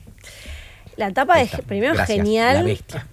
[0.97, 2.65] La tapa Ahí es primero Gracias, La genial.
[2.65, 3.07] bestia.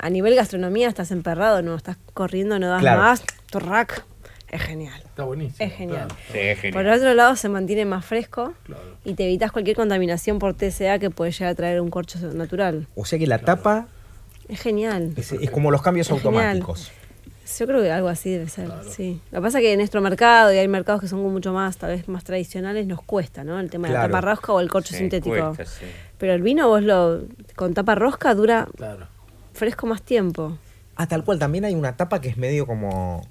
[0.00, 3.00] A nivel gastronomía estás emperrado, no estás corriendo, no das Claro.
[3.02, 3.22] más.
[3.50, 4.04] Turrac.
[4.50, 5.00] Es genial.
[5.04, 5.56] Está buenísimo.
[5.64, 6.06] Es genial.
[6.08, 6.72] claro, Sí, es genial.
[6.82, 8.82] Por el otro lado se mantiene más fresco claro.
[9.04, 12.88] y te evitas cualquier contaminación por TCA que puede llegar a traer un corcho natural.
[12.96, 13.86] O sea que la tapa
[14.48, 15.12] Es genial.
[15.16, 16.34] es, es como los cambios Es genial.
[16.46, 16.90] automáticos.
[17.58, 19.20] Yo creo que algo así debe ser, sí.
[19.32, 21.76] Lo que pasa es que en nuestro mercado, y hay mercados que son mucho más,
[21.78, 23.58] tal vez más tradicionales, nos cuesta, ¿no?
[23.58, 25.34] El tema de la tapa rosca o el corcho Sí, sintético.
[25.54, 25.84] cuesta, sí.
[26.16, 27.22] Pero el vino vos lo,
[27.56, 29.06] con tapa rosca dura Claro.
[29.60, 30.58] Fresco más tiempo.
[30.96, 33.24] Ah, tal cual, también hay una tapa que es medio como.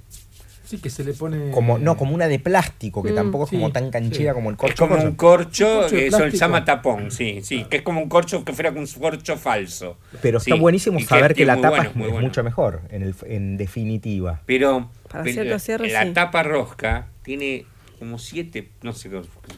[0.63, 1.49] Sí, que se le pone.
[1.49, 3.15] como no, como una de plástico, que Mm.
[3.15, 4.35] tampoco es como tan canchera sí.
[4.35, 4.87] como el Es corcho.
[4.87, 8.07] como un corcho, Un corcho eso se llama tapón, sí, sí, que es como un
[8.07, 9.97] corcho que fuera un corcho falso.
[10.21, 12.27] Pero Sí, está buenísimo y saber que es la tapa bueno, es, muy es bueno.
[12.27, 14.41] mucho mejor, en, el, en definitiva.
[14.45, 16.11] Pero, Para pero cierres, la sí.
[16.11, 17.65] tapa rosca tiene
[17.97, 19.09] como siete, no sé,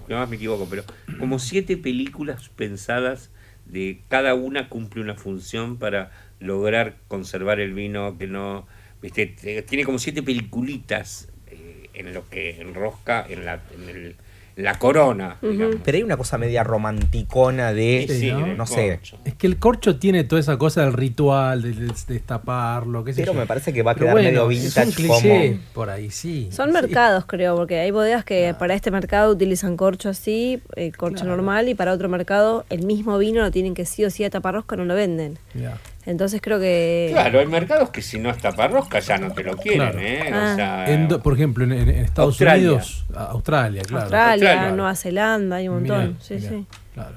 [0.09, 0.83] más me equivoco, pero
[1.19, 3.31] como siete películas pensadas
[3.65, 6.09] de cada una cumple una función para
[6.41, 8.67] lograr conservar el vino que no,
[9.01, 14.15] viste, te- tiene como siete peliculitas eh, en lo que enrosca en la, en el-
[14.57, 15.77] en la corona, digamos.
[15.85, 18.67] Pero hay una cosa media romanticona de, Sí, sí, ¿no?
[18.67, 18.95] sé.
[18.97, 19.17] corcho.
[19.23, 23.13] Es que el corcho tiene toda esa cosa del ritual, de, de- de destaparlo, qué
[23.13, 23.39] sé Pero yo.
[23.39, 25.59] me parece que va a Pero quedar bueno, medio es un vintage cliché como.
[25.73, 26.49] por ahí, sí.
[26.51, 26.73] Son sí.
[26.73, 31.37] mercados, creo, porque hay bodegas que para este mercado utilizan corcho así, eh, corcho Claro.
[31.37, 34.29] normal, y para otro mercado el mismo vino lo tienen que sí o sí a
[34.29, 35.37] taparrosca, no lo venden.
[35.53, 35.77] Mirá.
[36.05, 37.09] Entonces creo que...
[37.11, 39.99] Claro, hay mercados que si no es taparrosca ya no te lo quieren, Claro.
[39.99, 40.31] ¿eh?
[40.33, 40.51] Ah.
[40.51, 42.69] O sea, En do- por ejemplo, en, Estados Australia.
[42.69, 44.03] Unidos, Australia, claro.
[44.05, 44.75] Australia, Australia.
[44.75, 46.07] Nueva Zelanda, hay un montón.
[46.07, 46.65] Mirá, sí, mirá, sí.
[46.95, 47.11] Acá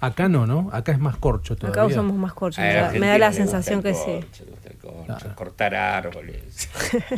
[0.00, 0.68] Acá no, ¿no?
[0.72, 1.80] Acá es más corcho todavía.
[1.82, 2.60] Acá usamos más corcho.
[2.60, 4.00] A Me da, me da Argentina la sensación que sí.
[4.04, 4.44] corcho,
[4.80, 5.34] corcho, Claro.
[5.36, 6.68] cortar árboles.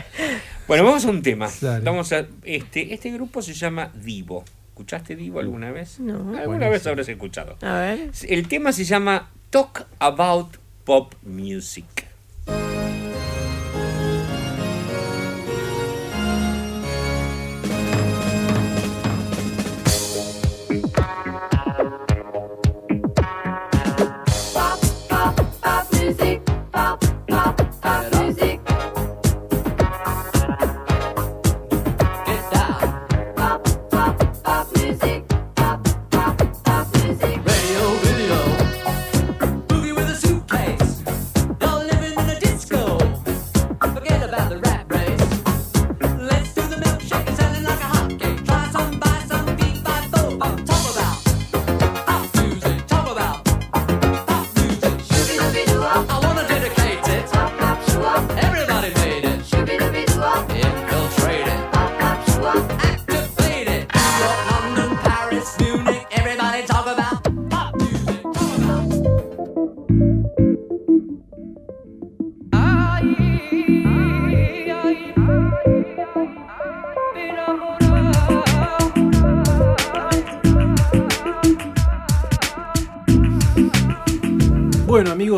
[0.69, 1.49] bueno, vamos a un tema.
[1.61, 1.85] Dale.
[1.85, 4.45] Vamos a, este, este grupo se llama Divo.
[4.69, 5.99] ¿Escuchaste Divo alguna vez?
[6.01, 6.15] No.
[6.17, 6.71] Alguna Buenísimo.
[6.71, 7.57] vez habrás escuchado.
[7.63, 8.11] A ver.
[8.29, 12.14] El tema se llama Talk About Pop Music.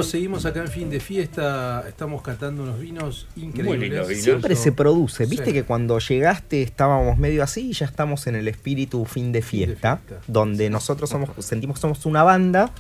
[0.07, 1.85] Amigos, seguimos acá en fin de fiesta.
[1.89, 4.23] Estamos catando unos vinos increíbles.
[4.23, 5.27] Siempre se produce.
[5.27, 5.53] Viste Sí.
[5.53, 9.99] que cuando llegaste estábamos medio así y ya estamos en el espíritu fin de fiesta,
[9.99, 10.25] fiesta.
[10.27, 12.71] donde nosotros somos, sentimos que somos una banda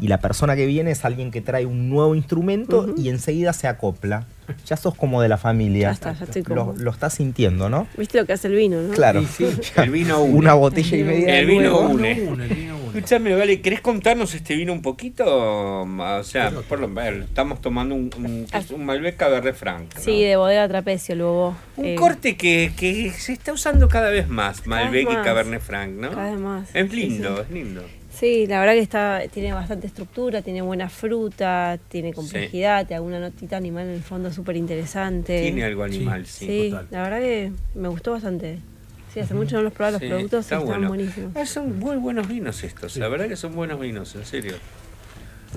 [0.00, 3.68] y la persona que viene es alguien que trae un nuevo instrumento y enseguida se
[3.68, 4.26] acopla.
[4.66, 5.88] Ya sos como de la familia.
[5.88, 7.86] Ya está, ya estoy Lo, como- lo estás sintiendo, ¿no?
[7.96, 8.92] ¿Viste lo que hace el vino, no?
[8.94, 9.22] Claro.
[9.26, 9.46] Sí,
[9.76, 10.34] El vino une.
[10.38, 11.38] Una botella y media.
[11.38, 11.88] El vino nuevo.
[11.88, 12.12] une.
[12.12, 12.18] el
[12.54, 12.86] vino une.
[12.98, 15.24] Escúchame, vale, ¿querés contarnos este vino un poquito?
[15.26, 18.62] O sea, por lo menos, estamos tomando un, un, Ah.
[18.74, 19.94] un Malbec Cabernet Franc.
[19.94, 20.00] ¿no?
[20.00, 21.56] Sí, de bodega Trapecio, luego.
[21.76, 25.14] Un eh, corte que, que se está usando cada vez más, vez Malbec y.
[25.24, 26.10] Cabernet Franc, ¿no?
[26.10, 26.68] Cada vez más.
[26.74, 27.42] Es Sí, lindo, sí.
[27.42, 27.82] es lindo.
[28.18, 33.20] Sí, la verdad que está, tiene bastante estructura, tiene buena fruta, tiene complejidad, tiene alguna
[33.20, 35.42] notita animal en el fondo súper interesante.
[35.42, 36.46] Tiene algo animal, sí.
[36.46, 36.86] Sí, total.
[36.90, 38.58] la verdad que me gustó bastante.
[39.12, 40.88] Sí, hace mucho no los probaba los Sí, productos y está están bueno.
[40.88, 41.36] buenísimos.
[41.36, 44.54] Ah, son muy buenos vinos estos, la verdad que son buenos vinos, en serio.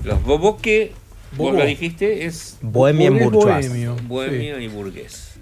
[0.03, 0.91] Los Boboque,
[1.31, 1.60] vos Bobo.
[1.60, 3.68] lo dijiste, es Bohemian Bourgeois.
[3.69, 3.95] bohemio.
[4.07, 5.36] bohemio y burgués.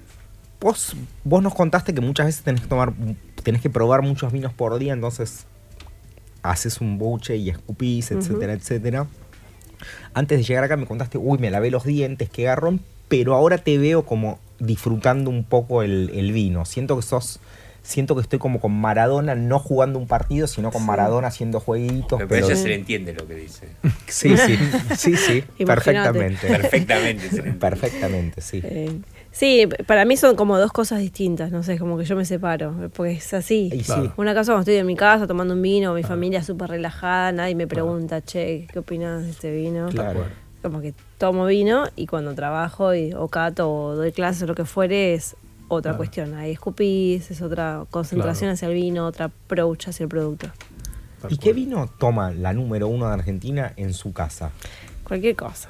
[0.60, 2.94] Vos, vos nos contaste que muchas veces tenés que tomar,
[3.44, 5.46] tenés que probar muchos vinos por día, entonces
[6.50, 9.08] haces un buche y escupís, etcétera, etcétera.
[10.14, 13.58] Antes de llegar acá me contaste, uy, me lavé los dientes, qué garrón, pero ahora
[13.60, 16.66] te veo como disfrutando un poco el, el vino.
[16.66, 17.40] Siento que sos,
[17.84, 22.22] siento que estoy como con Maradona, no jugando un partido, sino con Maradona haciendo jueguitos.
[22.28, 23.68] Pero ella se le entiende lo que dice.
[24.08, 24.58] sí, sí,
[24.98, 26.20] sí, sí, Imagínate.
[26.20, 26.48] perfectamente.
[26.48, 27.60] Perfectamente se le entiende.
[27.60, 28.62] Perfectamente, sí.
[28.64, 29.00] Eh,
[29.38, 32.90] sí, para mí son como dos cosas distintas, no sé, como que yo me separo,
[32.96, 33.70] porque es así.
[33.74, 33.86] Y sí.
[33.86, 34.14] Claro.
[34.18, 37.56] Una cosa cuando estoy en mi casa tomando un vino, mi familia súper relajada, nadie
[37.56, 39.90] me pregunta, che, ¿qué opinas de este vino?
[39.90, 40.26] Claro.
[40.62, 44.56] Como que tomo vino y cuando trabajo y, o cato o doy clases o lo
[44.56, 45.36] que fuere es
[45.70, 45.98] otra Claro.
[45.98, 46.34] cuestión.
[46.34, 48.54] Ahí escupís, es otra concentración Claro.
[48.56, 50.48] hacia el vino, otra approach hacia el producto.
[51.30, 54.52] ¿Y qué vino toma la número uno de Argentina en su casa?
[55.04, 55.70] Cualquier cosa.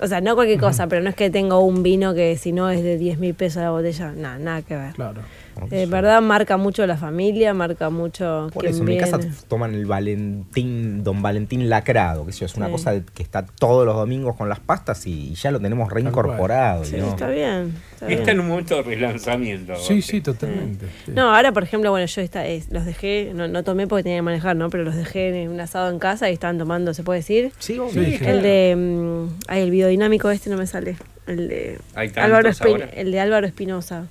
[0.00, 2.70] O sea, no cualquier cosa, pero no es que tengo un vino que si no
[2.70, 4.92] es de 10 mil pesos la botella, nada, nada que ver.
[4.94, 5.22] Claro.
[5.66, 9.18] De verdad marca mucho la familia, marca mucho Por quién eso, en mi casa
[9.48, 12.72] toman el Valentín, Don Valentín lacrado, que sé yo, es una Sí.
[12.72, 16.84] cosa que está todos los domingos con las pastas y ya lo tenemos reincorporado.
[16.84, 17.08] Sí, ¿no?
[17.08, 17.74] está bien.
[17.94, 18.18] Está bien.
[18.20, 19.74] Está en un momento de relanzamiento.
[19.76, 20.86] Sí, sí, totalmente.
[21.04, 21.12] sí.
[21.14, 24.18] No, ahora por ejemplo, bueno, yo esta, es- los dejé, no, no tomé porque tenía
[24.18, 24.70] que manejar, ¿no?
[24.70, 27.52] Pero los dejé en un asado en casa y estaban tomando, ¿se puede decir?
[27.58, 28.18] Sí, sí.
[28.24, 28.74] El de.
[28.76, 30.96] mm, ay, el biodinámico este no me sale.
[31.26, 31.78] El de.
[31.94, 32.88] Álvaro Espin- ahora.
[32.94, 34.06] el de Álvaro Espinosa.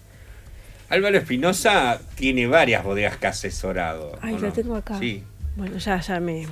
[0.89, 4.17] Álvaro Espinosa tiene varias bodegas que ha asesorado.
[4.21, 4.53] Ay, ¿o lo no?
[4.53, 4.97] tengo acá.
[4.99, 5.23] Sí.
[5.55, 6.47] Bueno, ya, ya me.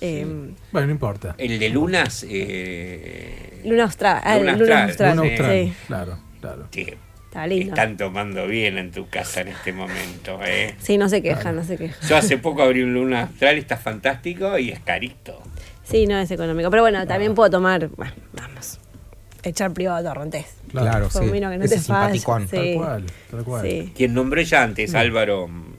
[0.00, 0.26] eh,
[0.72, 1.34] Bueno, no importa.
[1.38, 2.26] El de Lunas.
[2.28, 4.20] Eh, Luna Austral.
[4.24, 5.16] ah, Luna Luna Austral.
[5.16, 5.30] Luna sí.
[5.30, 5.52] Austral.
[5.66, 6.68] Sí, Claro, claro.
[6.70, 7.68] que está lindo.
[7.72, 10.38] están tomando bien en tu casa en este momento.
[10.44, 10.74] ¿eh?
[10.78, 11.96] Sí, no se queja, no se queja.
[12.06, 15.40] Yo hace poco abrí un Luna Austral, está fantástico y es carito.
[15.84, 16.70] Sí, no es económico.
[16.70, 17.88] Pero bueno, también puedo tomar.
[17.88, 18.78] Bueno, vamos.
[19.42, 20.46] Echar privado a Torrontés.
[20.70, 21.26] Claro, Fue sí.
[21.26, 22.12] un vino que no Ese te falla.
[22.14, 22.48] simpaticón.
[22.48, 22.56] Sí.
[22.56, 23.62] Tal cual, tal cual.
[23.68, 23.92] Sí.
[23.96, 25.72] Quien nombré ya antes, Álvaro, mm,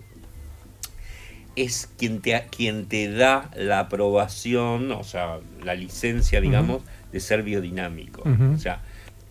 [1.56, 6.82] es quien te, quien te da la aprobación, o sea, la licencia, digamos,
[7.12, 8.24] de ser biodinámico.
[8.56, 8.82] O sea,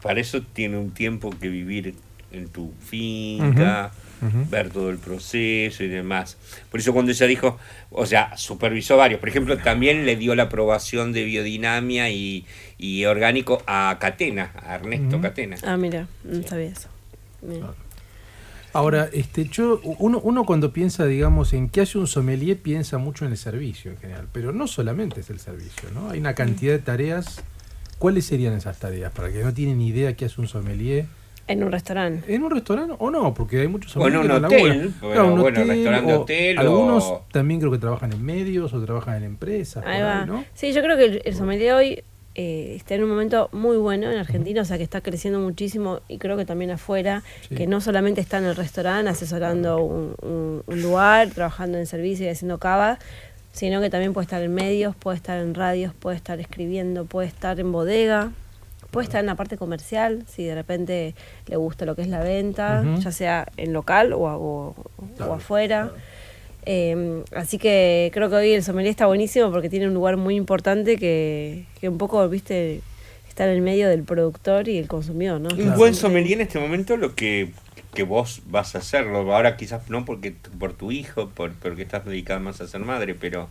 [0.03, 1.95] para eso tiene un tiempo que vivir
[2.31, 3.91] en tu finca,
[4.51, 6.37] Ver todo el proceso y demás.
[6.71, 7.59] Por eso cuando ella dijo,
[7.91, 9.19] o sea, supervisó varios.
[9.19, 12.47] Por ejemplo, también le dio la aprobación de biodinamia y,
[12.79, 15.21] y orgánico a Catena, a Ernesto.
[15.21, 15.57] Catena.
[15.65, 16.89] Ah, mira, no sabía eso.
[18.73, 23.27] Ahora, este, yo, uno, uno cuando piensa, digamos, en qué hace un sommelier, piensa mucho
[23.27, 26.11] en el servicio en general, pero no solamente es el servicio, ¿no?
[26.11, 27.43] Hay una cantidad de tareas.
[27.99, 29.13] ¿Cuáles serían esas tareas?
[29.13, 31.07] Para que no tienen ni idea qué hace un sommelier.
[31.53, 32.35] En un restaurante.
[32.35, 33.35] ¿En un restaurante o no?
[33.35, 34.95] Porque hay muchos O en un hotel, laburan.
[35.01, 39.17] pero un bueno, restaurante, o hotel, Algunos también creo que trabajan en medios o trabajan
[39.17, 39.85] en empresas.
[39.87, 40.21] Ahí por va.
[40.23, 40.45] ahí, ¿no?
[40.55, 42.03] Sí, yo creo que el, el sommelier hoy
[42.35, 46.01] eh, está en un momento muy bueno en Argentina, o sea que está creciendo muchísimo
[46.09, 47.55] y creo que también afuera, Sí.
[47.55, 52.25] que no solamente está en el restaurante asesorando un, un- un lugar, trabajando en servicio
[52.25, 52.99] y haciendo cava,
[53.53, 57.29] sino que también puede estar en medios, puede estar en radios, puede estar escribiendo, puede
[57.29, 58.31] estar en bodega,
[58.93, 61.15] puede estar en la parte comercial, si de repente
[61.49, 63.01] le gusta lo que es la venta, Ujú.
[63.01, 65.83] ya sea en local o, a- o- o Claro, afuera.
[65.91, 66.03] claro.
[66.65, 70.37] Eh, así que creo que hoy el sommelier está buenísimo porque tiene un lugar muy
[70.37, 72.81] importante que, que un poco, viste,
[73.29, 75.49] está en el medio del productor y el consumidor, ¿no?
[75.49, 75.77] Un Claro.
[75.79, 77.51] buen sommelier en este momento lo que,
[77.95, 79.19] que vos vas a hacerlo.
[79.35, 83.15] Ahora quizás no porque por tu hijo, por, porque estás dedicada más a ser madre,
[83.17, 83.49] pero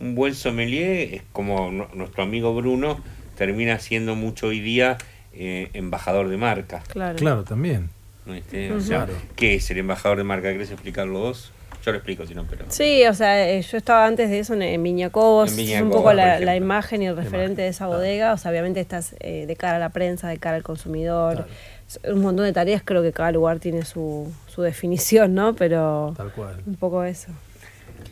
[0.00, 3.00] un buen sommelier es como nu- nuestro amigo Bruno
[3.36, 4.98] termina siendo mucho hoy día
[5.32, 6.82] eh, embajador de marca.
[6.88, 7.16] Claro.
[7.16, 7.90] Claro, también.
[8.26, 8.80] Ujú.
[8.80, 9.12] sea, Claro.
[9.36, 10.50] ¿qué es el embajador de marca?
[10.50, 11.52] ¿Querés explicarlo vos?
[11.84, 12.64] Yo lo explico, si no, pero...
[12.68, 15.76] Sí, o sea, eh, yo estaba antes de eso en, en Viña Cobos, En Viña
[15.76, 18.00] es un poco la, imagen y el referente de esa claro.
[18.00, 21.44] bodega, o sea, obviamente estás eh, de cara a la prensa, de cara al consumidor,
[21.44, 22.16] Claro.
[22.16, 25.54] Un montón de tareas, creo que cada lugar tiene su, su definición, ¿no?
[25.54, 26.56] Pero Tal cual.
[26.66, 27.28] un poco eso.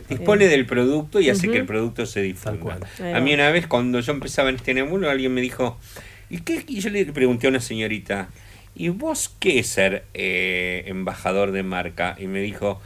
[0.09, 2.77] Dispone del producto y hace que el producto se difunda.
[3.17, 5.79] A mí una vez cuando yo empezaba en este nemulo alguien me dijo,
[6.31, 6.65] ¿y qué?
[6.69, 8.29] Y yo le pregunté a una señorita,
[8.75, 12.17] ¿y vos qué es ser eh, embajador de marca?
[12.19, 12.81] Y me dijo,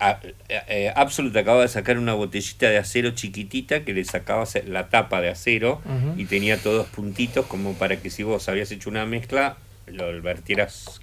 [0.00, 5.20] a- eh, acaba de sacar una botellita de acero chiquitita que le sacabas la tapa
[5.20, 5.82] de acero
[6.16, 9.56] y tenía todos puntitos como para que si vos habías hecho una mezcla
[9.86, 11.00] lo vertieras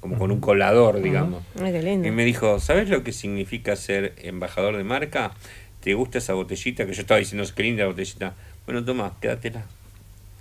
[0.00, 1.42] como con un colador, digamos.
[1.60, 2.06] Ay, qué lindo.
[2.08, 5.32] Y me dijo, ¿sabes lo que significa ser embajador de marca?
[5.80, 6.86] ¿Te gusta esa botellita?
[6.86, 8.34] Que yo estaba diciendo, qué linda botellita.
[8.66, 9.64] Bueno, toma, quédatela.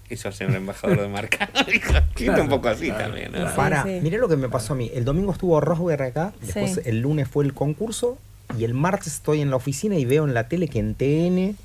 [0.10, 1.50] Eso es ser un embajador de marca.
[2.16, 3.32] Siento un poco así también.
[3.34, 3.54] ¿no?
[3.56, 4.00] Para, sí.
[4.02, 4.90] mirá lo que me pasó a mí.
[4.94, 6.82] El domingo estuvo Rosberg acá, después Sí.
[6.86, 8.18] el lunes fue el concurso
[8.58, 11.58] y el martes estoy en la oficina y veo en la tele que en TN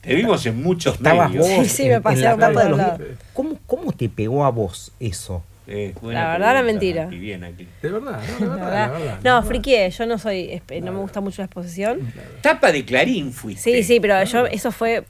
[0.00, 1.46] Te vimos en muchos estabas medios.
[1.46, 1.66] vos.
[1.66, 2.98] Sí, sí, me en pasé la a.
[3.34, 5.42] ¿Cómo, ¿Cómo te pegó a vos eso?
[5.66, 7.04] Eh, La verdad, la mentira.
[7.04, 7.66] Nati, bien aquí.
[7.80, 8.92] De verdad, no, de La verdad, verdad.
[8.92, 9.18] la verdad.
[9.24, 12.00] No, friqué, yo no soy, no me gusta mucho la exposición.
[12.42, 13.62] Tapa de Clarín fuiste.
[13.72, 15.04] Sí, sí, pero yo, eso fue,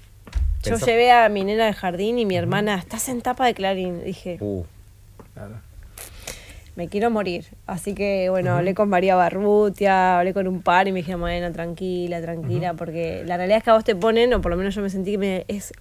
[0.62, 3.54] yo Pensó- llevé a mi nena al jardín y mi hermana, estás en tapa de
[3.54, 4.04] Clarín.
[4.04, 4.62] Dije, Uh,
[5.34, 5.56] Claro.
[6.76, 7.46] me quiero morir.
[7.66, 11.50] Así que, bueno, hablé con María Barrutia, hablé con un par y me dijeron, bueno,
[11.52, 14.72] tranquila, tranquila, porque la realidad es que a vos te ponen, o por lo menos
[14.74, 15.72] yo me sentí que me, es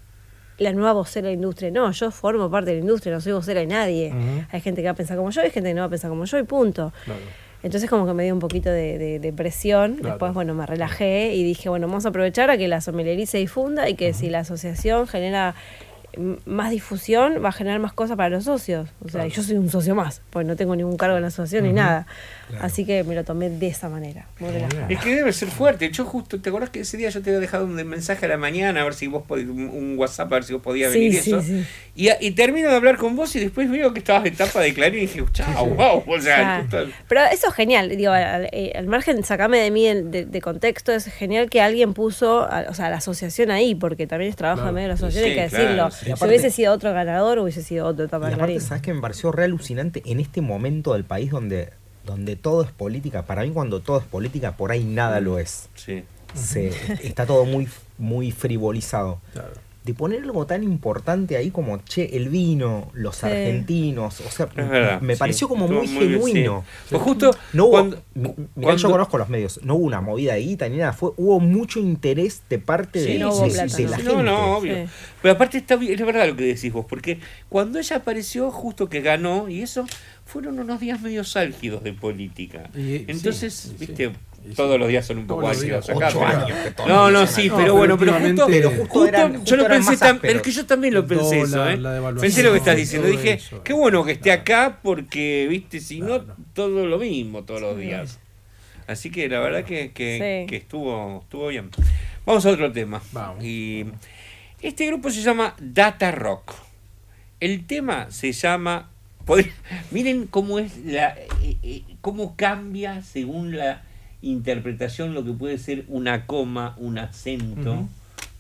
[0.63, 1.69] la nueva vocera de la industria.
[1.71, 4.13] No, yo formo parte de la industria, no soy vocera de nadie.
[4.51, 6.09] Hay gente que va a pensar como yo, hay gente que no va a pensar
[6.09, 6.91] como yo y punto.
[7.05, 7.19] Claro.
[7.61, 9.93] Entonces como que me dio un poquito de, de- de presión.
[9.95, 10.09] Claro.
[10.09, 13.37] Después, bueno, me relajé y dije, bueno, vamos a aprovechar a que la sommelería se
[13.37, 15.55] difunda y que si la asociación genera
[16.45, 18.89] más difusión, va a generar más cosas para los socios.
[19.03, 21.63] O sea, yo soy un socio más, pues no tengo ningún cargo en la asociación
[21.63, 22.05] ni nada.
[22.59, 24.27] Así que me lo tomé de esa manera.
[24.39, 24.51] Muy.
[24.89, 25.89] Es que debe ser fuerte.
[25.91, 28.37] Yo justo, ¿te acordás que ese día yo te había dejado un mensaje a la
[28.37, 31.21] mañana a ver si vos podías, un WhatsApp a ver si vos podías Sí, venir
[31.21, 31.41] sí, eso?
[31.41, 31.65] sí.
[31.95, 34.73] Y, y termino de hablar con vos y después veo que estabas en tapa de
[34.73, 36.03] Clarín y dije, chao, wow.
[36.07, 36.89] O sea, Claro.
[37.07, 40.41] Pero eso es genial, digo, al, eh, al margen, sacame de mí el- de, de
[40.41, 44.35] contexto, es genial que alguien puso, a- o sea, la asociación ahí, porque también es
[44.35, 44.71] trabajo Claro.
[44.71, 45.91] de medio de la asociación, Sí, hay que claro, decirlo.
[45.91, 45.97] sí.
[46.01, 48.67] Y Si aparte- hubiese sido otro ganador, hubiese sido otro y etapa de aparte, Clarín.
[48.67, 51.69] ¿sabes qué me pareció re alucinante en este momento del país donde,
[52.05, 53.25] donde todo es política?
[53.25, 55.69] Para mí cuando todo es política, por ahí nada lo es.
[55.75, 56.03] Sí.
[56.33, 56.69] Se,
[57.07, 57.67] está todo muy,
[57.97, 59.19] muy frivolizado.
[59.33, 59.53] Claro.
[59.83, 63.25] De poner algo tan importante ahí como, che, el vino, los Sí.
[63.25, 65.01] argentinos, o sea, verdad.
[65.01, 65.19] me sí.
[65.19, 66.63] pareció como Estuvo muy, bien, genuino.
[66.85, 66.87] sí.
[66.91, 70.33] Pues justo No hubo, cuando- mirá, cuando- yo conozco los medios, no hubo una movida
[70.35, 73.51] de guita ni nada, fue, hubo mucho interés de parte Sí, de, no hubo de-
[73.51, 73.89] plata, de ¿no?
[73.89, 74.13] la gente.
[74.13, 74.75] No, no, obvio.
[74.75, 74.91] Sí.
[75.21, 77.19] Pero aparte está bien, es verdad lo que decís vos, porque
[77.49, 79.85] cuando ella apareció, justo que ganó, y eso,
[80.25, 82.69] fueron unos días medio álgidos de política.
[82.75, 84.13] Y- Entonces, viste,
[84.55, 85.89] todos los días son un poco días.
[85.89, 86.09] acá.
[86.87, 89.67] No, no, sí, No, pero pero bueno, pero justo, Pero justo justo eran- yo lo
[89.67, 90.19] pensé más tam- ásperos.
[90.21, 91.77] pero que yo también lo pensé eso, ¿eh?
[91.77, 93.63] la Pensé lo que estás diciendo, dije, eso.
[93.63, 94.41] qué bueno que esté Claro.
[94.41, 98.19] acá porque, viste, si no, todo lo mismo todos los días.
[98.87, 100.49] Así que la verdad que, que, Sí.
[100.49, 101.69] que estuvo, estuvo bien.
[102.25, 103.01] Vamos a otro tema.
[103.13, 103.43] Vamos.
[103.43, 103.85] Y
[104.61, 106.53] este grupo se llama Data Rock.
[107.39, 108.89] El tema se llama.
[109.91, 111.15] Miren cómo es la.
[111.41, 113.83] eh, eh, cómo cambia según la
[114.23, 117.87] interpretación lo que puede ser una coma, un acento.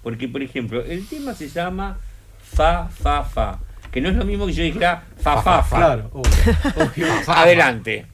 [0.01, 1.97] Porque, por ejemplo, el tema se llama
[2.41, 3.59] Fa, Fa, Fa.
[3.91, 5.77] Que no es lo mismo que yo dijera Fa, Fa, Fa.
[5.77, 7.07] Claro, obvio, obvio.
[7.27, 8.05] Adelante.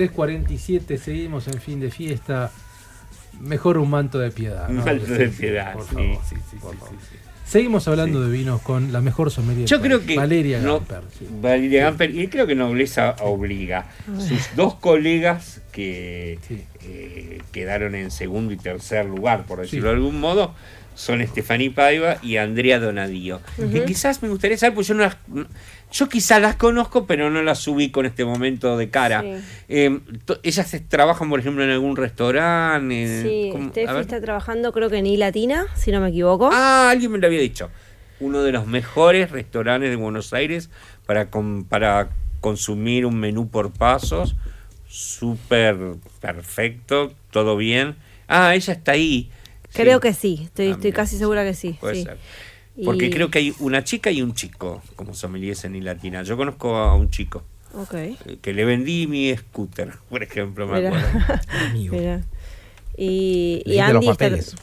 [0.00, 2.50] 23.47, seguimos en fin de fiesta.
[3.40, 4.68] Mejor un manto de piedad.
[4.70, 4.84] Un ¿no?
[4.84, 6.94] manto de piedad, Por sí, favor, sí, sí, por sí, favor.
[7.00, 7.16] sí, sí.
[7.44, 9.68] Seguimos hablando de vinos con la mejor sommelier.
[9.68, 11.02] Yo creo que Valeria no- Gamper.
[11.16, 11.28] sí.
[11.40, 13.86] Valeria Gamper, y creo que Nobleza obliga.
[14.18, 16.64] Sus dos colegas que Sí.
[16.82, 19.94] eh, quedaron en segundo y tercer lugar, por decirlo Sí.
[19.94, 20.54] de algún modo,
[20.96, 23.40] son Estefaní Paiva y Andrea Donadío.
[23.56, 25.16] Que quizás me gustaría saber, pues yo no las,
[25.92, 29.22] yo quizás las conozco, pero no las ubico en este momento de cara.
[29.22, 29.32] Sí.
[29.68, 33.22] Eh, to- ellas trabajan, por ejemplo, en algún restaurante.
[33.22, 36.50] Sí, Steffi está trabajando creo que en I Latina, si no me equivoco.
[36.52, 37.70] Ah, alguien me lo había dicho.
[38.20, 40.70] Uno de los mejores restaurantes de Buenos Aires
[41.06, 42.08] para, con- para
[42.40, 44.36] consumir un menú por pasos.
[44.88, 45.76] Súper
[46.20, 47.96] perfecto, todo bien.
[48.28, 49.30] Ah, ella está ahí.
[49.72, 50.02] creo Sí.
[50.02, 51.76] que sí, estoy, Ah, estoy mira, casi segura que sí.
[51.80, 52.04] Puede sí.
[52.04, 52.16] ser.
[52.84, 56.22] Porque Y- creo que hay una chica y un chico como sommeliers en Latina.
[56.22, 57.42] Yo conozco a un chico
[58.26, 60.88] eh, que le vendí mi scooter, por ejemplo, me Mira.
[60.90, 61.40] acuerdo.
[62.98, 64.56] Y, Le y los está- papeles.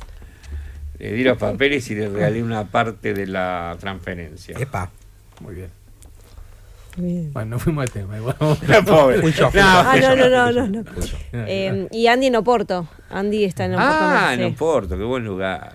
[1.00, 4.58] Le di los papeles y le regalé una parte de la transferencia.
[4.58, 4.92] Epa.
[5.42, 5.70] Muy bien.
[6.96, 7.34] Bien.
[7.34, 8.16] Bueno, no fuimos al tema.
[8.86, 9.18] pobre.
[9.18, 9.50] No.
[9.62, 10.68] Ah, no, no, no, no.
[10.68, 10.84] no.
[11.34, 12.88] Eh, y Andy en Oporto.
[13.10, 13.92] Andy está en Oporto.
[13.94, 15.74] Ah, en Oporto, qué buen lugar.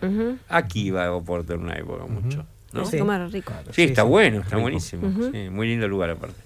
[0.48, 2.46] Aquí iba a Oporto en una época mucho.
[2.72, 2.84] ¿no?
[2.84, 3.52] Sí, a comer rico.
[3.70, 4.60] está sí, bueno, está rico.
[4.62, 5.08] buenísimo.
[5.50, 6.36] Muy lindo lugar aparte.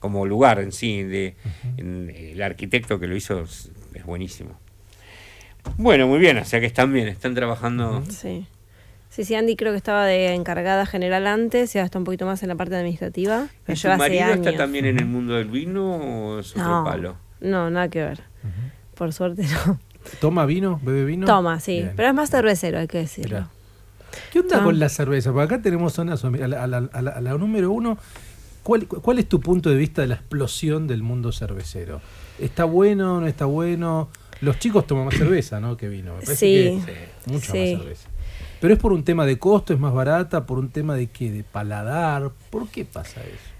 [0.00, 1.36] Como lugar en sí, de,
[1.76, 4.58] en- el arquitecto que lo hizo es, es buenísimo.
[5.76, 8.02] Bueno, muy bien, o sea que están bien, están trabajando.
[8.08, 8.46] Sí.
[9.10, 12.26] Sí, sí, Andy creo que estaba de encargada general antes y ahora está un poquito
[12.26, 13.48] más en la parte administrativa.
[13.52, 14.46] ¿Y Pero su hace marido años.
[14.46, 17.16] está también en el mundo del vino o es otro no, palo?
[17.40, 18.20] no, nada que ver.
[18.94, 19.80] Por suerte no.
[20.20, 20.80] ¿Toma vino?
[20.82, 21.26] ¿Bebe vino?
[21.26, 21.72] Toma, sí.
[21.78, 21.92] Bien.
[21.96, 23.38] Pero es más cervecero, hay que decirlo.
[23.38, 23.50] Mirá.
[24.32, 24.64] ¿Qué onda Ah.
[24.64, 25.32] con la cerveza?
[25.32, 27.98] Porque acá tenemos una somme- a la, a la- a la- a la número uno.
[28.62, 32.00] ¿Cuál, ¿Cuál es tu punto de vista de la explosión del mundo cervecero?
[32.38, 33.20] ¿Está bueno?
[33.20, 34.08] ¿No está bueno?
[34.40, 35.76] Los chicos toman más cerveza, ¿no?
[35.76, 36.14] Que vino.
[36.14, 37.58] Me parece Sí, que mucho sí.
[37.74, 38.08] más cerveza.
[38.60, 41.30] Pero es por un tema de costo, es más barata, por un tema de qué,
[41.30, 42.30] de paladar.
[42.50, 43.50] ¿Por qué pasa eso?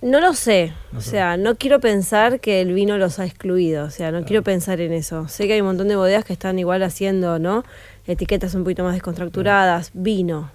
[0.00, 0.72] No lo sé.
[0.92, 3.86] No o sea, no quiero pensar que el vino los ha excluido.
[3.86, 5.28] O sea, no quiero pensar en eso.
[5.28, 7.64] Sé que hay un montón de bodegas que están igual haciendo, ¿no?
[8.06, 10.50] Etiquetas un poquito más descontracturadas, vino.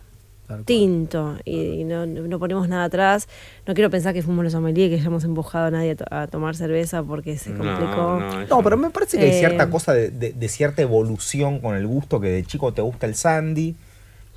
[0.66, 3.28] Tinto, y, y no, no ponemos nada atrás.
[3.68, 6.28] No quiero pensar que fuimos los sommeliers, que hayamos empujado a nadie a, to- a
[6.28, 8.20] tomar cerveza porque se complicó.
[8.20, 10.50] No, no, eso No, pero me parece que hay Eh, cierta cosa de, de- de
[10.50, 13.76] cierta evolución con el gusto, que de chico te gusta el sandy,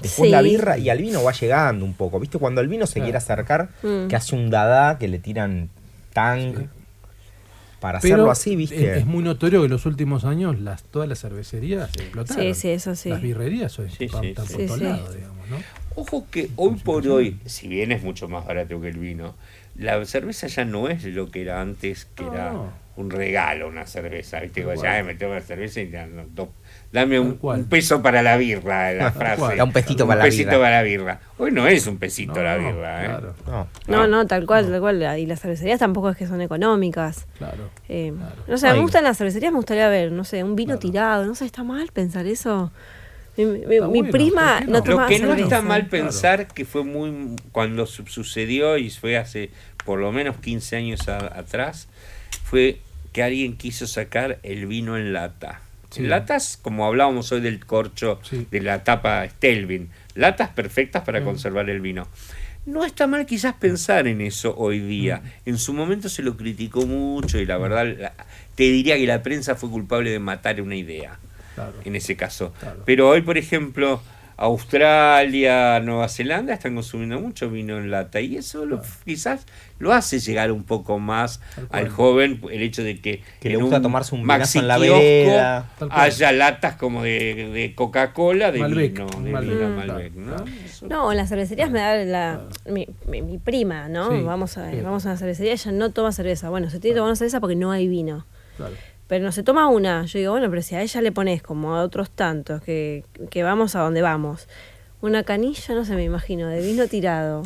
[0.01, 0.33] después Sí.
[0.33, 2.19] la birra y al vino va llegando un poco.
[2.21, 2.39] ¿Viste?
[2.39, 3.05] Cuando el vino se Claro.
[3.07, 4.09] quiere acercar, Mm.
[4.09, 5.69] que hace un dada, que le tiran
[6.13, 6.57] tang.
[6.59, 6.67] Sí.
[7.81, 8.99] Para Pero hacerlo así, es, ¿viste?
[8.99, 12.45] es muy notorio que en los últimos años las, todas las cervecerías explotaron.
[12.45, 13.09] Sí, sí, eso sí.
[13.09, 15.57] Las birrerías hoy Sí, sí, por Sí, lados, digamos, ¿no?
[15.95, 19.35] Ojo que hoy por hoy, si bien es mucho más barato que el vino,
[19.77, 22.73] la cerveza ya no es lo que era antes, que era No.
[22.97, 24.41] un regalo una cerveza.
[24.41, 24.63] ¿Viste?
[24.65, 24.79] Cual.
[24.87, 26.51] "Ay, me tengo la cerveza y ya, no, do-
[26.93, 27.39] dame un,
[27.71, 29.57] peso para la birra, la frase.
[29.57, 30.61] Da un pesito Un para la pesito birra.
[30.61, 31.21] para la birra.
[31.39, 33.07] Hoy no es un pesito No, la birra, ¿eh?
[33.09, 33.67] Claro, No.
[33.89, 35.19] No, no, tal cual, tal cual.
[35.19, 37.27] Y las cervecerías tampoco es que son económicas.
[37.39, 37.71] claro.
[37.89, 38.35] Eh, Claro.
[38.47, 38.81] No sé, me Ay.
[38.83, 40.81] gustan las cervecerías, me gustaría ver, no sé, un vino Claro.
[40.81, 42.73] tirado, no sé, está mal pensar eso.
[43.37, 46.05] Mi, mi- Está mi bueno, prima ¿por qué no, Lo que no está mal Claro.
[46.05, 49.51] pensar que fue muy cuando su- sucedió y fue hace
[49.85, 51.89] por lo menos 15 años a- atrás
[52.45, 52.79] fue
[53.13, 55.61] que alguien quiso sacar el vino en lata.
[55.91, 56.03] Sí.
[56.03, 58.47] Latas, como hablábamos hoy del corcho Sí.
[58.51, 61.25] de la tapa Stelvin, latas perfectas para Mm.
[61.25, 62.09] conservar el vino.
[62.65, 65.19] No está mal quizás pensar en eso hoy día.
[65.47, 65.51] Mm.
[65.51, 68.13] En su momento se lo criticó mucho y la verdad la-
[68.55, 71.19] te diría que la prensa fue culpable de matar una idea
[71.55, 71.75] claro.
[71.85, 72.53] en ese caso.
[72.61, 72.83] Claro.
[72.85, 74.01] Pero hoy, por ejemplo,
[74.67, 79.47] Australia, Nueva Zelanda están consumiendo mucho vino en lata y eso lo- quizás
[79.79, 83.61] lo hace llegar un poco más al joven el hecho de que, Que le en
[83.61, 85.71] gusta tomarse un maxi en la vereda.
[85.91, 89.59] Haya latas como de, de Coca-Cola de Malbec, vino, de Malbec.
[89.59, 89.69] vino.
[89.77, 90.37] Malbec, ¿no?
[90.37, 90.45] Claro.
[90.65, 94.11] Eso- No, en las cervecerías me da la, mi, mi- mi prima, ¿no?
[94.11, 94.81] Sí, vamos, a, sí.
[94.83, 96.49] vamos a una cervecería, ella no toma cerveza.
[96.51, 98.27] Bueno, se tiene que tomar una cerveza porque no hay vino.
[98.57, 98.75] claro.
[99.13, 100.07] Pero no se toma una.
[100.07, 103.43] Yo digo, bueno, pero si a ella le pones como a otros tantos que, que
[103.43, 104.49] vamos a donde vamos,
[105.03, 107.43] una canilla, no sé, me imagino, de vino tirado.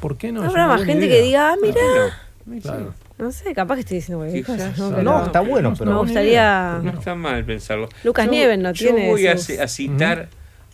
[0.00, 0.44] ¿Por qué no?
[0.44, 1.16] Habrá una más gente idea.
[1.16, 1.80] que diga, ah, mira,
[2.62, 2.94] Claro.
[3.18, 4.24] no sé, capaz que estoy diciendo.
[4.76, 5.02] ¿no?
[5.02, 5.90] no, está bueno, no, pero.
[5.90, 6.78] me gustaría...
[6.84, 7.88] No está mal pensarlo.
[8.04, 10.28] Lucas Yo- Nieves no yo tiene voy a, sus- ci- a citar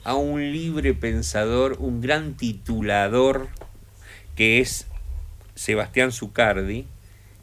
[0.04, 3.48] a un libre pensador, un gran titulador,
[4.36, 4.86] que es
[5.54, 6.86] Sebastián Zucardi,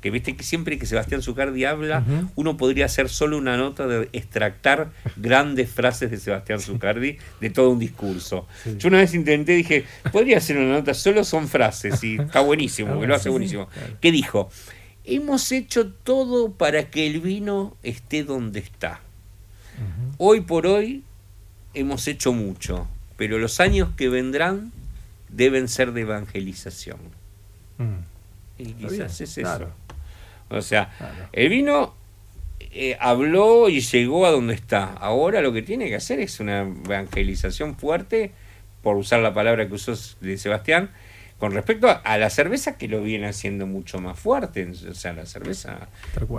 [0.01, 2.03] que viste que siempre que Sebastián Zucardi habla,
[2.35, 7.69] uno podría hacer solo una nota de extractar grandes frases de Sebastián Zucardi de todo
[7.69, 8.47] un discurso.
[8.63, 8.75] Sí.
[8.77, 12.93] Yo una vez intenté, dije, podría hacer una nota, solo son frases, y está buenísimo,
[12.93, 13.67] porque lo hace buenísimo.
[13.67, 13.97] claro.
[14.01, 14.49] ¿Qué dijo?
[15.05, 18.99] Hemos hecho todo para que el vino esté donde está.
[20.17, 21.03] Hoy por hoy
[21.73, 22.87] hemos hecho mucho,
[23.17, 24.71] pero los años que vendrán
[25.29, 26.97] deben ser de evangelización.
[27.77, 28.11] Mm.
[28.59, 29.71] Y quizás bien, es eso.
[30.51, 31.13] O sea, Claro.
[31.33, 31.95] el vino
[32.73, 34.93] eh, habló y llegó a donde está.
[34.93, 38.31] Ahora lo que tiene que hacer es una evangelización fuerte,
[38.81, 40.89] por usar la palabra que usó de Sebastián,
[41.37, 44.69] con respecto a, a la cerveza que lo viene haciendo mucho más fuerte.
[44.89, 45.87] O sea, la cerveza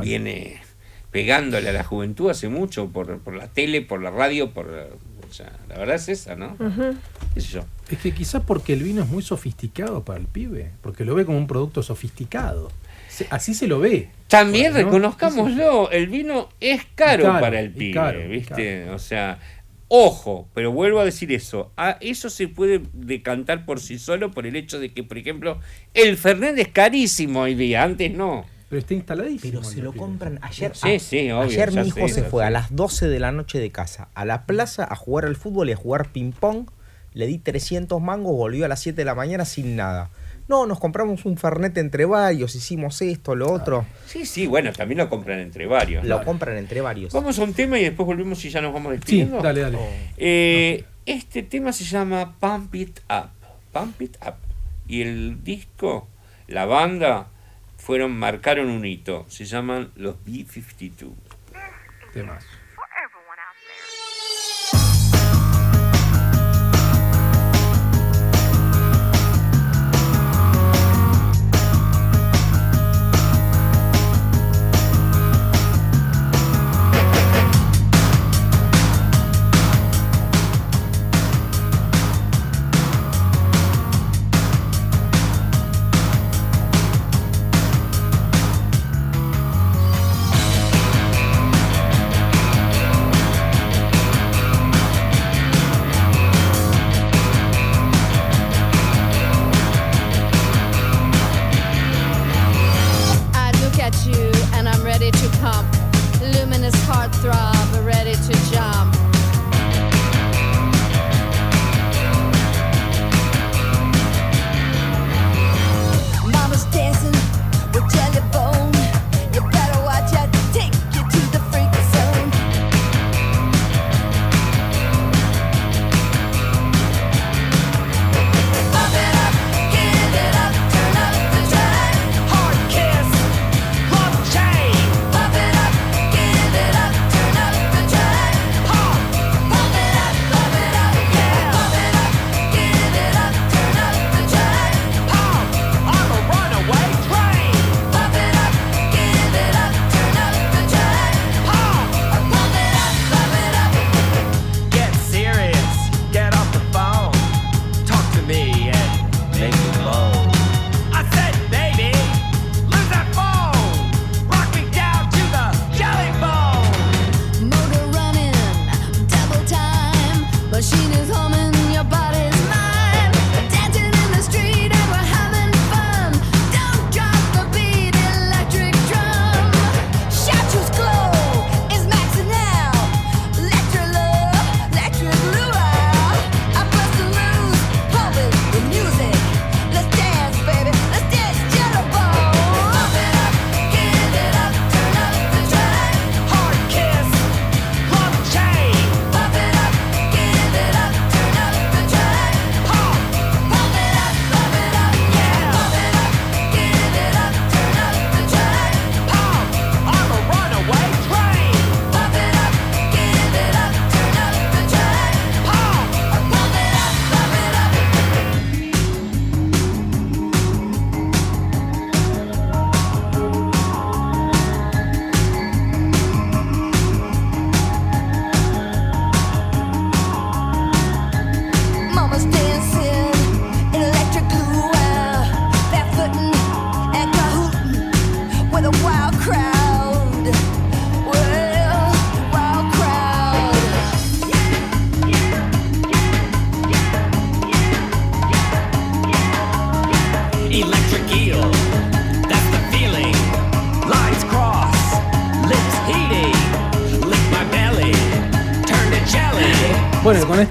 [0.03, 0.61] viene
[1.11, 4.67] pegándole a la juventud hace mucho por, por la tele, por la radio, por
[5.29, 6.57] o sea, la verdad es esa, ¿no?
[6.59, 6.95] Ujú.
[7.35, 7.65] ¿Qué sé yo?
[7.91, 11.25] Es que quizás porque el vino es muy sofisticado para el pibe, porque lo ve
[11.25, 12.71] como un producto sofisticado.
[13.23, 14.09] Se- así se lo ve.
[14.29, 14.93] También Bueno, ¿no?
[14.93, 18.89] reconozcámoslo, el vino es caro, para el pibe, caro, ¿viste?
[18.91, 19.39] O sea,
[19.89, 24.47] ojo, pero vuelvo a decir eso, a eso se puede decantar por sí solo por
[24.47, 25.61] el hecho de que, por ejemplo,
[25.95, 28.45] el Fernet es carísimo hoy día, antes no.
[28.71, 29.61] Pero está instaladísimo.
[29.61, 30.01] Pero se lo pibe.
[30.01, 30.73] compran ayer.
[30.75, 32.47] Sí, sí, obvio, Ayer mi hijo sé, se fue sé.
[32.47, 35.69] a las 12 de la noche de casa a la plaza a jugar al fútbol
[35.69, 36.69] y a jugar ping pong.
[37.13, 40.09] Le di 300 mangos, volvió a las 7 de la mañana sin nada.
[40.49, 43.87] No, nos compramos un fernet entre varios, hicimos esto, lo otro.
[44.07, 46.05] Sí, sí, bueno, también lo compran entre varios.
[46.05, 47.13] Lo compran entre varios.
[47.13, 49.41] Vamos a un tema y después volvemos y ya nos vamos Sí, despidiendo.
[49.43, 49.79] dale, dale.
[50.17, 53.31] Eh, este tema se llama Pump It Up.
[53.73, 54.35] Pump It Up.
[54.89, 56.09] Y el disco,
[56.49, 57.29] la banda,
[57.79, 59.25] fueron, marcaron un hito.
[59.29, 61.13] Se llaman los B-52.
[62.13, 62.45] Temas.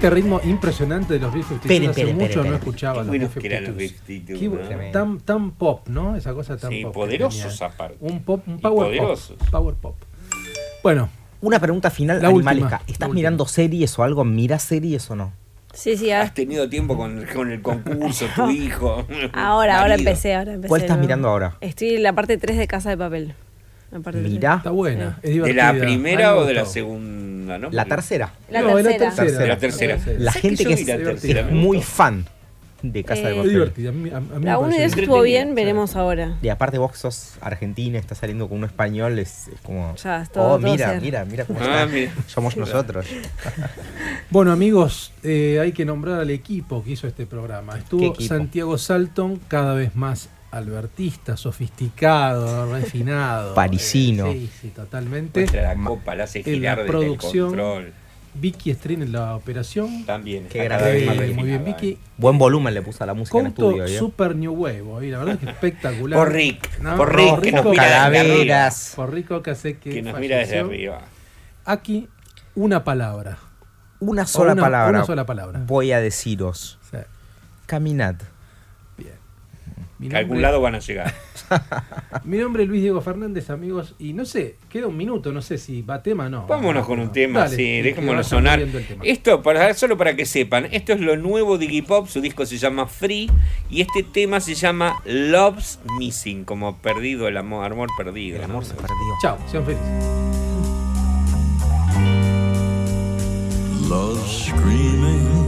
[0.01, 3.37] Este ritmo impresionante de los Beef Espere, hace espere, mucho no escuchaba Qué los Beef
[3.37, 3.77] que eran los 52.
[3.77, 4.91] Beef 52, Qué ¿no?
[4.91, 6.15] tan, tan pop, ¿no?
[6.15, 6.93] Esa cosa tan Sí, pop.
[6.93, 7.97] poderosos aparte.
[7.99, 9.37] Un pop, un power poderosos.
[9.37, 9.49] pop.
[9.51, 9.95] Power pop.
[10.83, 11.09] Bueno,
[11.41, 12.63] Una pregunta final, La animalesca.
[12.77, 13.13] última, ¿Estás última.
[13.13, 14.23] mirando series o algo?
[14.23, 15.33] ¿Mirás series o no?
[15.73, 19.05] Sí, sí, ahora, Has tenido tiempo con, con el concurso, tu hijo.
[19.33, 20.67] ahora, ahora empecé, ahora empecé.
[20.69, 21.03] ¿Cuál estás ¿no?
[21.03, 21.57] mirando ahora?
[21.61, 23.33] Estoy en la parte 3 de Casa de Papel.
[24.13, 24.55] Mirá.
[24.57, 25.19] está buena.
[25.21, 27.57] Es ¿De la primera o de la segunda?
[27.57, 27.69] ¿no?
[27.71, 28.31] La tercera.
[28.49, 29.13] La No, tercera.
[29.15, 29.47] Tercera.
[29.47, 29.97] La tercera.
[30.17, 32.25] La ¿Sabes gente que es, tercera, muy fan
[32.81, 33.51] de Casa de Eh, Papel.
[33.51, 33.89] divertida.
[33.89, 36.37] A mí, a- mí La 1 y pareció 2 estuvo bien, veremos ahora.
[36.41, 39.93] Y aparte vos sos argentina, estás saliendo con un español, es, es como...
[39.97, 41.01] Ya, es todo- oh, todo mira, ser.
[41.01, 41.85] mira, mira cómo Ah, está.
[41.87, 42.11] mira.
[42.27, 43.05] Somos nosotros.
[44.29, 47.73] Bueno, amigos, eh, hay que nombrar al equipo que hizo este programa.
[47.73, 48.15] ¿Qué Estuvo?
[48.21, 53.53] Santiago Salton, cada vez más albertista, sofisticado, refinado.
[53.55, 54.27] Parisino.
[54.27, 55.41] Eh, sí, sí, totalmente.
[55.41, 57.93] Muestra la copa, la hace En la girar desde el producción, control.
[58.33, 60.05] Vicky Strin en la operación.
[60.05, 60.47] También.
[60.47, 61.97] Qué más Eh, muy bien, Vicky.
[62.17, 63.85] Buen volumen le puso a la música en Couto estudio.
[63.85, 63.97] ¿eh?
[63.99, 66.17] Super New Wave, y la verdad que espectacular.
[66.17, 68.93] Por Rick, No, por Rick, que nos Rico- mira Calaveras.
[68.95, 71.01] Por Rico que hace que, Que nos mira desde arriba.
[71.65, 72.07] Aquí,
[72.55, 73.37] una palabra.
[73.99, 74.97] Una sola una- palabra.
[74.99, 75.61] una sola palabra.
[75.67, 76.79] Voy a deciros.
[76.89, 77.05] Sea,
[77.65, 78.15] Caminad.
[80.09, 81.13] Que a algún nombre- lado van a llegar.
[82.23, 85.57] Mi nombre es Luis Diego Fernández, amigos, y no sé, queda un minuto, no sé
[85.57, 86.47] si va tema o no.
[86.47, 88.65] Vámonos con un tema, Dale, sí, vaya sonar.
[89.03, 92.45] Esto, para, solo para que sepan, esto es lo nuevo de Iggy Pop, su disco
[92.45, 93.29] se llama Free,
[93.69, 98.37] y este tema se llama Love's Missing, como perdido, el amor, amor perdido.
[98.37, 98.49] El ¿no?
[98.53, 98.95] amor se perdió.
[99.21, 99.85] Chao, sean felices.
[103.89, 105.40] Love screams